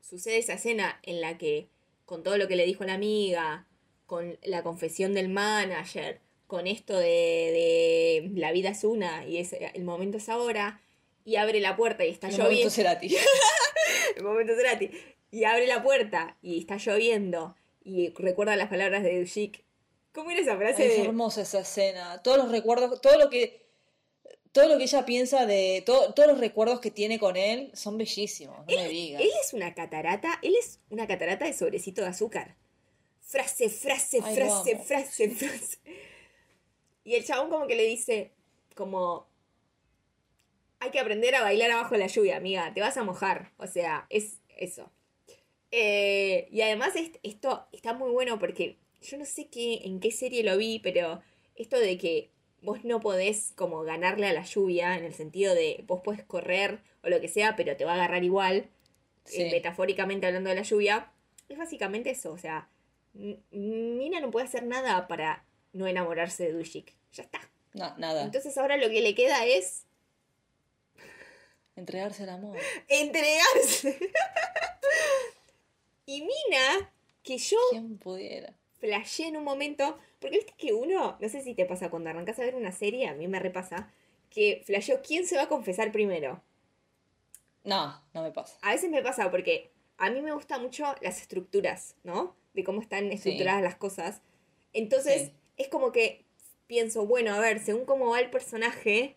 sucede 0.00 0.38
esa 0.38 0.54
escena 0.54 0.98
en 1.02 1.20
la 1.20 1.36
que, 1.36 1.68
con 2.06 2.22
todo 2.22 2.38
lo 2.38 2.48
que 2.48 2.56
le 2.56 2.64
dijo 2.64 2.84
la 2.84 2.94
amiga, 2.94 3.66
con 4.06 4.38
la 4.42 4.62
confesión 4.62 5.12
del 5.12 5.28
manager, 5.28 6.20
con 6.46 6.66
esto 6.66 6.96
de, 6.96 8.22
de 8.30 8.30
la 8.40 8.52
vida 8.52 8.70
es 8.70 8.84
una 8.84 9.26
y 9.26 9.36
es, 9.38 9.52
el 9.52 9.82
momento 9.84 10.16
es 10.16 10.28
ahora, 10.30 10.80
y 11.24 11.36
abre 11.36 11.60
la 11.60 11.76
puerta 11.76 12.04
y 12.04 12.10
está 12.10 12.28
El 12.28 12.36
lloviendo. 12.38 12.72
el 12.74 12.96
momento 14.22 14.54
Cerati. 14.54 14.90
Y 15.30 15.44
abre 15.44 15.66
la 15.66 15.82
puerta 15.82 16.36
y 16.42 16.58
está 16.60 16.76
lloviendo 16.76 17.56
y 17.84 18.10
recuerda 18.14 18.56
las 18.56 18.68
palabras 18.68 19.02
de 19.02 19.18
Dushik. 19.20 19.64
¿Cómo 20.12 20.30
era 20.30 20.40
esa 20.40 20.56
frase 20.56 20.86
es 20.86 20.96
de.? 20.96 21.04
hermosa 21.04 21.42
esa 21.42 21.60
escena. 21.60 22.22
Todos 22.22 22.38
los 22.38 22.50
recuerdos, 22.50 23.00
todo 23.00 23.18
lo 23.18 23.28
que 23.30 23.64
todo 24.52 24.68
lo 24.68 24.78
que 24.78 24.84
ella 24.84 25.04
piensa 25.04 25.44
de 25.44 25.82
todo- 25.84 26.14
todos 26.14 26.26
los 26.30 26.38
recuerdos 26.40 26.80
que 26.80 26.90
tiene 26.90 27.18
con 27.18 27.36
él 27.36 27.70
son 27.74 27.98
bellísimos, 27.98 28.56
no 28.66 28.74
me 28.74 28.88
digas. 28.88 29.20
Él 29.20 29.28
es 29.44 29.52
una 29.52 29.74
catarata, 29.74 30.38
él 30.42 30.54
es 30.58 30.80
una 30.88 31.06
catarata 31.06 31.44
de 31.44 31.52
sobrecito 31.52 32.00
de 32.00 32.08
azúcar. 32.08 32.56
Frase, 33.20 33.68
frase, 33.68 34.20
Ay, 34.24 34.34
frase, 34.36 34.78
frase, 34.78 35.28
frase. 35.30 35.78
Y 37.04 37.16
el 37.16 37.24
chabón 37.26 37.50
como 37.50 37.66
que 37.66 37.74
le 37.74 37.82
dice, 37.82 38.32
como, 38.74 39.28
hay 40.86 40.92
que 40.92 41.00
aprender 41.00 41.34
a 41.34 41.42
bailar 41.42 41.70
abajo 41.70 41.94
de 41.94 42.00
la 42.00 42.06
lluvia, 42.06 42.36
amiga, 42.36 42.72
te 42.74 42.80
vas 42.80 42.96
a 42.96 43.04
mojar. 43.04 43.52
O 43.58 43.66
sea, 43.66 44.06
es 44.10 44.40
eso. 44.56 44.90
Eh, 45.70 46.48
y 46.50 46.60
además 46.62 46.96
est- 46.96 47.16
esto 47.22 47.66
está 47.72 47.92
muy 47.92 48.10
bueno 48.10 48.38
porque 48.38 48.78
yo 49.02 49.18
no 49.18 49.24
sé 49.24 49.48
qué, 49.48 49.80
en 49.84 50.00
qué 50.00 50.10
serie 50.10 50.42
lo 50.42 50.56
vi, 50.56 50.78
pero 50.78 51.20
esto 51.54 51.78
de 51.78 51.98
que 51.98 52.30
vos 52.62 52.84
no 52.84 53.00
podés 53.00 53.52
como 53.56 53.82
ganarle 53.82 54.26
a 54.26 54.32
la 54.32 54.44
lluvia, 54.44 54.96
en 54.96 55.04
el 55.04 55.14
sentido 55.14 55.54
de 55.54 55.84
vos 55.86 56.00
podés 56.02 56.24
correr 56.24 56.80
o 57.02 57.08
lo 57.08 57.20
que 57.20 57.28
sea, 57.28 57.54
pero 57.56 57.76
te 57.76 57.84
va 57.84 57.92
a 57.92 57.94
agarrar 57.96 58.24
igual, 58.24 58.68
Sí. 59.24 59.42
eh, 59.42 59.50
metafóricamente 59.50 60.26
hablando 60.26 60.50
de 60.50 60.56
la 60.56 60.62
lluvia, 60.62 61.12
es 61.48 61.58
básicamente 61.58 62.10
eso, 62.10 62.32
o 62.32 62.38
sea, 62.38 62.68
Nina 63.50 64.20
no 64.20 64.30
puede 64.30 64.46
hacer 64.46 64.64
nada 64.64 65.08
para 65.08 65.44
no 65.72 65.86
enamorarse 65.86 66.44
de 66.44 66.52
Dushik, 66.52 66.94
ya 67.12 67.22
está. 67.24 67.40
No, 67.74 67.96
nada. 67.98 68.22
Entonces 68.24 68.56
ahora 68.58 68.76
lo 68.76 68.88
que 68.88 69.00
le 69.00 69.14
queda 69.14 69.44
es 69.46 69.85
Entregarse 71.76 72.22
al 72.24 72.30
amor. 72.30 72.56
entregarse. 72.88 73.98
y 76.06 76.20
Mina, 76.22 76.92
que 77.22 77.38
yo 77.38 77.58
¿Quién 77.70 77.98
pudiera? 77.98 78.54
flashé 78.78 79.26
en 79.28 79.36
un 79.36 79.44
momento, 79.44 79.98
porque 80.20 80.36
viste 80.38 80.54
que 80.56 80.72
uno, 80.72 81.16
no 81.20 81.28
sé 81.28 81.42
si 81.42 81.54
te 81.54 81.64
pasa 81.66 81.90
cuando 81.90 82.10
arrancas 82.10 82.38
a 82.38 82.42
ver 82.44 82.54
una 82.54 82.72
serie, 82.72 83.08
a 83.08 83.14
mí 83.14 83.26
me 83.28 83.40
repasa, 83.40 83.90
que 84.30 84.62
flasheó 84.66 85.00
quién 85.02 85.26
se 85.26 85.36
va 85.36 85.42
a 85.44 85.48
confesar 85.48 85.92
primero. 85.92 86.42
No, 87.64 88.00
no 88.14 88.22
me 88.22 88.30
pasa. 88.30 88.58
A 88.62 88.72
veces 88.72 88.90
me 88.90 89.02
pasa 89.02 89.30
porque 89.30 89.72
a 89.98 90.10
mí 90.10 90.20
me 90.22 90.32
gustan 90.32 90.62
mucho 90.62 90.84
las 91.00 91.20
estructuras, 91.20 91.96
¿no? 92.04 92.36
De 92.54 92.62
cómo 92.62 92.80
están 92.80 93.10
estructuradas 93.10 93.62
las 93.62 93.74
cosas. 93.76 94.20
Entonces, 94.72 95.22
Sí. 95.28 95.32
es 95.56 95.68
como 95.68 95.90
que 95.90 96.24
pienso, 96.66 97.06
bueno, 97.06 97.34
a 97.34 97.40
ver, 97.40 97.58
según 97.60 97.86
cómo 97.86 98.10
va 98.10 98.20
el 98.20 98.30
personaje, 98.30 99.16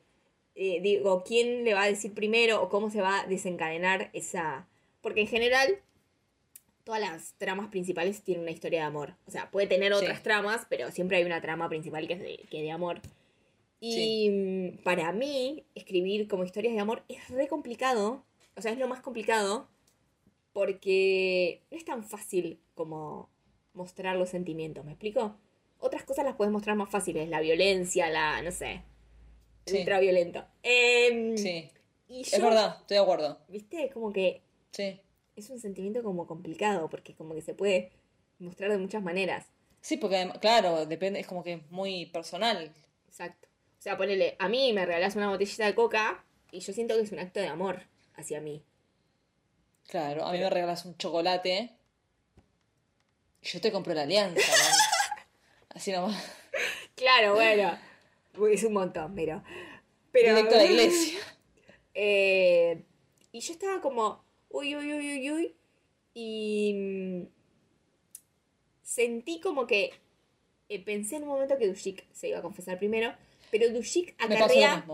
eh, 0.59 0.79
digo, 0.81 1.23
¿quién 1.23 1.63
le 1.63 1.73
va 1.73 1.83
a 1.83 1.87
decir 1.87 2.13
primero 2.13 2.61
o 2.61 2.69
cómo 2.69 2.89
se 2.89 3.01
va 3.01 3.21
a 3.21 3.27
desencadenar 3.27 4.09
esa... 4.13 4.67
Porque 5.01 5.21
en 5.21 5.27
general, 5.27 5.79
todas 6.83 7.01
las 7.01 7.33
tramas 7.37 7.69
principales 7.69 8.21
tienen 8.21 8.43
una 8.43 8.51
historia 8.51 8.81
de 8.81 8.85
amor. 8.85 9.15
O 9.25 9.31
sea, 9.31 9.49
puede 9.49 9.67
tener 9.67 9.93
otras 9.93 10.17
Sí. 10.17 10.23
tramas, 10.23 10.67
pero 10.69 10.91
siempre 10.91 11.17
hay 11.17 11.23
una 11.23 11.41
trama 11.41 11.69
principal 11.69 12.07
que 12.07 12.13
es 12.13 12.19
de, 12.19 12.45
que 12.51 12.61
de 12.61 12.71
amor. 12.71 13.01
Y 13.79 14.29
mm, 14.29 14.83
para 14.83 15.11
mí, 15.13 15.63
escribir 15.73 16.27
como 16.27 16.43
historias 16.43 16.73
de 16.73 16.81
amor 16.81 17.03
es 17.07 17.29
re 17.29 17.47
complicado 17.47 18.25
o 18.59 18.61
sea, 18.61 18.73
es 18.73 18.77
lo 18.77 18.89
más 18.89 18.99
complicado 18.99 19.69
porque 20.51 21.61
no 21.71 21.77
es 21.77 21.85
tan 21.85 22.03
fácil 22.03 22.59
como 22.75 23.29
mostrar 23.73 24.17
los 24.17 24.29
sentimientos, 24.29 24.83
¿me 24.83 24.91
explico? 24.91 25.37
Otras 25.79 26.03
cosas 26.03 26.25
las 26.25 26.35
puedes 26.35 26.51
mostrar 26.51 26.75
más 26.75 26.89
fáciles, 26.89 27.29
la 27.29 27.39
violencia, 27.39 28.09
la, 28.09 28.41
no 28.41 28.51
sé, 28.51 28.83
Sí. 29.69 29.77
ultraviolento. 29.79 30.45
Em, 30.63 31.37
Sí, 31.37 31.69
Y 32.07 32.21
es 32.21 32.41
verdad, 32.41 32.77
estoy 32.81 32.97
de 32.97 33.03
acuerdo. 33.03 33.39
¿viste? 33.47 33.89
Como 33.91 34.11
que 34.11 34.41
Sí. 34.71 34.99
es 35.35 35.49
un 35.49 35.59
sentimiento 35.59 36.03
como 36.03 36.27
complicado, 36.27 36.89
porque 36.89 37.15
como 37.15 37.35
que 37.35 37.41
se 37.41 37.53
puede 37.53 37.91
mostrar 38.39 38.71
de 38.71 38.77
muchas 38.77 39.03
maneras. 39.03 39.47
Sí, 39.81 39.97
porque 39.97 40.29
claro, 40.41 40.85
depende, 40.85 41.19
es 41.19 41.27
como 41.27 41.43
que 41.43 41.53
es 41.53 41.71
muy 41.71 42.05
personal. 42.07 42.73
Exacto. 43.07 43.47
O 43.77 43.81
sea, 43.81 43.95
ponele, 43.97 44.35
a 44.39 44.49
mí 44.49 44.73
me 44.73 44.85
regalás 44.85 45.15
una 45.15 45.29
botellita 45.29 45.65
de 45.65 45.73
coca 45.75 46.23
y 46.51 46.59
yo 46.59 46.73
siento 46.73 46.95
que 46.95 47.01
es 47.03 47.11
un 47.11 47.19
acto 47.19 47.39
de 47.39 47.47
amor 47.47 47.83
hacia 48.15 48.41
mí. 48.41 48.63
Claro, 49.87 50.25
a 50.25 50.31
mí 50.33 50.39
me 50.39 50.49
regalas 50.49 50.85
un 50.85 50.97
chocolate. 50.97 51.71
y 53.41 53.47
Yo 53.47 53.61
te 53.61 53.71
compro 53.71 53.93
la 53.93 54.01
alianza, 54.01 54.41
¿no? 54.41 55.25
Así 55.69 55.91
nomás. 55.91 56.21
Claro, 56.95 57.35
bueno. 57.35 57.77
Es 58.47 58.63
un 58.63 58.73
montón, 58.73 59.13
pero. 59.15 59.43
pero 60.11 60.35
Directo 60.35 60.55
a 60.55 60.57
la 60.59 60.65
iglesia. 60.65 61.19
Eh, 62.01 62.85
y 63.33 63.41
yo 63.41 63.51
estaba 63.51 63.81
como, 63.81 64.23
uy, 64.47 64.73
uy, 64.73 64.93
uy, 64.93 65.17
uy, 65.17 65.31
uy. 65.31 65.55
Y 66.13 66.73
mm, 66.73 67.27
sentí 68.83 69.41
como 69.41 69.67
que 69.67 69.91
eh, 70.69 70.83
pensé 70.83 71.17
en 71.17 71.23
un 71.23 71.29
momento 71.29 71.57
que 71.57 71.67
Dushik 71.67 72.05
se 72.13 72.29
iba 72.29 72.39
a 72.39 72.41
confesar 72.41 72.77
primero, 72.77 73.13
pero 73.51 73.69
Dushik 73.71 74.15
acarrea, 74.17 74.85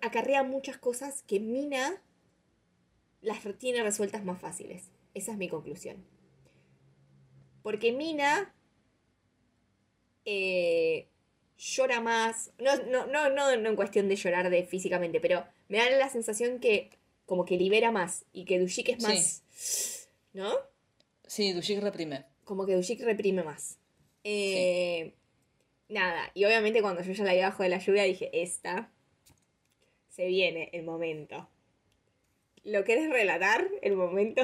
acarrea 0.00 0.42
muchas 0.42 0.78
cosas 0.78 1.22
que 1.22 1.38
Mina 1.38 2.00
las 3.20 3.40
tiene 3.58 3.82
resueltas 3.82 4.24
más 4.24 4.40
fáciles. 4.40 4.90
Esa 5.12 5.32
es 5.32 5.38
mi 5.38 5.48
conclusión. 5.48 6.04
Porque 7.62 7.92
Mina 7.92 8.54
eh, 10.24 11.08
llora 11.58 12.00
más. 12.00 12.52
No, 12.58 12.76
no, 12.84 13.06
no, 13.06 13.30
no, 13.30 13.56
no 13.56 13.68
en 13.68 13.76
cuestión 13.76 14.08
de 14.08 14.16
llorar 14.16 14.50
de 14.50 14.64
físicamente, 14.64 15.20
pero 15.20 15.44
me 15.68 15.78
da 15.78 15.90
la 15.90 16.08
sensación 16.08 16.60
que 16.60 16.90
como 17.26 17.44
que 17.44 17.56
libera 17.56 17.90
más 17.90 18.24
y 18.32 18.44
que 18.44 18.58
Dushik 18.58 18.88
es 18.90 18.96
Sí. 19.02 19.02
más. 19.02 20.08
¿No? 20.32 20.52
Sí, 21.26 21.52
Dushik 21.52 21.80
reprime. 21.80 22.24
Como 22.44 22.66
que 22.66 22.74
Dushik 22.74 23.00
reprime 23.02 23.42
más. 23.42 23.78
Eh, 24.24 25.14
Nada, 25.88 26.30
y 26.34 26.44
obviamente 26.46 26.80
cuando 26.80 27.02
yo 27.02 27.12
ya 27.12 27.24
la 27.24 27.34
vi 27.34 27.40
abajo 27.40 27.62
de 27.62 27.68
la 27.68 27.78
lluvia 27.78 28.04
dije, 28.04 28.30
esta 28.42 28.90
se 30.08 30.26
viene 30.26 30.70
el 30.72 30.82
momento. 30.82 31.48
¿Lo 32.64 32.84
querés 32.84 33.10
relatar? 33.10 33.68
El 33.82 33.94
momento. 33.96 34.42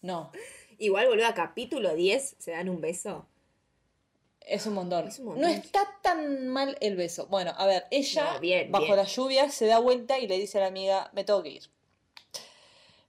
No, 0.00 0.30
Igual, 0.78 1.08
boludo, 1.08 1.26
a 1.26 1.34
capítulo 1.34 1.94
10 1.94 2.36
se 2.38 2.50
dan 2.52 2.68
un 2.68 2.80
beso. 2.80 3.26
Es 4.46 4.64
un 4.66 4.74
montón. 4.74 5.08
Es 5.08 5.18
un 5.18 5.26
montón. 5.26 5.42
No 5.42 5.48
está 5.48 5.86
tan 6.02 6.48
mal 6.48 6.76
el 6.80 6.96
beso. 6.96 7.26
Bueno, 7.26 7.52
a 7.56 7.66
ver, 7.66 7.84
ella, 7.90 8.34
No, 8.34 8.40
bien, 8.40 8.70
bajo 8.72 8.84
bien. 8.86 8.96
la 8.96 9.04
lluvia, 9.04 9.50
se 9.50 9.66
da 9.66 9.78
vuelta 9.78 10.18
y 10.18 10.26
le 10.26 10.38
dice 10.38 10.58
a 10.58 10.62
la 10.62 10.68
amiga, 10.68 11.10
me 11.12 11.24
tengo 11.24 11.42
que 11.42 11.50
ir. 11.50 11.70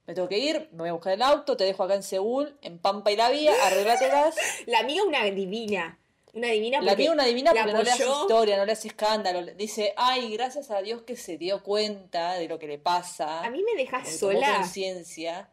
Me 0.06 0.14
tengo 0.14 0.28
que 0.28 0.38
ir, 0.38 0.68
me 0.72 0.78
voy 0.78 0.88
a 0.88 0.92
buscar 0.94 1.12
el 1.12 1.22
auto, 1.22 1.56
te 1.56 1.64
dejo 1.64 1.82
acá 1.84 1.94
en 1.94 2.02
Seúl, 2.02 2.56
en 2.62 2.78
Pampa 2.78 3.10
y 3.12 3.16
la 3.16 3.28
Vía, 3.30 3.52
arreglátelas. 3.64 4.34
La 4.66 4.80
amiga 4.80 5.04
una 5.04 5.22
divina. 5.24 5.98
Una 6.34 6.48
divina 6.48 6.80
La 6.82 6.92
amiga 6.92 7.12
una 7.12 7.24
divina 7.24 7.52
porque 7.52 7.72
no 7.72 7.82
le 7.82 7.90
hace 7.90 8.06
historia, 8.08 8.56
no 8.58 8.64
le 8.64 8.72
hace 8.72 8.88
escándalo. 8.88 9.40
le 9.40 9.54
Dice, 9.54 9.92
ay, 9.96 10.32
gracias 10.34 10.70
a 10.70 10.80
Dios 10.82 11.02
que 11.02 11.16
se 11.16 11.36
dio 11.38 11.62
cuenta 11.62 12.34
de 12.34 12.48
lo 12.48 12.58
que 12.58 12.66
le 12.66 12.78
pasa. 12.78 13.44
A 13.44 13.50
mí 13.50 13.62
me 13.64 13.74
dejas 13.80 14.08
sola. 14.08 14.56
conciencia. 14.56 15.50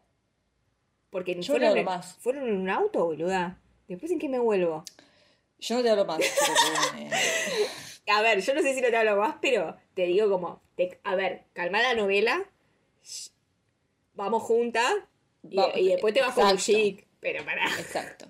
Porque 1.10 1.32
Yo 1.34 1.38
no 1.40 1.44
fueron, 1.46 1.68
hablo 1.68 1.80
en, 1.80 1.84
más. 1.86 2.14
fueron 2.20 2.48
en 2.48 2.56
un 2.58 2.70
auto, 2.70 3.04
boluda. 3.06 3.58
Después 3.88 4.10
en 4.12 4.18
qué 4.18 4.28
me 4.28 4.38
vuelvo. 4.38 4.84
Yo 5.58 5.76
no 5.76 5.82
te 5.82 5.90
hablo 5.90 6.04
más. 6.04 6.18
pero, 6.18 7.10
A 8.18 8.22
ver, 8.22 8.40
yo 8.40 8.54
no 8.54 8.62
sé 8.62 8.74
si 8.74 8.80
no 8.80 8.88
te 8.88 8.96
hablo 8.96 9.16
más, 9.16 9.36
pero 9.42 9.76
te 9.94 10.02
digo 10.06 10.30
como, 10.30 10.60
te- 10.76 11.00
a 11.02 11.14
ver, 11.16 11.44
calma 11.54 11.82
la 11.82 11.94
novela, 11.94 12.44
vamos 14.14 14.42
juntas 14.42 14.92
y, 15.48 15.56
Va- 15.56 15.72
y 15.78 15.88
después 15.88 16.14
te 16.14 16.20
vas 16.20 16.34
con 16.34 16.46
un 16.46 16.56
chic, 16.58 17.06
pero 17.20 17.44
pará. 17.44 17.64
Exacto. 17.78 18.26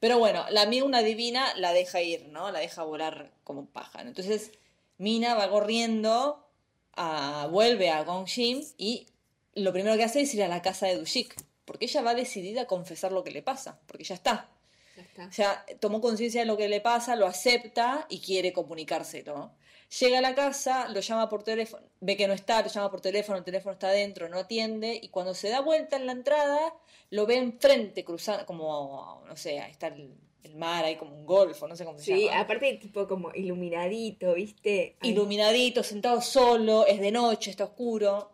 Pero 0.00 0.18
bueno, 0.18 0.44
la 0.50 0.62
amiga 0.62 0.84
una 0.84 1.02
divina 1.02 1.54
la 1.56 1.72
deja 1.72 2.02
ir, 2.02 2.26
¿no? 2.28 2.50
La 2.50 2.58
deja 2.60 2.82
volar 2.82 3.30
como 3.42 3.60
un 3.60 3.66
pájaro. 3.66 4.06
Entonces, 4.08 4.52
Mina 4.98 5.34
va 5.34 5.48
corriendo, 5.50 6.46
a- 6.94 7.48
vuelve 7.50 7.90
a 7.90 8.04
Gongjin 8.04 8.64
y 8.76 9.06
lo 9.54 9.72
primero 9.72 9.96
que 9.96 10.04
hace 10.04 10.20
es 10.20 10.34
ir 10.34 10.42
a 10.42 10.48
la 10.48 10.62
casa 10.62 10.86
de 10.86 10.96
Dushik. 10.98 11.34
Porque 11.64 11.86
ella 11.86 12.02
va 12.02 12.14
decidida 12.14 12.62
a 12.62 12.66
confesar 12.66 13.12
lo 13.12 13.24
que 13.24 13.30
le 13.30 13.42
pasa, 13.42 13.80
porque 13.86 14.04
ya 14.04 14.14
está. 14.14 14.50
Está. 14.96 15.26
O 15.26 15.32
sea, 15.32 15.64
tomó 15.80 16.00
conciencia 16.00 16.40
de 16.42 16.46
lo 16.46 16.56
que 16.56 16.68
le 16.68 16.80
pasa, 16.80 17.16
lo 17.16 17.26
acepta 17.26 18.06
y 18.08 18.20
quiere 18.20 18.52
comunicárselo. 18.52 19.52
Llega 20.00 20.18
a 20.18 20.22
la 20.22 20.34
casa, 20.34 20.88
lo 20.88 21.00
llama 21.00 21.28
por 21.28 21.42
teléfono, 21.44 21.86
ve 22.00 22.16
que 22.16 22.26
no 22.26 22.32
está, 22.32 22.62
lo 22.62 22.68
llama 22.68 22.90
por 22.90 23.00
teléfono, 23.00 23.38
el 23.38 23.44
teléfono 23.44 23.74
está 23.74 23.88
adentro, 23.88 24.28
no 24.28 24.38
atiende, 24.38 24.98
y 25.00 25.08
cuando 25.08 25.34
se 25.34 25.50
da 25.50 25.60
vuelta 25.60 25.96
en 25.96 26.06
la 26.06 26.12
entrada, 26.12 26.74
lo 27.10 27.26
ve 27.26 27.36
enfrente, 27.36 28.02
cruzando, 28.04 28.44
como, 28.46 29.22
no 29.26 29.36
sé, 29.36 29.60
ahí 29.60 29.70
está 29.70 29.88
el, 29.88 30.12
el 30.42 30.56
mar, 30.56 30.84
ahí 30.84 30.96
como 30.96 31.14
un 31.14 31.24
golfo, 31.26 31.68
no 31.68 31.76
sé 31.76 31.84
cómo 31.84 31.98
se 31.98 32.06
Sí, 32.06 32.24
llama. 32.26 32.40
aparte 32.40 32.72
tipo 32.74 33.06
como 33.06 33.30
iluminadito, 33.34 34.34
¿viste? 34.34 34.96
Ay. 35.00 35.10
Iluminadito, 35.10 35.82
sentado 35.84 36.20
solo, 36.20 36.86
es 36.86 36.98
de 37.00 37.12
noche, 37.12 37.50
está 37.50 37.64
oscuro. 37.64 38.32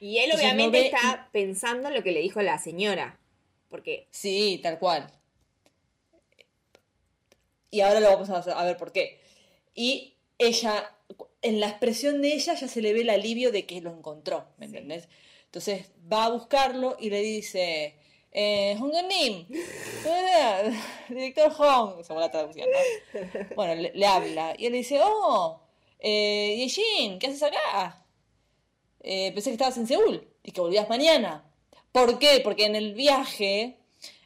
Y 0.00 0.18
él 0.18 0.24
Entonces 0.26 0.44
no 0.46 0.52
obviamente 0.54 0.78
ve 0.80 0.86
está 0.88 1.28
pensando 1.32 1.88
en 1.88 1.94
lo 1.94 2.02
que 2.02 2.12
le 2.12 2.20
dijo 2.20 2.42
la 2.42 2.58
señora. 2.58 3.18
Porque, 3.70 4.08
Sí, 4.10 4.60
tal 4.62 4.78
cual. 4.78 5.10
Y 7.70 7.80
ahora 7.80 8.00
lo 8.00 8.08
vamos 8.08 8.30
a 8.30 8.38
hacer- 8.38 8.54
a 8.54 8.64
ver 8.64 8.76
por 8.76 8.92
qué. 8.92 9.20
Y 9.74 10.14
ella, 10.38 10.90
en 11.42 11.60
la 11.60 11.68
expresión 11.68 12.22
de 12.22 12.32
ella 12.34 12.54
ya 12.54 12.68
se 12.68 12.80
le 12.82 12.92
ve 12.92 13.02
el 13.02 13.10
alivio 13.10 13.52
de 13.52 13.66
que 13.66 13.80
lo 13.80 13.90
encontró, 13.92 14.46
¿me 14.58 14.66
Sí. 14.66 14.74
entendés? 14.74 15.08
Entonces 15.46 15.86
va 16.12 16.26
a 16.26 16.30
buscarlo 16.30 16.96
y 17.00 17.10
le 17.10 17.20
dice, 17.22 17.96
eh, 18.32 18.76
Hong 18.78 18.92
Nim, 19.08 19.46
director 21.08 21.50
Hong, 21.52 22.02
según 22.04 22.20
la 22.22 22.30
traducción, 22.30 22.68
¿no? 22.70 23.40
Bueno, 23.56 23.74
le, 23.74 23.92
le 23.94 24.06
habla 24.06 24.54
y 24.58 24.66
él 24.66 24.72
le 24.72 24.78
dice, 24.78 25.00
oh, 25.02 25.60
eh, 25.98 26.54
Yejin, 26.58 27.18
¿qué 27.18 27.28
haces 27.28 27.42
acá? 27.42 28.04
Eh, 29.00 29.32
pensé 29.32 29.50
que 29.50 29.54
estabas 29.54 29.78
en 29.78 29.86
Seúl 29.86 30.28
y 30.42 30.52
que 30.52 30.60
volvías 30.60 30.88
mañana. 30.88 31.44
¿Por 31.92 32.18
qué? 32.18 32.40
Porque 32.44 32.66
en 32.66 32.76
el 32.76 32.94
viaje, 32.94 33.78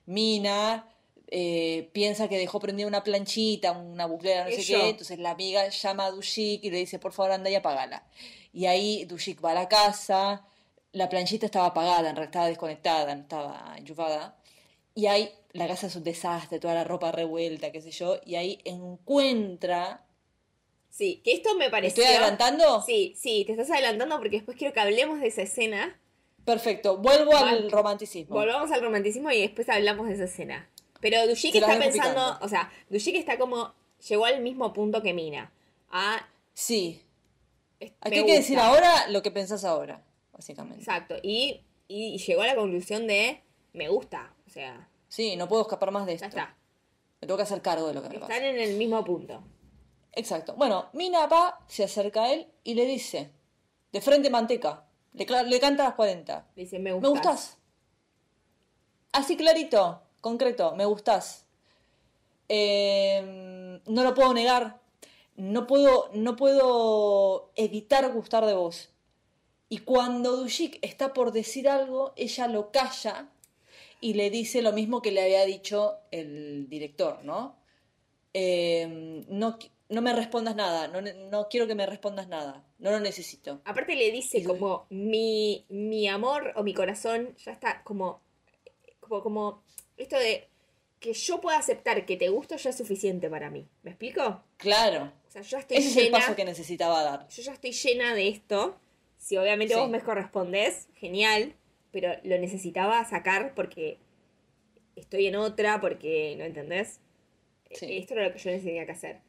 Mina 0.07 0.91
eh, 1.35 1.89
piensa 1.95 2.28
que 2.28 2.37
dejó 2.37 2.61
prendida 2.61 2.87
una 2.87 3.03
planchita, 3.03 3.72
una 3.72 4.05
buclera, 4.05 4.45
no 4.45 4.51
sé 4.51 4.62
qué. 4.66 4.91
Entonces 4.91 5.18
la 5.18 5.30
amiga 5.30 5.66
llama 5.66 6.05
a 6.05 6.11
Dushik 6.11 6.62
y 6.62 6.70
le 6.70 6.76
dice, 6.76 6.99
por 6.99 7.14
favor, 7.14 7.33
anda 7.33 7.49
y 7.49 7.55
apagala. 7.55 8.07
Y 8.53 8.66
ahí 8.66 9.07
Dushik 9.07 9.43
va 9.43 9.53
a 9.53 9.55
la 9.55 9.66
casa, 9.66 10.47
la 10.93 11.09
planchita 11.09 11.47
estaba 11.47 11.68
apagada, 11.68 12.11
en 12.11 12.16
realidad 12.16 12.24
estaba 12.24 12.47
desconectada, 12.49 13.14
no 13.14 13.22
estaba 13.22 13.74
enchufada. 13.78 14.37
Y 14.95 15.07
ahí 15.07 15.30
la 15.53 15.66
casa 15.66 15.87
es 15.87 15.97
un 15.97 16.05
desastre, 16.05 16.61
toda 16.61 16.74
la 16.74 16.85
ropa 16.85 17.11
revuelta, 17.12 17.72
qué 17.72 17.80
sé 17.80 17.93
yo. 17.93 18.20
Y 18.26 18.35
ahí 18.35 18.59
encuentra... 18.66 20.05
sí, 20.91 21.22
que 21.24 21.33
esto 21.33 21.55
me 21.55 21.64
¿Me 21.64 21.70
pareció... 21.70 22.03
estoy 22.03 22.14
adelantando? 22.14 22.83
Sí, 22.83 23.14
sí, 23.16 23.45
te 23.47 23.53
estás 23.53 23.70
adelantando 23.70 24.18
porque 24.18 24.37
después 24.37 24.59
quiero 24.59 24.74
que 24.74 24.80
hablemos 24.80 25.18
de 25.18 25.28
esa 25.28 25.41
escena. 25.41 25.99
Perfecto, 26.45 26.99
vuelvo 26.99 27.35
al 27.35 27.70
romanticismo. 27.70 28.35
Volvamos 28.35 28.70
al 28.70 28.83
romanticismo 28.83 29.30
y 29.30 29.41
después 29.41 29.70
hablamos 29.70 30.09
de 30.09 30.14
esa 30.14 30.24
escena. 30.24 30.68
Pero 31.03 31.27
Dushik 31.29 31.55
está 31.57 31.79
pensando, 31.79 31.93
picando. 31.93 32.39
o 32.41 32.49
sea, 32.49 32.71
Dushik 32.89 33.17
está 33.17 33.37
como, 33.39 33.75
llegó 34.09 34.25
al 34.25 34.41
mismo 34.41 34.73
punto 34.73 35.03
que 35.03 35.13
Mina. 35.13 35.53
Ah, 35.91 36.27
Sí, 36.55 37.03
es- 37.81 37.93
Aquí 38.01 38.11
me 38.13 38.17
hay 38.21 38.27
que 38.27 38.35
decir 38.37 38.59
ahora 38.59 39.09
lo 39.09 39.23
que 39.23 39.31
pensás 39.31 39.65
ahora, 39.65 40.03
básicamente. 40.33 40.79
Exacto, 40.81 41.17
y, 41.23 41.61
y 41.89 42.17
llegó 42.19 42.41
a 42.43 42.47
la 42.47 42.55
conclusión 42.57 43.07
de, 43.07 43.43
me 43.75 43.89
gusta, 43.91 44.33
o 44.47 44.51
sea, 44.51 44.89
Sí, 45.09 45.37
no 45.37 45.47
puedo 45.49 45.61
escapar 45.63 45.91
más 45.91 46.07
de 46.07 46.17
ya 46.17 46.27
esto. 46.27 46.39
está. 46.39 46.57
Me 47.21 47.27
tengo 47.27 47.37
que 47.37 47.43
hacer 47.43 47.61
cargo 47.61 47.87
de 47.89 47.95
lo 47.95 48.03
que 48.03 48.09
me 48.09 48.15
Están 48.15 48.29
pasa. 48.31 48.47
en 48.47 48.59
el 48.59 48.77
mismo 48.77 49.05
punto. 49.05 49.43
Exacto. 50.13 50.55
Bueno, 50.57 50.89
Mina 50.95 51.27
va, 51.27 51.59
se 51.69 51.85
acerca 51.85 52.25
a 52.25 52.33
él 52.33 52.47
y 52.65 52.75
le 52.75 52.85
dice, 52.87 53.31
de 53.93 54.01
frente 54.01 54.31
manteca, 54.31 54.85
le, 55.15 55.27
canta 55.61 55.85
a 55.85 55.89
las 55.89 55.95
40. 55.95 56.47
Le 56.55 56.63
dice, 56.63 56.79
me 56.79 56.91
Me 56.93 56.97
gustas. 56.97 57.11
gustás. 57.13 57.59
Así 59.13 59.37
clarito, 59.37 60.02
concreto, 60.23 60.75
me 60.75 60.87
gustás. 60.87 61.45
Eh, 62.49 63.81
no 63.87 64.03
lo 64.05 64.14
puedo 64.14 64.33
negar. 64.35 64.81
No 65.37 65.66
puedo, 65.66 66.11
no 66.14 66.37
puedo 66.37 67.51
evitar 67.57 68.11
gustar 68.12 68.45
de 68.47 68.55
vos. 68.55 68.91
Y 69.68 69.79
cuando 69.79 70.37
Dushik 70.37 70.79
está 70.83 71.14
por 71.14 71.33
decir 71.33 71.68
algo, 71.68 72.12
ella 72.16 72.47
lo 72.49 72.70
calla 72.70 73.29
y 74.01 74.14
le 74.14 74.29
dice 74.31 74.61
lo 74.61 74.73
mismo 74.73 75.01
que 75.01 75.11
le 75.12 75.23
había 75.23 75.45
dicho 75.47 75.97
el 76.11 76.68
director, 76.68 77.25
¿no? 77.25 77.57
Eh, 78.35 79.25
no, 79.29 79.59
no 79.89 80.03
me 80.03 80.12
respondas 80.12 80.57
nada, 80.57 80.89
no, 80.89 81.01
no 81.01 81.49
quiero 81.49 81.66
que 81.66 81.75
me 81.75 81.87
respondas 81.87 82.29
nada. 82.29 82.62
no 82.79 82.91
lo 82.91 83.01
necesito. 83.01 83.61
Aparte 83.64 83.95
le 83.95 84.11
dice 84.11 84.39
Y- 84.39 84.45
como 84.45 84.87
mi, 84.91 85.64
mi 85.70 86.07
amor 86.09 86.53
o 86.57 86.62
mi 86.62 86.75
corazón 86.75 87.35
ya 87.39 87.53
está 87.53 87.83
como, 87.85 88.20
como, 89.01 89.23
como 89.23 89.62
esto 89.97 90.18
de 90.18 90.49
que 91.01 91.12
yo 91.14 91.40
pueda 91.40 91.59
aceptar 91.59 92.07
que 92.07 92.16
te 92.16 92.28
gusto 92.28 92.57
ya 92.57 92.70
es 92.70 92.76
suficiente 92.76 93.28
para 93.28 93.51
mí. 93.51 93.66
¿Me 93.82 93.90
explico? 93.90 94.43
Claro. 94.57 95.12
O 95.28 95.30
sea, 95.30 95.43
yo 95.43 95.59
estoy 95.59 95.76
Ese 95.78 95.88
es 95.88 95.97
el 95.97 96.05
llena, 96.05 96.18
paso 96.18 96.36
que 96.36 96.45
necesitaba 96.45 97.03
dar. 97.03 97.26
yo 97.28 97.43
ya 97.43 97.53
estoy 97.53 97.72
llena 97.72 98.14
de 98.14 98.28
esto. 98.28 98.78
Si 99.18 99.36
obviamente 99.36 99.74
Sí. 99.74 99.80
vos 99.80 99.88
me 99.90 100.01
correspondés, 100.01 100.88
genial, 100.97 101.55
pero 101.90 102.12
lo 102.24 102.38
necesitaba 102.38 103.05
sacar 103.05 103.55
porque 103.55 103.99
estoy 104.97 105.26
en 105.26 105.36
otra, 105.36 105.80
porque, 105.80 106.34
¿no 106.38 106.45
entendés? 106.45 107.01
Sí. 107.70 107.97
Esto 107.99 108.14
era 108.14 108.24
lo 108.28 108.32
que 108.32 108.38
yo 108.38 108.51
tenía 108.51 108.84
que 108.86 108.93
hacer. 108.93 109.20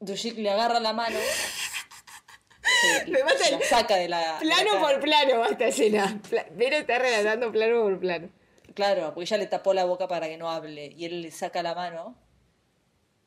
Dushik 0.00 0.36
le 0.38 0.50
agarra 0.50 0.80
la 0.80 0.92
mano. 0.92 1.18
Me 3.08 3.22
mata 3.22 3.50
la 3.50 3.60
saca 3.62 3.96
de 3.96 4.08
la. 4.08 4.38
de 4.38 4.44
la 4.46 4.56
Plano 4.56 4.80
por 4.80 5.00
plano 5.00 5.38
va 5.38 5.46
a 5.46 5.50
estar 5.50 5.70
llena. 5.72 6.20
Pla- 6.28 6.46
Vero 6.52 6.76
está 6.76 6.98
relatando 6.98 7.52
plano 7.52 7.82
por 7.82 7.98
plano. 7.98 8.28
Claro, 8.74 9.06
porque 9.14 9.22
ella 9.22 9.38
le 9.38 9.46
tapó 9.46 9.72
la 9.72 9.84
boca 9.84 10.08
para 10.08 10.28
que 10.28 10.36
no 10.36 10.50
hable. 10.50 10.86
Y 10.86 11.04
él 11.04 11.22
le 11.22 11.30
saca 11.30 11.62
la 11.62 11.74
mano 11.74 12.16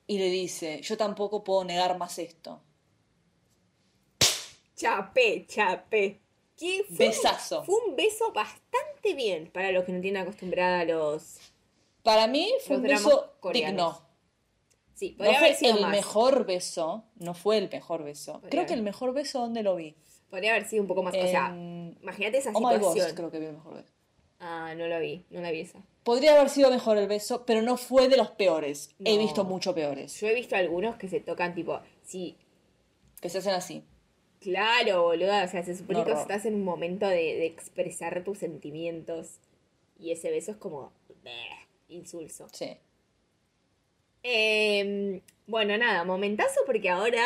y 0.06 0.18
le 0.20 0.30
dice: 0.30 0.82
Yo 0.82 0.98
tampoco 0.98 1.44
puedo 1.44 1.64
negar 1.64 1.98
más 1.98 2.20
esto. 2.20 2.62
Chapé, 4.76 5.46
chapé. 5.48 6.22
Que 6.56 6.84
fue 6.86 7.06
un- 7.08 7.12
Besazo. 7.12 7.64
Fue 7.64 7.76
un 7.88 7.96
beso 7.96 8.32
bastante 8.34 9.14
bien 9.16 9.50
para 9.52 9.72
los 9.72 9.84
que 9.86 9.92
no 9.92 10.02
tienen 10.02 10.24
acostumbrada 10.24 10.82
a 10.82 10.86
los. 10.86 11.38
Para 12.04 12.28
mí 12.28 12.52
fue 12.66 12.78
un 12.78 12.84
beso 12.84 13.34
coreanos. 13.40 13.96
digno. 14.00 14.08
Sí, 14.96 15.12
No 15.12 15.18
podría 15.18 15.38
haber 15.40 15.52
fue 15.52 15.60
sido 15.60 15.76
el 15.76 15.82
más. 15.82 15.92
mejor 15.92 16.46
beso. 16.46 17.04
No 17.16 17.34
fue 17.36 17.58
el 17.58 17.70
mejor 17.70 18.04
beso. 18.04 18.34
Podría 18.34 18.50
Creo 18.50 18.66
que 18.66 18.74
el 18.74 18.82
mejor 18.82 19.14
beso, 19.14 19.40
¿dónde 19.40 19.62
lo 19.62 19.76
vi? 19.76 19.96
Podría 20.30 20.52
haber 20.52 20.68
sido 20.68 20.82
un 20.82 20.88
poco 20.88 21.04
más. 21.04 21.16
O 21.16 21.22
sea, 21.28 21.48
En 21.50 21.98
imagínate 22.02 22.38
esa 22.40 22.52
Oh 22.54 22.60
My 22.60 22.74
situación. 22.76 23.16
creo 23.16 23.32
que 23.32 23.40
vi 23.40 23.46
el 23.46 23.54
mejor 23.54 23.76
beso. 23.76 23.94
Ah, 24.40 24.74
no 24.78 24.88
la 24.88 25.00
vi, 25.00 25.26
no 25.30 25.42
la 25.42 25.52
vi 25.52 25.62
esa. 25.62 25.80
Podría 26.04 26.34
haber 26.36 26.50
sido 26.50 26.70
mejor 26.70 26.98
el 26.98 27.08
beso, 27.08 27.44
pero 27.46 27.62
no 27.62 27.76
fue 27.78 28.08
de 28.08 28.18
los 28.18 28.32
peores. 28.32 28.94
He 29.04 29.18
visto 29.18 29.44
mucho 29.44 29.74
peores. 29.76 30.20
Yo 30.20 30.28
he 30.28 30.34
visto 30.36 30.56
algunos 30.56 30.96
que 30.96 31.10
se 31.10 31.20
tocan 31.20 31.54
tipo. 31.56 31.80
Sí, 32.04 32.38
Que 33.20 33.30
se 33.30 33.40
hacen 33.40 33.54
así. 33.54 33.84
claro, 34.40 35.04
boluda. 35.04 35.44
O 35.44 35.48
sea, 35.48 35.64
se 35.64 35.76
supone 35.76 36.04
que 36.06 36.12
estás 36.14 36.46
en 36.46 36.54
un 36.56 36.64
momento 36.64 37.08
de, 37.08 37.16
de 37.16 37.46
expresar 37.46 38.24
tus 38.24 38.38
sentimientos. 38.38 39.40
Y 40.00 40.12
ese 40.12 40.30
beso 40.32 40.52
es 40.52 40.58
como. 40.58 40.94
bleh, 41.24 41.68
insulso. 41.90 42.48
Sí. 42.54 42.78
Eh, 44.24 45.22
bueno, 45.48 45.78
nada, 45.78 46.04
momentazo 46.04 46.60
porque 46.66 46.90
ahora 46.90 47.24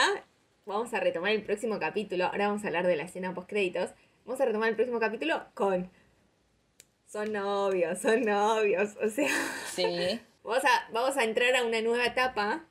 vamos 0.66 0.93
a 0.93 0.99
retomar 0.99 1.32
el 1.32 1.43
próximo 1.43 1.80
capítulo. 1.80 2.26
Ahora 2.26 2.47
vamos 2.47 2.64
a 2.64 2.68
hablar 2.68 2.88
de 2.88 2.95
la 2.95 3.03
escena 3.03 3.34
post 3.34 3.49
créditos. 3.49 3.91
Vamos 4.26 4.39
a 4.41 4.45
retomar 4.45 4.70
el 4.70 4.76
próximo 4.76 4.99
capítulo 4.99 5.43
con. 5.53 5.89
Son 7.12 7.32
novios, 7.34 7.99
son 7.99 8.22
novios. 8.22 8.91
O 9.03 9.09
sea, 9.09 9.28
Sí. 9.74 9.84
vamos 10.43 10.64
a, 10.64 10.91
vamos 10.93 11.18
a 11.18 11.24
entrar 11.24 11.55
a 11.55 11.66
una 11.66 11.82
nueva 11.82 12.05
etapa 12.05 12.66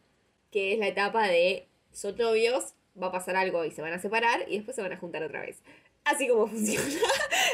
que 0.51 0.73
es 0.73 0.79
la 0.79 0.89
etapa 0.89 1.29
de 1.29 1.69
son 1.93 2.17
novios, 2.17 2.75
va 3.01 3.09
a 3.09 3.13
pasar 3.13 3.37
algo 3.37 3.65
y 3.65 3.71
se 3.71 3.83
van 3.83 3.93
a 3.93 4.01
separar 4.01 4.45
y 4.49 4.57
después 4.57 4.75
se 4.77 4.83
van 4.83 4.93
a 4.93 4.97
juntar 4.99 5.23
otra 5.23 5.41
vez. 5.41 5.63
Así 6.05 6.27
como 6.27 6.47
funciona 6.49 6.87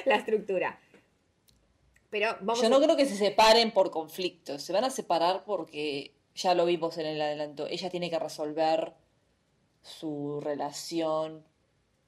la 0.05 0.17
estructura. 0.17 0.79
Pero 2.11 2.37
vamos 2.41 2.61
Yo 2.61 2.67
a- 2.69 2.71
no 2.71 2.81
creo 2.81 2.97
que 2.97 3.07
se 3.07 3.17
separen 3.17 3.73
por 3.73 3.91
conflictos. 3.91 4.63
Se 4.63 4.73
van 4.73 4.85
a 4.85 4.91
separar 4.91 5.45
porque 5.45 6.13
ya 6.35 6.55
lo 6.55 6.65
vimos 6.67 6.97
en 6.99 7.07
el 7.07 7.21
adelanto. 7.21 7.67
Ella 7.67 7.91
tiene 7.91 8.11
que 8.11 8.19
resolver 8.19 8.93
su 9.83 10.41
relación 10.41 11.45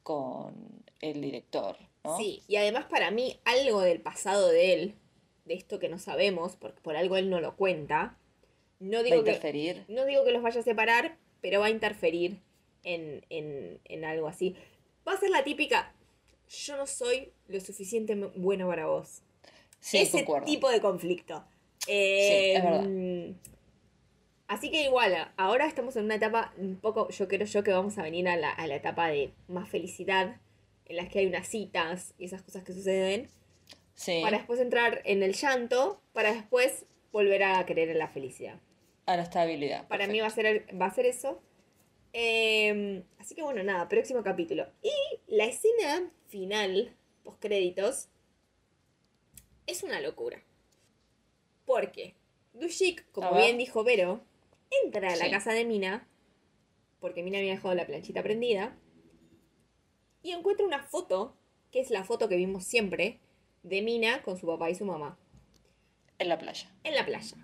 con 0.09 0.55
el 1.03 1.21
director, 1.21 1.77
¿no? 2.03 2.17
Sí, 2.17 2.43
y 2.49 2.57
además 2.57 2.87
para 2.87 3.11
mí 3.11 3.39
algo 3.45 3.83
del 3.83 4.01
pasado 4.01 4.49
de 4.49 4.73
él, 4.73 4.95
de 5.45 5.53
esto 5.53 5.79
que 5.79 5.91
no 5.91 5.99
sabemos, 5.99 6.57
porque 6.57 6.81
por 6.81 6.97
algo 6.97 7.19
él 7.19 7.29
no 7.29 7.43
lo 7.43 7.57
cuenta, 7.57 8.17
no 8.81 8.99
Va 8.99 9.03
digo, 9.03 9.23
que, 9.23 9.85
no 9.89 10.07
digo 10.07 10.25
que 10.25 10.33
los 10.33 10.43
vaya 10.43 10.61
a 10.61 10.65
separar, 10.65 11.19
pero 11.43 11.61
va 11.61 11.67
a 11.67 11.71
interferir 11.71 12.39
en, 12.85 13.23
en, 13.29 13.81
en 13.85 14.05
algo 14.07 14.29
así. 14.29 14.57
Va 15.07 15.13
a 15.13 15.19
ser 15.21 15.29
la 15.29 15.45
típica, 15.45 15.93
yo 16.49 16.79
no 16.79 16.87
soy 16.87 17.31
lo 17.49 17.61
suficientemente 17.61 18.39
bueno 18.39 18.67
para 18.67 18.87
vos. 18.87 19.21
Sí, 19.79 19.99
Ese 19.99 20.25
concuerdo. 20.25 20.47
tipo 20.47 20.71
de 20.71 20.81
conflicto. 20.81 21.45
Eh, 21.87 22.55
es 22.55 22.65
verdad. 22.65 22.89
Así 24.49 24.71
que 24.71 24.83
igual, 24.83 25.15
ahora 25.37 25.67
estamos 25.67 25.95
en 25.97 26.07
una 26.07 26.15
etapa 26.17 26.53
un 26.57 26.77
poco, 26.77 27.09
yo 27.11 27.29
creo 27.29 27.47
yo 27.47 27.63
que 27.63 27.71
vamos 27.71 27.99
a 27.99 28.03
venir 28.03 28.29
a 28.29 28.37
la, 28.37 28.51
a 28.51 28.67
la 28.67 28.77
etapa 28.77 29.09
de 29.09 29.31
más 29.47 29.69
felicidad, 29.69 30.41
en 30.87 30.97
las 30.97 31.09
que 31.11 31.19
hay 31.21 31.27
unas 31.27 31.47
citas 31.47 32.15
y 32.19 32.25
esas 32.25 32.43
cosas 32.43 32.65
que 32.65 32.73
suceden, 32.73 33.29
Sí, 33.95 34.21
para 34.23 34.39
después 34.39 34.59
entrar 34.61 35.03
en 35.05 35.23
el 35.23 35.35
llanto, 35.35 36.01
para 36.13 36.33
después 36.33 36.87
volver 37.13 37.43
a 37.43 37.67
creer 37.67 37.91
en 37.91 37.99
la 37.99 38.09
felicidad. 38.09 38.59
a 39.07 39.17
la 39.17 39.23
estabilidad. 39.23 39.87
Para 39.89 40.07
mí 40.07 40.21
va 40.21 40.29
a 40.29 40.31
ser, 40.31 40.67
va 40.81 40.87
a 40.87 40.95
ser 40.95 41.07
eso. 41.07 41.43
Eh, 42.13 43.03
así 43.19 43.35
que 43.35 43.43
bueno, 43.43 43.63
nada, 43.63 43.89
próximo 43.89 44.23
capítulo. 44.23 44.67
Y 44.83 44.93
la 45.27 45.45
escena 45.45 46.11
final, 46.29 46.95
post 47.25 47.41
créditos, 47.41 48.09
es 49.67 49.83
una 49.83 50.01
locura. 50.01 50.43
Porque 51.65 52.15
Dushik, 52.55 53.11
como 53.11 53.35
bien 53.35 53.59
dijo 53.59 53.83
Vero, 53.85 54.23
entra 54.85 55.09
a 55.13 55.17
la 55.17 55.25
Sí. 55.27 55.31
casa 55.31 55.53
de 55.53 55.65
Mina, 55.65 56.07
porque 57.01 57.23
Mina 57.23 57.39
había 57.39 57.53
dejado 57.55 57.75
la 57.75 57.87
planchita 57.87 58.23
prendida, 58.23 58.77
y 60.23 60.33
encuentra 60.33 60.67
una 60.67 60.83
foto, 60.83 61.37
que 61.71 61.81
es 61.81 61.91
la 61.91 62.05
foto 62.05 62.29
que 62.29 62.37
vimos 62.37 62.65
siempre, 62.65 63.21
de 63.63 63.83
Mina 63.83 64.23
con 64.23 64.37
su 64.39 64.47
papá 64.47 64.71
y 64.71 64.75
su 64.75 64.85
mamá 64.85 65.19
En 66.19 66.29
la 66.29 66.39
playa. 66.39 66.71
en 66.85 66.95
la 66.95 67.05
playa. 67.07 67.37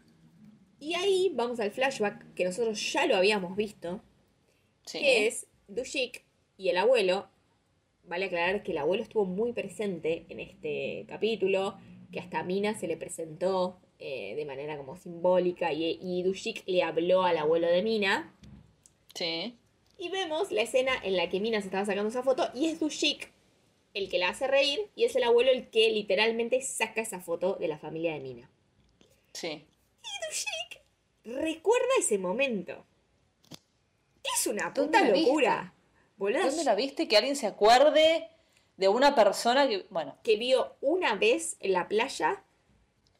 Y 0.80 0.94
ahí 0.94 1.30
vamos 1.34 1.60
al 1.60 1.70
flashback 1.70 2.34
que 2.34 2.44
nosotros 2.44 2.92
ya 2.92 3.06
lo 3.06 3.16
habíamos 3.16 3.56
visto, 3.56 4.02
Sí. 4.86 4.98
que 5.00 5.26
es 5.26 5.46
Dushik 5.68 6.24
y 6.58 6.68
el 6.68 6.76
abuelo. 6.76 7.28
Vale 8.06 8.26
aclarar 8.26 8.62
que 8.62 8.72
el 8.72 8.78
abuelo 8.78 9.02
estuvo 9.02 9.24
muy 9.24 9.52
presente 9.54 10.26
en 10.28 10.40
este 10.40 11.06
capítulo, 11.08 11.78
que 12.12 12.20
hasta 12.20 12.42
Mina 12.42 12.74
se 12.78 12.86
le 12.86 12.96
presentó 12.98 13.78
eh, 14.06 14.34
de 14.36 14.44
manera 14.44 14.76
como 14.76 14.98
simbólica 14.98 15.72
y, 15.72 15.98
y 16.02 16.22
Dushik 16.22 16.62
le 16.66 16.82
habló 16.82 17.22
al 17.22 17.38
abuelo 17.38 17.68
de 17.68 17.82
Mina. 17.82 18.34
Sí. 19.14 19.56
Y 19.96 20.10
vemos 20.10 20.52
la 20.52 20.60
escena 20.60 20.92
en 21.02 21.16
la 21.16 21.30
que 21.30 21.40
Mina 21.40 21.62
se 21.62 21.68
estaba 21.68 21.86
sacando 21.86 22.10
esa 22.10 22.22
foto 22.22 22.50
y 22.52 22.66
es 22.66 22.80
Dushik 22.80 23.32
el 23.94 24.10
que 24.10 24.18
la 24.18 24.28
hace 24.28 24.46
reír 24.46 24.90
y 24.94 25.04
es 25.04 25.16
el 25.16 25.22
abuelo 25.22 25.50
el 25.52 25.70
que 25.70 25.88
literalmente 25.90 26.60
saca 26.60 27.00
esa 27.00 27.20
foto 27.20 27.54
de 27.54 27.66
la 27.66 27.78
familia 27.78 28.12
de 28.12 28.20
Mina. 28.20 28.50
Sí. 29.32 29.64
recuerda 31.24 31.88
ese 31.98 32.18
momento. 32.18 32.84
Es 34.36 34.46
una 34.46 34.64
¿Dónde 34.70 34.98
puta 34.98 35.10
viste? 35.12 35.26
locura. 35.28 35.72
Boluda, 36.18 36.44
¿Dónde 36.44 36.64
la 36.64 36.74
viste? 36.74 37.08
Que 37.08 37.16
alguien 37.16 37.36
se 37.36 37.46
acuerde 37.46 38.28
de 38.76 38.88
una 38.88 39.14
persona 39.14 39.66
que, 39.66 39.86
bueno, 39.88 40.18
que 40.22 40.36
vio 40.36 40.76
una 40.82 41.14
vez 41.14 41.56
en 41.60 41.72
la 41.72 41.88
playa 41.88 42.43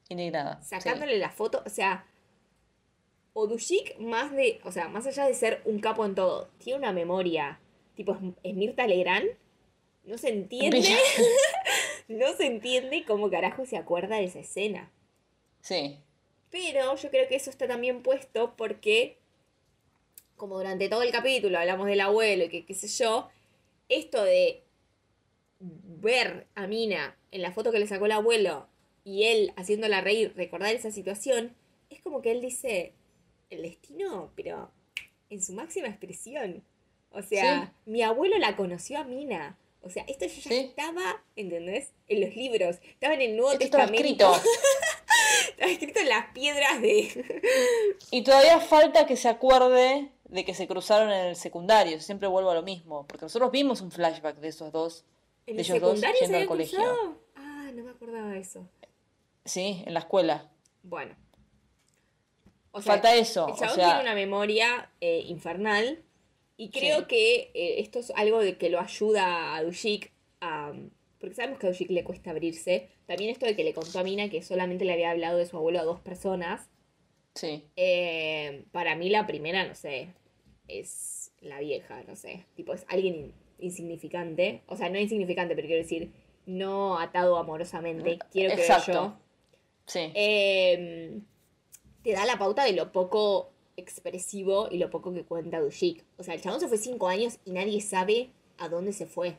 indignada. 0.08 0.60
sí. 0.62 0.68
sacándole 0.70 1.18
la 1.18 1.30
foto. 1.30 1.62
O 1.64 1.70
sea, 1.70 2.06
Odushik, 3.34 3.98
más 3.98 4.32
de. 4.32 4.60
O 4.64 4.72
sea, 4.72 4.88
más 4.88 5.06
allá 5.06 5.26
de 5.26 5.34
ser 5.34 5.60
un 5.64 5.80
capo 5.80 6.04
en 6.06 6.14
todo, 6.14 6.48
tiene 6.58 6.78
una 6.78 6.92
memoria. 6.92 7.58
Tipo, 7.96 8.16
es, 8.42 8.54
Mirta 8.54 8.86
Legrand. 8.86 9.28
No 10.04 10.16
se 10.18 10.30
entiende. 10.30 10.80
No 12.06 12.34
se 12.34 12.44
entiende 12.44 13.02
cómo 13.06 13.30
carajo 13.30 13.64
se 13.64 13.78
acuerda 13.78 14.16
de 14.16 14.24
esa 14.24 14.40
escena. 14.40 14.90
Sí. 15.62 15.98
Pero 16.50 16.94
yo 16.96 17.10
creo 17.10 17.26
que 17.28 17.36
eso 17.36 17.48
está 17.48 17.66
también 17.66 18.02
puesto 18.02 18.54
porque, 18.56 19.16
como 20.36 20.58
durante 20.58 20.90
todo 20.90 21.00
el 21.02 21.10
capítulo 21.10 21.58
hablamos 21.58 21.86
del 21.86 22.02
abuelo 22.02 22.44
y 22.44 22.48
que 22.50 22.66
qué 22.66 22.74
sé 22.74 22.88
yo, 22.88 23.30
esto 23.88 24.22
de 24.22 24.62
ver 25.60 26.46
a 26.54 26.66
Mina 26.66 27.16
en 27.30 27.40
la 27.40 27.52
foto 27.52 27.72
que 27.72 27.78
le 27.78 27.86
sacó 27.86 28.04
el 28.04 28.12
abuelo 28.12 28.68
y 29.04 29.24
él 29.24 29.52
haciéndola 29.56 30.00
reír, 30.00 30.32
recordar 30.36 30.74
esa 30.74 30.90
situación, 30.90 31.54
es 31.90 32.00
como 32.02 32.22
que 32.22 32.32
él 32.32 32.40
dice, 32.40 32.92
el 33.50 33.62
destino, 33.62 34.30
pero 34.34 34.70
en 35.30 35.42
su 35.42 35.52
máxima 35.52 35.88
expresión. 35.88 36.62
O 37.10 37.22
sea, 37.22 37.72
mi 37.86 38.02
abuelo 38.02 38.38
la 38.38 38.56
conoció 38.56 38.98
a 38.98 39.04
Mina. 39.04 39.56
O 39.82 39.90
sea, 39.90 40.04
esto 40.08 40.24
ya 40.26 40.32
Sí. 40.42 40.54
estaba, 40.56 41.22
¿entendés? 41.36 41.92
En 42.08 42.22
los 42.22 42.34
libros. 42.34 42.78
Estaba 42.88 43.14
en 43.14 43.20
el 43.20 43.36
Nuevo 43.36 43.52
Esto 43.52 43.64
estaba 43.66 43.86
Testamento. 43.86 44.32
escrito. 44.34 44.50
Estaba 45.50 45.70
escrito 45.70 46.00
en 46.00 46.08
las 46.08 46.26
piedras 46.32 46.80
de. 46.80 47.42
Y 48.10 48.22
todavía 48.24 48.58
falta 48.60 49.06
que 49.06 49.16
se 49.16 49.28
acuerde 49.28 50.08
de 50.24 50.44
que 50.44 50.54
se 50.54 50.66
cruzaron 50.66 51.10
en 51.12 51.26
el 51.26 51.36
secundario. 51.36 52.00
Siempre 52.00 52.26
vuelvo 52.28 52.50
a 52.50 52.54
lo 52.54 52.62
mismo. 52.62 53.06
Porque 53.06 53.26
nosotros 53.26 53.50
vimos 53.52 53.80
un 53.80 53.90
flashback 53.92 54.36
de 54.38 54.48
esos 54.48 54.72
dos. 54.72 55.04
¿En 55.46 55.56
De 55.56 55.62
el 55.62 55.68
ellos 55.70 55.80
dos 55.80 56.00
se 56.00 56.12
yendo 56.20 56.38
al 56.38 56.46
colegio. 56.46 56.78
cruzado? 56.78 57.18
Ah, 57.36 57.70
no 57.74 57.84
me 57.84 57.90
acordaba 57.90 58.30
de 58.30 58.40
eso. 58.40 58.66
Sí, 59.44 59.82
en 59.86 59.94
la 59.94 60.00
escuela. 60.00 60.50
Bueno. 60.82 61.14
O 62.72 62.82
sea, 62.82 62.94
Falta 62.94 63.14
eso. 63.14 63.46
el 63.46 63.52
O 63.52 63.56
chabón 63.56 63.74
sea, 63.76 63.84
tiene 63.86 64.00
una 64.00 64.14
memoria 64.14 64.90
eh, 65.00 65.24
infernal. 65.26 66.02
Y 66.56 66.70
creo 66.70 67.00
Sí. 67.00 67.04
que 67.06 67.34
eh, 67.54 67.80
esto 67.80 67.98
es 67.98 68.12
algo 68.16 68.38
de 68.40 68.56
que 68.58 68.70
lo 68.70 68.80
ayuda 68.80 69.56
a 69.56 69.62
Dushik 69.62 70.12
a... 70.40 70.72
Porque 71.18 71.34
sabemos 71.36 71.58
que 71.58 71.66
a 71.66 71.70
Dushik 71.70 71.90
le 71.90 72.04
cuesta 72.04 72.30
abrirse. 72.30 72.88
También 73.06 73.30
esto 73.30 73.46
de 73.46 73.56
que 73.56 73.64
le 73.64 73.74
contó 73.74 73.98
a 73.98 74.04
Mina 74.04 74.28
que 74.28 74.42
solamente 74.42 74.84
le 74.84 74.92
había 74.92 75.10
hablado 75.10 75.38
de 75.38 75.46
su 75.46 75.56
abuelo 75.56 75.80
a 75.80 75.84
dos 75.84 76.00
personas. 76.00 76.68
Sí. 77.34 77.64
Eh, 77.76 78.64
para 78.72 78.94
mí 78.94 79.08
la 79.10 79.26
primera, 79.26 79.66
no 79.66 79.74
sé, 79.74 80.08
es 80.68 81.32
la 81.40 81.58
vieja, 81.60 82.02
no 82.06 82.14
sé. 82.16 82.44
Tipo, 82.54 82.72
es 82.74 82.84
alguien 82.88 83.14
in- 83.16 83.34
insignificante. 83.58 84.62
O 84.66 84.76
sea, 84.76 84.88
no 84.90 84.98
insignificante, 84.98 85.54
pero 85.56 85.66
quiero 85.66 85.82
decir, 85.82 86.12
no 86.46 86.98
atado 86.98 87.36
amorosamente. 87.36 88.18
Quiero 88.30 88.52
Exacto. 88.54 88.92
yo. 88.92 89.18
Sí. 89.86 90.10
Eh, 90.14 91.20
te 92.02 92.12
da 92.12 92.24
la 92.26 92.38
pauta 92.38 92.64
de 92.64 92.72
lo 92.72 92.92
poco 92.92 93.50
expresivo 93.76 94.68
y 94.70 94.78
lo 94.78 94.90
poco 94.90 95.12
que 95.12 95.24
cuenta 95.24 95.60
Dushik. 95.60 96.04
O 96.18 96.22
sea, 96.22 96.34
el 96.34 96.40
chabón 96.40 96.60
se 96.60 96.68
fue 96.68 96.78
cinco 96.78 97.08
años 97.08 97.38
y 97.44 97.50
nadie 97.52 97.80
sabe 97.80 98.30
a 98.58 98.68
dónde 98.68 98.92
se 98.92 99.06
fue. 99.06 99.36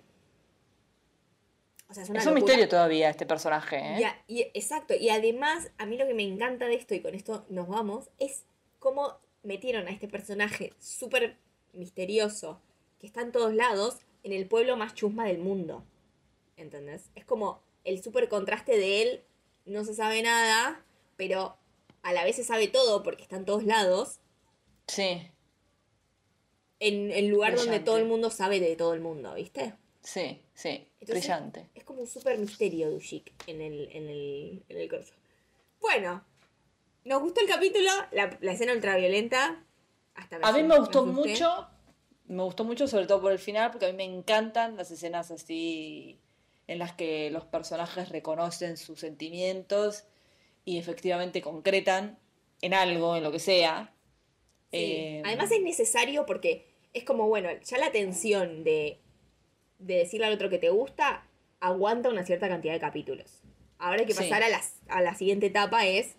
O 1.90 1.94
sea, 1.94 2.04
es 2.04 2.10
una 2.10 2.20
es 2.20 2.26
un 2.28 2.34
misterio 2.34 2.68
todavía 2.68 3.10
este 3.10 3.26
personaje, 3.26 3.78
¿eh? 3.78 4.00
Y 4.00 4.04
a- 4.04 4.24
y- 4.28 4.42
exacto, 4.54 4.96
y 4.96 5.10
además 5.10 5.72
a 5.78 5.86
mí 5.86 5.98
lo 5.98 6.08
que 6.08 6.16
me 6.16 6.24
encanta 6.24 6.66
de 6.66 6.74
esto, 6.76 6.96
y 6.96 7.00
con 7.02 7.14
esto 7.14 7.46
nos 7.50 7.68
vamos, 7.68 8.10
es 8.18 8.44
cómo 8.80 9.20
metieron 9.44 9.88
a 9.88 9.92
este 9.92 10.08
personaje 10.08 10.74
súper 10.80 11.38
misterioso, 11.74 12.60
que 13.00 13.06
está 13.06 13.22
en 13.22 13.32
todos 13.32 13.54
lados, 13.54 14.00
en 14.24 14.34
el 14.34 14.48
pueblo 14.48 14.76
más 14.78 14.96
chusma 14.96 15.26
del 15.28 15.38
mundo. 15.38 15.84
¿Entendés? 16.58 17.12
Es 17.16 17.24
como 17.26 17.62
el 17.84 18.02
súper 18.02 18.30
contraste 18.30 18.78
de 18.78 19.02
él, 19.04 19.24
no 19.66 19.84
se 19.84 19.94
sabe 19.94 20.22
nada, 20.22 20.84
pero 21.18 21.58
a 22.04 22.14
la 22.14 22.24
vez 22.24 22.36
se 22.36 22.44
sabe 22.44 22.68
todo 22.68 23.04
porque 23.04 23.24
está 23.24 23.36
en 23.38 23.46
todos 23.46 23.64
lados, 23.64 24.20
Sí, 24.88 25.32
en 26.80 27.12
el 27.12 27.28
lugar 27.28 27.56
donde 27.56 27.80
todo 27.80 27.98
el 27.98 28.06
mundo 28.06 28.30
sabe 28.30 28.60
de 28.60 28.76
todo 28.76 28.94
el 28.94 29.02
mundo, 29.02 29.34
¿viste? 29.34 29.74
sí, 30.02 30.42
sí. 30.54 30.88
Entonces, 31.00 31.26
Brillante. 31.26 31.70
Es 31.74 31.84
como 31.84 32.02
un 32.02 32.08
súper 32.08 32.38
misterio 32.38 32.92
Dushik 32.92 33.34
en 33.48 33.62
el, 33.62 33.90
en 33.92 34.08
el, 34.08 34.64
en 34.70 34.78
el 34.78 34.90
corso. 34.90 35.14
Bueno, 35.80 36.24
nos 37.04 37.22
gustó 37.22 37.42
el 37.42 37.48
capítulo, 37.48 37.90
la, 38.12 38.38
la 38.42 38.52
escena 38.52 38.74
ultraviolenta. 38.74 39.64
Hasta 40.16 40.38
A 40.38 40.52
mí 40.52 40.64
me 40.64 40.78
gustó 40.78 41.06
mucho, 41.06 41.68
me 42.28 42.44
gustó 42.44 42.64
mucho 42.64 42.88
sobre 42.88 43.08
todo 43.08 43.22
por 43.22 43.32
el 43.32 43.40
final, 43.40 43.72
porque 43.72 43.86
a 43.88 43.92
mí 43.92 43.98
me 43.98 44.04
encantan 44.04 44.78
las 44.78 44.92
escenas 44.92 45.32
así 45.32 46.20
en 46.68 46.80
las 46.80 46.94
que 46.94 47.30
los 47.32 47.46
personajes 47.46 48.10
reconocen 48.10 48.78
sus 48.78 49.00
sentimientos 49.00 50.06
y 50.66 50.78
efectivamente 50.80 51.42
concretan 51.42 52.18
en 52.62 52.74
algo, 52.74 53.16
en 53.16 53.24
lo 53.24 53.32
que 53.32 53.40
sea. 53.40 53.94
Sí. 54.72 54.78
Eh, 54.78 55.22
Además 55.26 55.52
es 55.52 55.62
necesario 55.62 56.26
porque 56.26 56.66
es 56.94 57.04
como, 57.04 57.28
bueno, 57.28 57.50
ya 57.64 57.78
la 57.78 57.92
tensión 57.92 58.64
de, 58.64 59.00
de 59.80 59.96
decirle 59.98 60.26
al 60.26 60.34
otro 60.34 60.50
que 60.50 60.58
te 60.58 60.70
gusta 60.70 61.28
aguanta 61.60 62.10
una 62.10 62.24
cierta 62.26 62.48
cantidad 62.48 62.74
de 62.74 62.80
capítulos. 62.80 63.42
Ahora 63.78 64.00
hay 64.02 64.06
que 64.06 64.14
Sí. 64.14 64.20
pasar 64.24 64.44
a, 64.44 64.50
las, 64.50 64.74
a 64.88 65.02
la 65.02 65.14
siguiente 65.16 65.48
etapa 65.48 65.86
es 65.86 66.16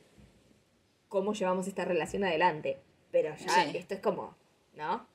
cómo 1.08 1.32
llevamos 1.34 1.66
esta 1.66 1.84
relación 1.84 2.24
adelante. 2.24 2.78
Pero 3.10 3.34
ya 3.36 3.64
Sí. 3.70 3.76
esto 3.76 3.94
es 3.94 4.00
como, 4.00 4.36
¿no? 4.74 5.06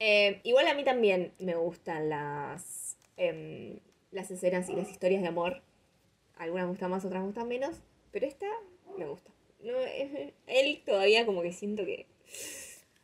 Eh, 0.00 0.40
igual 0.42 0.66
a 0.66 0.74
mí 0.74 0.82
también 0.84 1.32
me 1.38 1.54
gustan 1.54 2.08
las, 2.08 2.96
em, 3.16 3.78
las 4.14 4.30
escenas 4.30 4.68
y 4.70 4.74
las 4.74 4.90
historias 4.90 5.20
de 5.22 5.28
amor. 5.28 5.62
Algunas 6.36 6.66
gustan 6.68 6.90
más, 6.90 7.04
otras 7.04 7.22
gustan 7.22 7.48
menos. 7.48 7.76
Pero 8.12 8.26
esta 8.26 8.46
me 8.96 9.06
gusta. 9.06 9.30
No, 9.60 9.72
eh, 9.80 10.32
él 10.46 10.82
todavía 10.86 11.26
como 11.26 11.42
que 11.42 11.52
siento 11.52 11.84
que... 11.84 12.06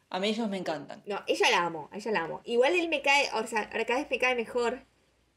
a 0.08 0.20
mí 0.20 0.28
ellos 0.28 0.48
me 0.48 0.56
encantan. 0.58 1.02
No, 1.06 1.20
ella 1.26 1.50
la 1.50 1.64
amo, 1.64 1.88
ella 1.92 2.10
la 2.12 2.20
amo. 2.24 2.40
Igual 2.44 2.74
él 2.74 2.88
me 2.88 3.02
cae, 3.02 3.28
o 3.34 3.46
sea, 3.46 3.62
ahora 3.72 3.84
cada 3.84 4.00
vez 4.00 4.10
me 4.10 4.18
cae 4.18 4.34
mejor. 4.34 4.84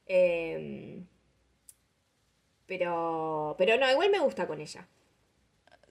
eh, 0.06 1.04
pero, 2.66 3.56
pero 3.58 3.78
no, 3.78 3.90
igual 3.92 4.10
me 4.10 4.20
gusta 4.20 4.48
con 4.48 4.62
ella. 4.62 4.88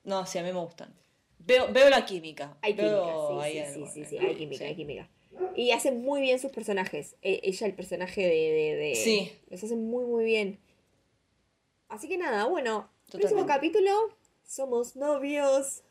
No, 0.03 0.25
sí, 0.25 0.37
a 0.39 0.43
mí 0.43 0.51
me 0.51 0.59
gustan. 0.59 0.93
Veo, 1.39 1.71
veo 1.71 1.89
la 1.89 2.05
química. 2.05 2.57
Hay 2.61 2.73
química, 2.75 2.95
sí, 3.05 3.51
sí, 3.51 3.59
algo, 3.59 3.87
sí, 3.87 3.91
sí, 3.93 4.05
sí, 4.05 4.17
¿eh? 4.17 4.27
hay 4.27 4.35
química, 4.35 4.57
Sí. 4.59 4.63
hay 4.69 4.75
química. 4.75 5.09
Y 5.55 5.71
hace 5.71 5.91
muy 5.91 6.21
bien 6.21 6.39
sus 6.39 6.51
personajes. 6.51 7.15
E- 7.21 7.41
ella, 7.43 7.67
el 7.67 7.75
personaje 7.75 8.21
de, 8.21 8.27
de, 8.29 8.75
de- 8.75 8.95
Sí. 8.95 9.31
Los 9.49 9.63
hace 9.63 9.75
muy, 9.75 10.05
muy 10.05 10.25
bien. 10.25 10.59
Así 11.89 12.07
que 12.07 12.17
nada, 12.17 12.45
bueno. 12.45 12.89
Próximo 13.11 13.45
capítulo. 13.45 13.91
Somos 14.43 14.95
novios. 14.95 15.83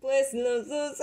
Pues 0.00 0.34
los 0.34 0.68
dos. 0.68 0.98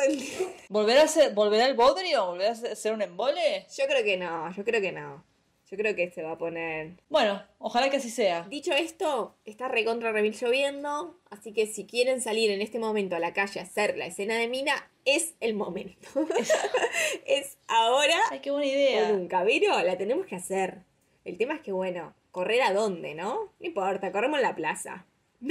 ¿Volverá, 0.69 1.03
a 1.03 1.07
ser, 1.07 1.34
¿Volverá 1.34 1.67
el 1.67 1.75
bodrio? 1.75 2.25
¿Volverá 2.27 2.51
a 2.51 2.55
ser 2.75 2.93
un 2.93 3.01
embole? 3.01 3.65
Yo 3.77 3.86
creo 3.88 4.03
que 4.03 4.17
no, 4.17 4.53
yo 4.53 4.63
creo 4.65 4.82
que 4.82 4.91
no. 4.91 5.23
Yo 5.70 5.78
creo 5.78 5.95
que 5.95 6.09
se 6.09 6.24
va 6.24 6.32
a 6.32 6.38
poner 6.38 6.93
Bueno, 7.09 7.43
ojalá 7.59 7.89
que 7.89 7.97
así 7.97 8.09
sea. 8.09 8.47
Dicho 8.49 8.74
esto, 8.74 9.36
está 9.45 9.67
recontra 9.67 10.11
remil 10.11 10.34
lloviendo, 10.34 11.20
así 11.30 11.53
que 11.53 11.67
si 11.67 11.86
quieren 11.86 12.22
salir 12.22 12.49
en 12.49 12.61
este 12.61 12.80
momento 12.80 13.15
a 13.15 13.20
la 13.20 13.34
calle 13.34 13.59
a 13.59 13.63
hacer 13.63 13.95
la 13.95 14.07
escena 14.07 14.36
de 14.36 14.47
Mina, 14.47 14.89
es 15.05 15.36
el 15.39 15.53
momento. 15.53 16.07
es 17.28 17.57
ahora 17.67 18.15
Ay, 18.32 18.39
qué 18.39 18.49
buena 18.49 18.67
o 18.67 18.70
idea. 18.70 19.11
nunca, 19.11 19.43
pero 19.45 19.80
la 19.84 19.97
tenemos 19.97 20.26
que 20.26 20.36
hacer. 20.36 20.80
El 21.24 21.38
tema 21.38 21.53
es 21.53 21.61
que, 21.61 21.72
bueno, 21.72 22.15
correr 22.32 22.63
a 22.63 22.74
dónde, 22.74 23.13
¿no? 23.13 23.51
No 23.59 23.65
importa, 23.65 24.11
corremos 24.11 24.39
en 24.39 24.43
la 24.43 24.55
plaza. 24.55 25.05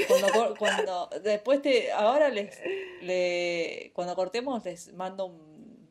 Cuando, 0.09 0.55
cuando 0.59 1.11
después 1.23 1.63
te, 1.63 1.93
ahora 1.93 2.29
les, 2.29 2.59
le, 3.03 3.93
cuando 3.95 4.17
cortemos 4.17 4.65
les 4.65 4.93
mando 4.95 5.27
un, 5.27 5.89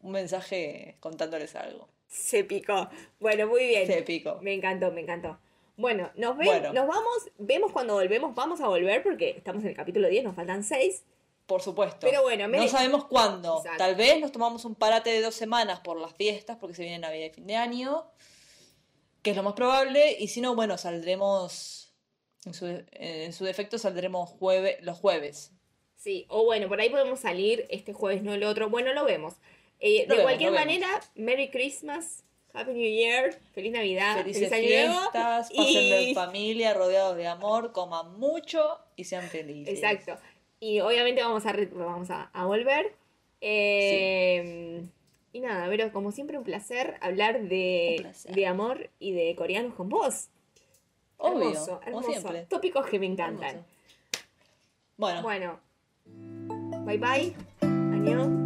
un 0.00 0.12
mensaje 0.12 0.96
contándoles 1.00 1.54
algo. 1.56 1.88
Se 2.10 2.44
picó. 2.44 2.90
Bueno, 3.20 3.46
muy 3.46 3.64
bien. 3.66 3.86
Se 3.86 4.02
pico. 4.02 4.38
Me 4.42 4.52
encantó, 4.52 4.90
me 4.90 5.00
encantó. 5.00 5.38
Bueno, 5.76 6.10
nos, 6.16 6.36
ven, 6.36 6.46
Bueno. 6.46 6.72
nos 6.74 6.86
vamos, 6.88 7.30
vemos 7.38 7.72
cuando 7.72 7.94
volvemos, 7.94 8.34
vamos 8.34 8.60
a 8.60 8.68
volver 8.68 9.02
porque 9.02 9.30
estamos 9.30 9.62
en 9.62 9.70
el 9.70 9.76
capítulo 9.76 10.08
10, 10.08 10.24
nos 10.24 10.34
faltan 10.34 10.62
6. 10.62 11.04
Por 11.46 11.62
supuesto. 11.62 11.98
Pero 12.02 12.22
bueno, 12.22 12.46
me- 12.48 12.58
no 12.58 12.68
sabemos 12.68 13.06
cuándo. 13.06 13.58
Exacto. 13.58 13.78
Tal 13.78 13.94
vez 13.94 14.20
nos 14.20 14.30
tomamos 14.32 14.64
un 14.64 14.74
parate 14.74 15.10
de 15.10 15.22
dos 15.22 15.34
semanas 15.34 15.80
por 15.80 15.98
las 15.98 16.12
fiestas, 16.14 16.58
porque 16.60 16.74
se 16.76 16.82
viene 16.82 16.98
Navidad 16.98 17.26
y 17.26 17.30
fin 17.30 17.46
de 17.46 17.56
año, 17.56 18.04
que 19.22 19.30
es 19.30 19.36
lo 19.36 19.42
más 19.42 19.54
probable. 19.54 20.16
Y 20.18 20.28
si 20.28 20.40
no, 20.40 20.54
bueno, 20.54 20.76
saldremos, 20.78 21.92
en 22.44 22.54
su, 22.54 22.66
en 22.92 23.32
su 23.32 23.44
defecto, 23.44 23.78
saldremos 23.78 24.30
jueve, 24.30 24.78
los 24.82 24.98
jueves. 24.98 25.52
Sí, 25.96 26.24
o 26.28 26.44
bueno, 26.44 26.68
por 26.68 26.80
ahí 26.80 26.88
podemos 26.90 27.20
salir 27.20 27.66
este 27.70 27.92
jueves, 27.92 28.22
no 28.22 28.34
el 28.34 28.42
otro. 28.44 28.68
Bueno, 28.70 28.92
lo 28.92 29.04
vemos. 29.04 29.34
Eh, 29.80 30.00
de 30.02 30.06
vemos, 30.08 30.22
cualquier 30.24 30.50
vemos. 30.52 30.66
manera, 30.66 31.00
Merry 31.14 31.48
Christmas, 31.50 32.24
Happy 32.52 32.72
New 32.72 32.82
Year, 32.90 33.38
Feliz 33.54 33.72
Navidad, 33.72 34.18
Felices 34.18 34.48
Feliz 34.50 34.72
Año 34.76 34.86
Nuevo. 34.88 35.00
fiestas, 35.02 35.50
pásenlo 35.56 36.00
y- 36.00 36.08
en 36.10 36.14
familia, 36.14 36.74
rodeados 36.74 37.16
de 37.16 37.26
amor, 37.26 37.72
coman 37.72 38.18
mucho 38.18 38.78
y 38.96 39.04
sean 39.04 39.22
felices. 39.24 39.74
Exacto. 39.74 40.16
Y 40.60 40.80
obviamente 40.80 41.22
vamos 41.22 41.46
a, 41.46 41.52
vamos 41.72 42.10
a, 42.10 42.24
a 42.32 42.44
volver. 42.46 42.92
Eh, 43.40 44.82
Y 45.32 45.40
nada, 45.40 45.68
pero 45.68 45.92
como 45.92 46.10
siempre 46.12 46.36
un 46.36 46.44
placer 46.44 46.96
hablar 47.00 47.42
de, 47.48 47.96
placer. 48.00 48.34
de 48.34 48.46
amor 48.46 48.90
y 48.98 49.12
de 49.12 49.34
coreanos 49.36 49.74
con 49.74 49.88
vos. 49.88 50.26
Obvio, 51.18 51.50
hermoso, 51.50 51.80
hermoso. 51.86 52.34
Tópicos 52.48 52.86
que 52.86 52.98
me 52.98 53.06
encantan. 53.06 53.48
Hermoso. 53.50 53.64
Bueno, 54.96 55.22
Bueno, 55.22 55.60
bye 56.84 56.98
bye. 56.98 57.34
Añón. 57.62 58.39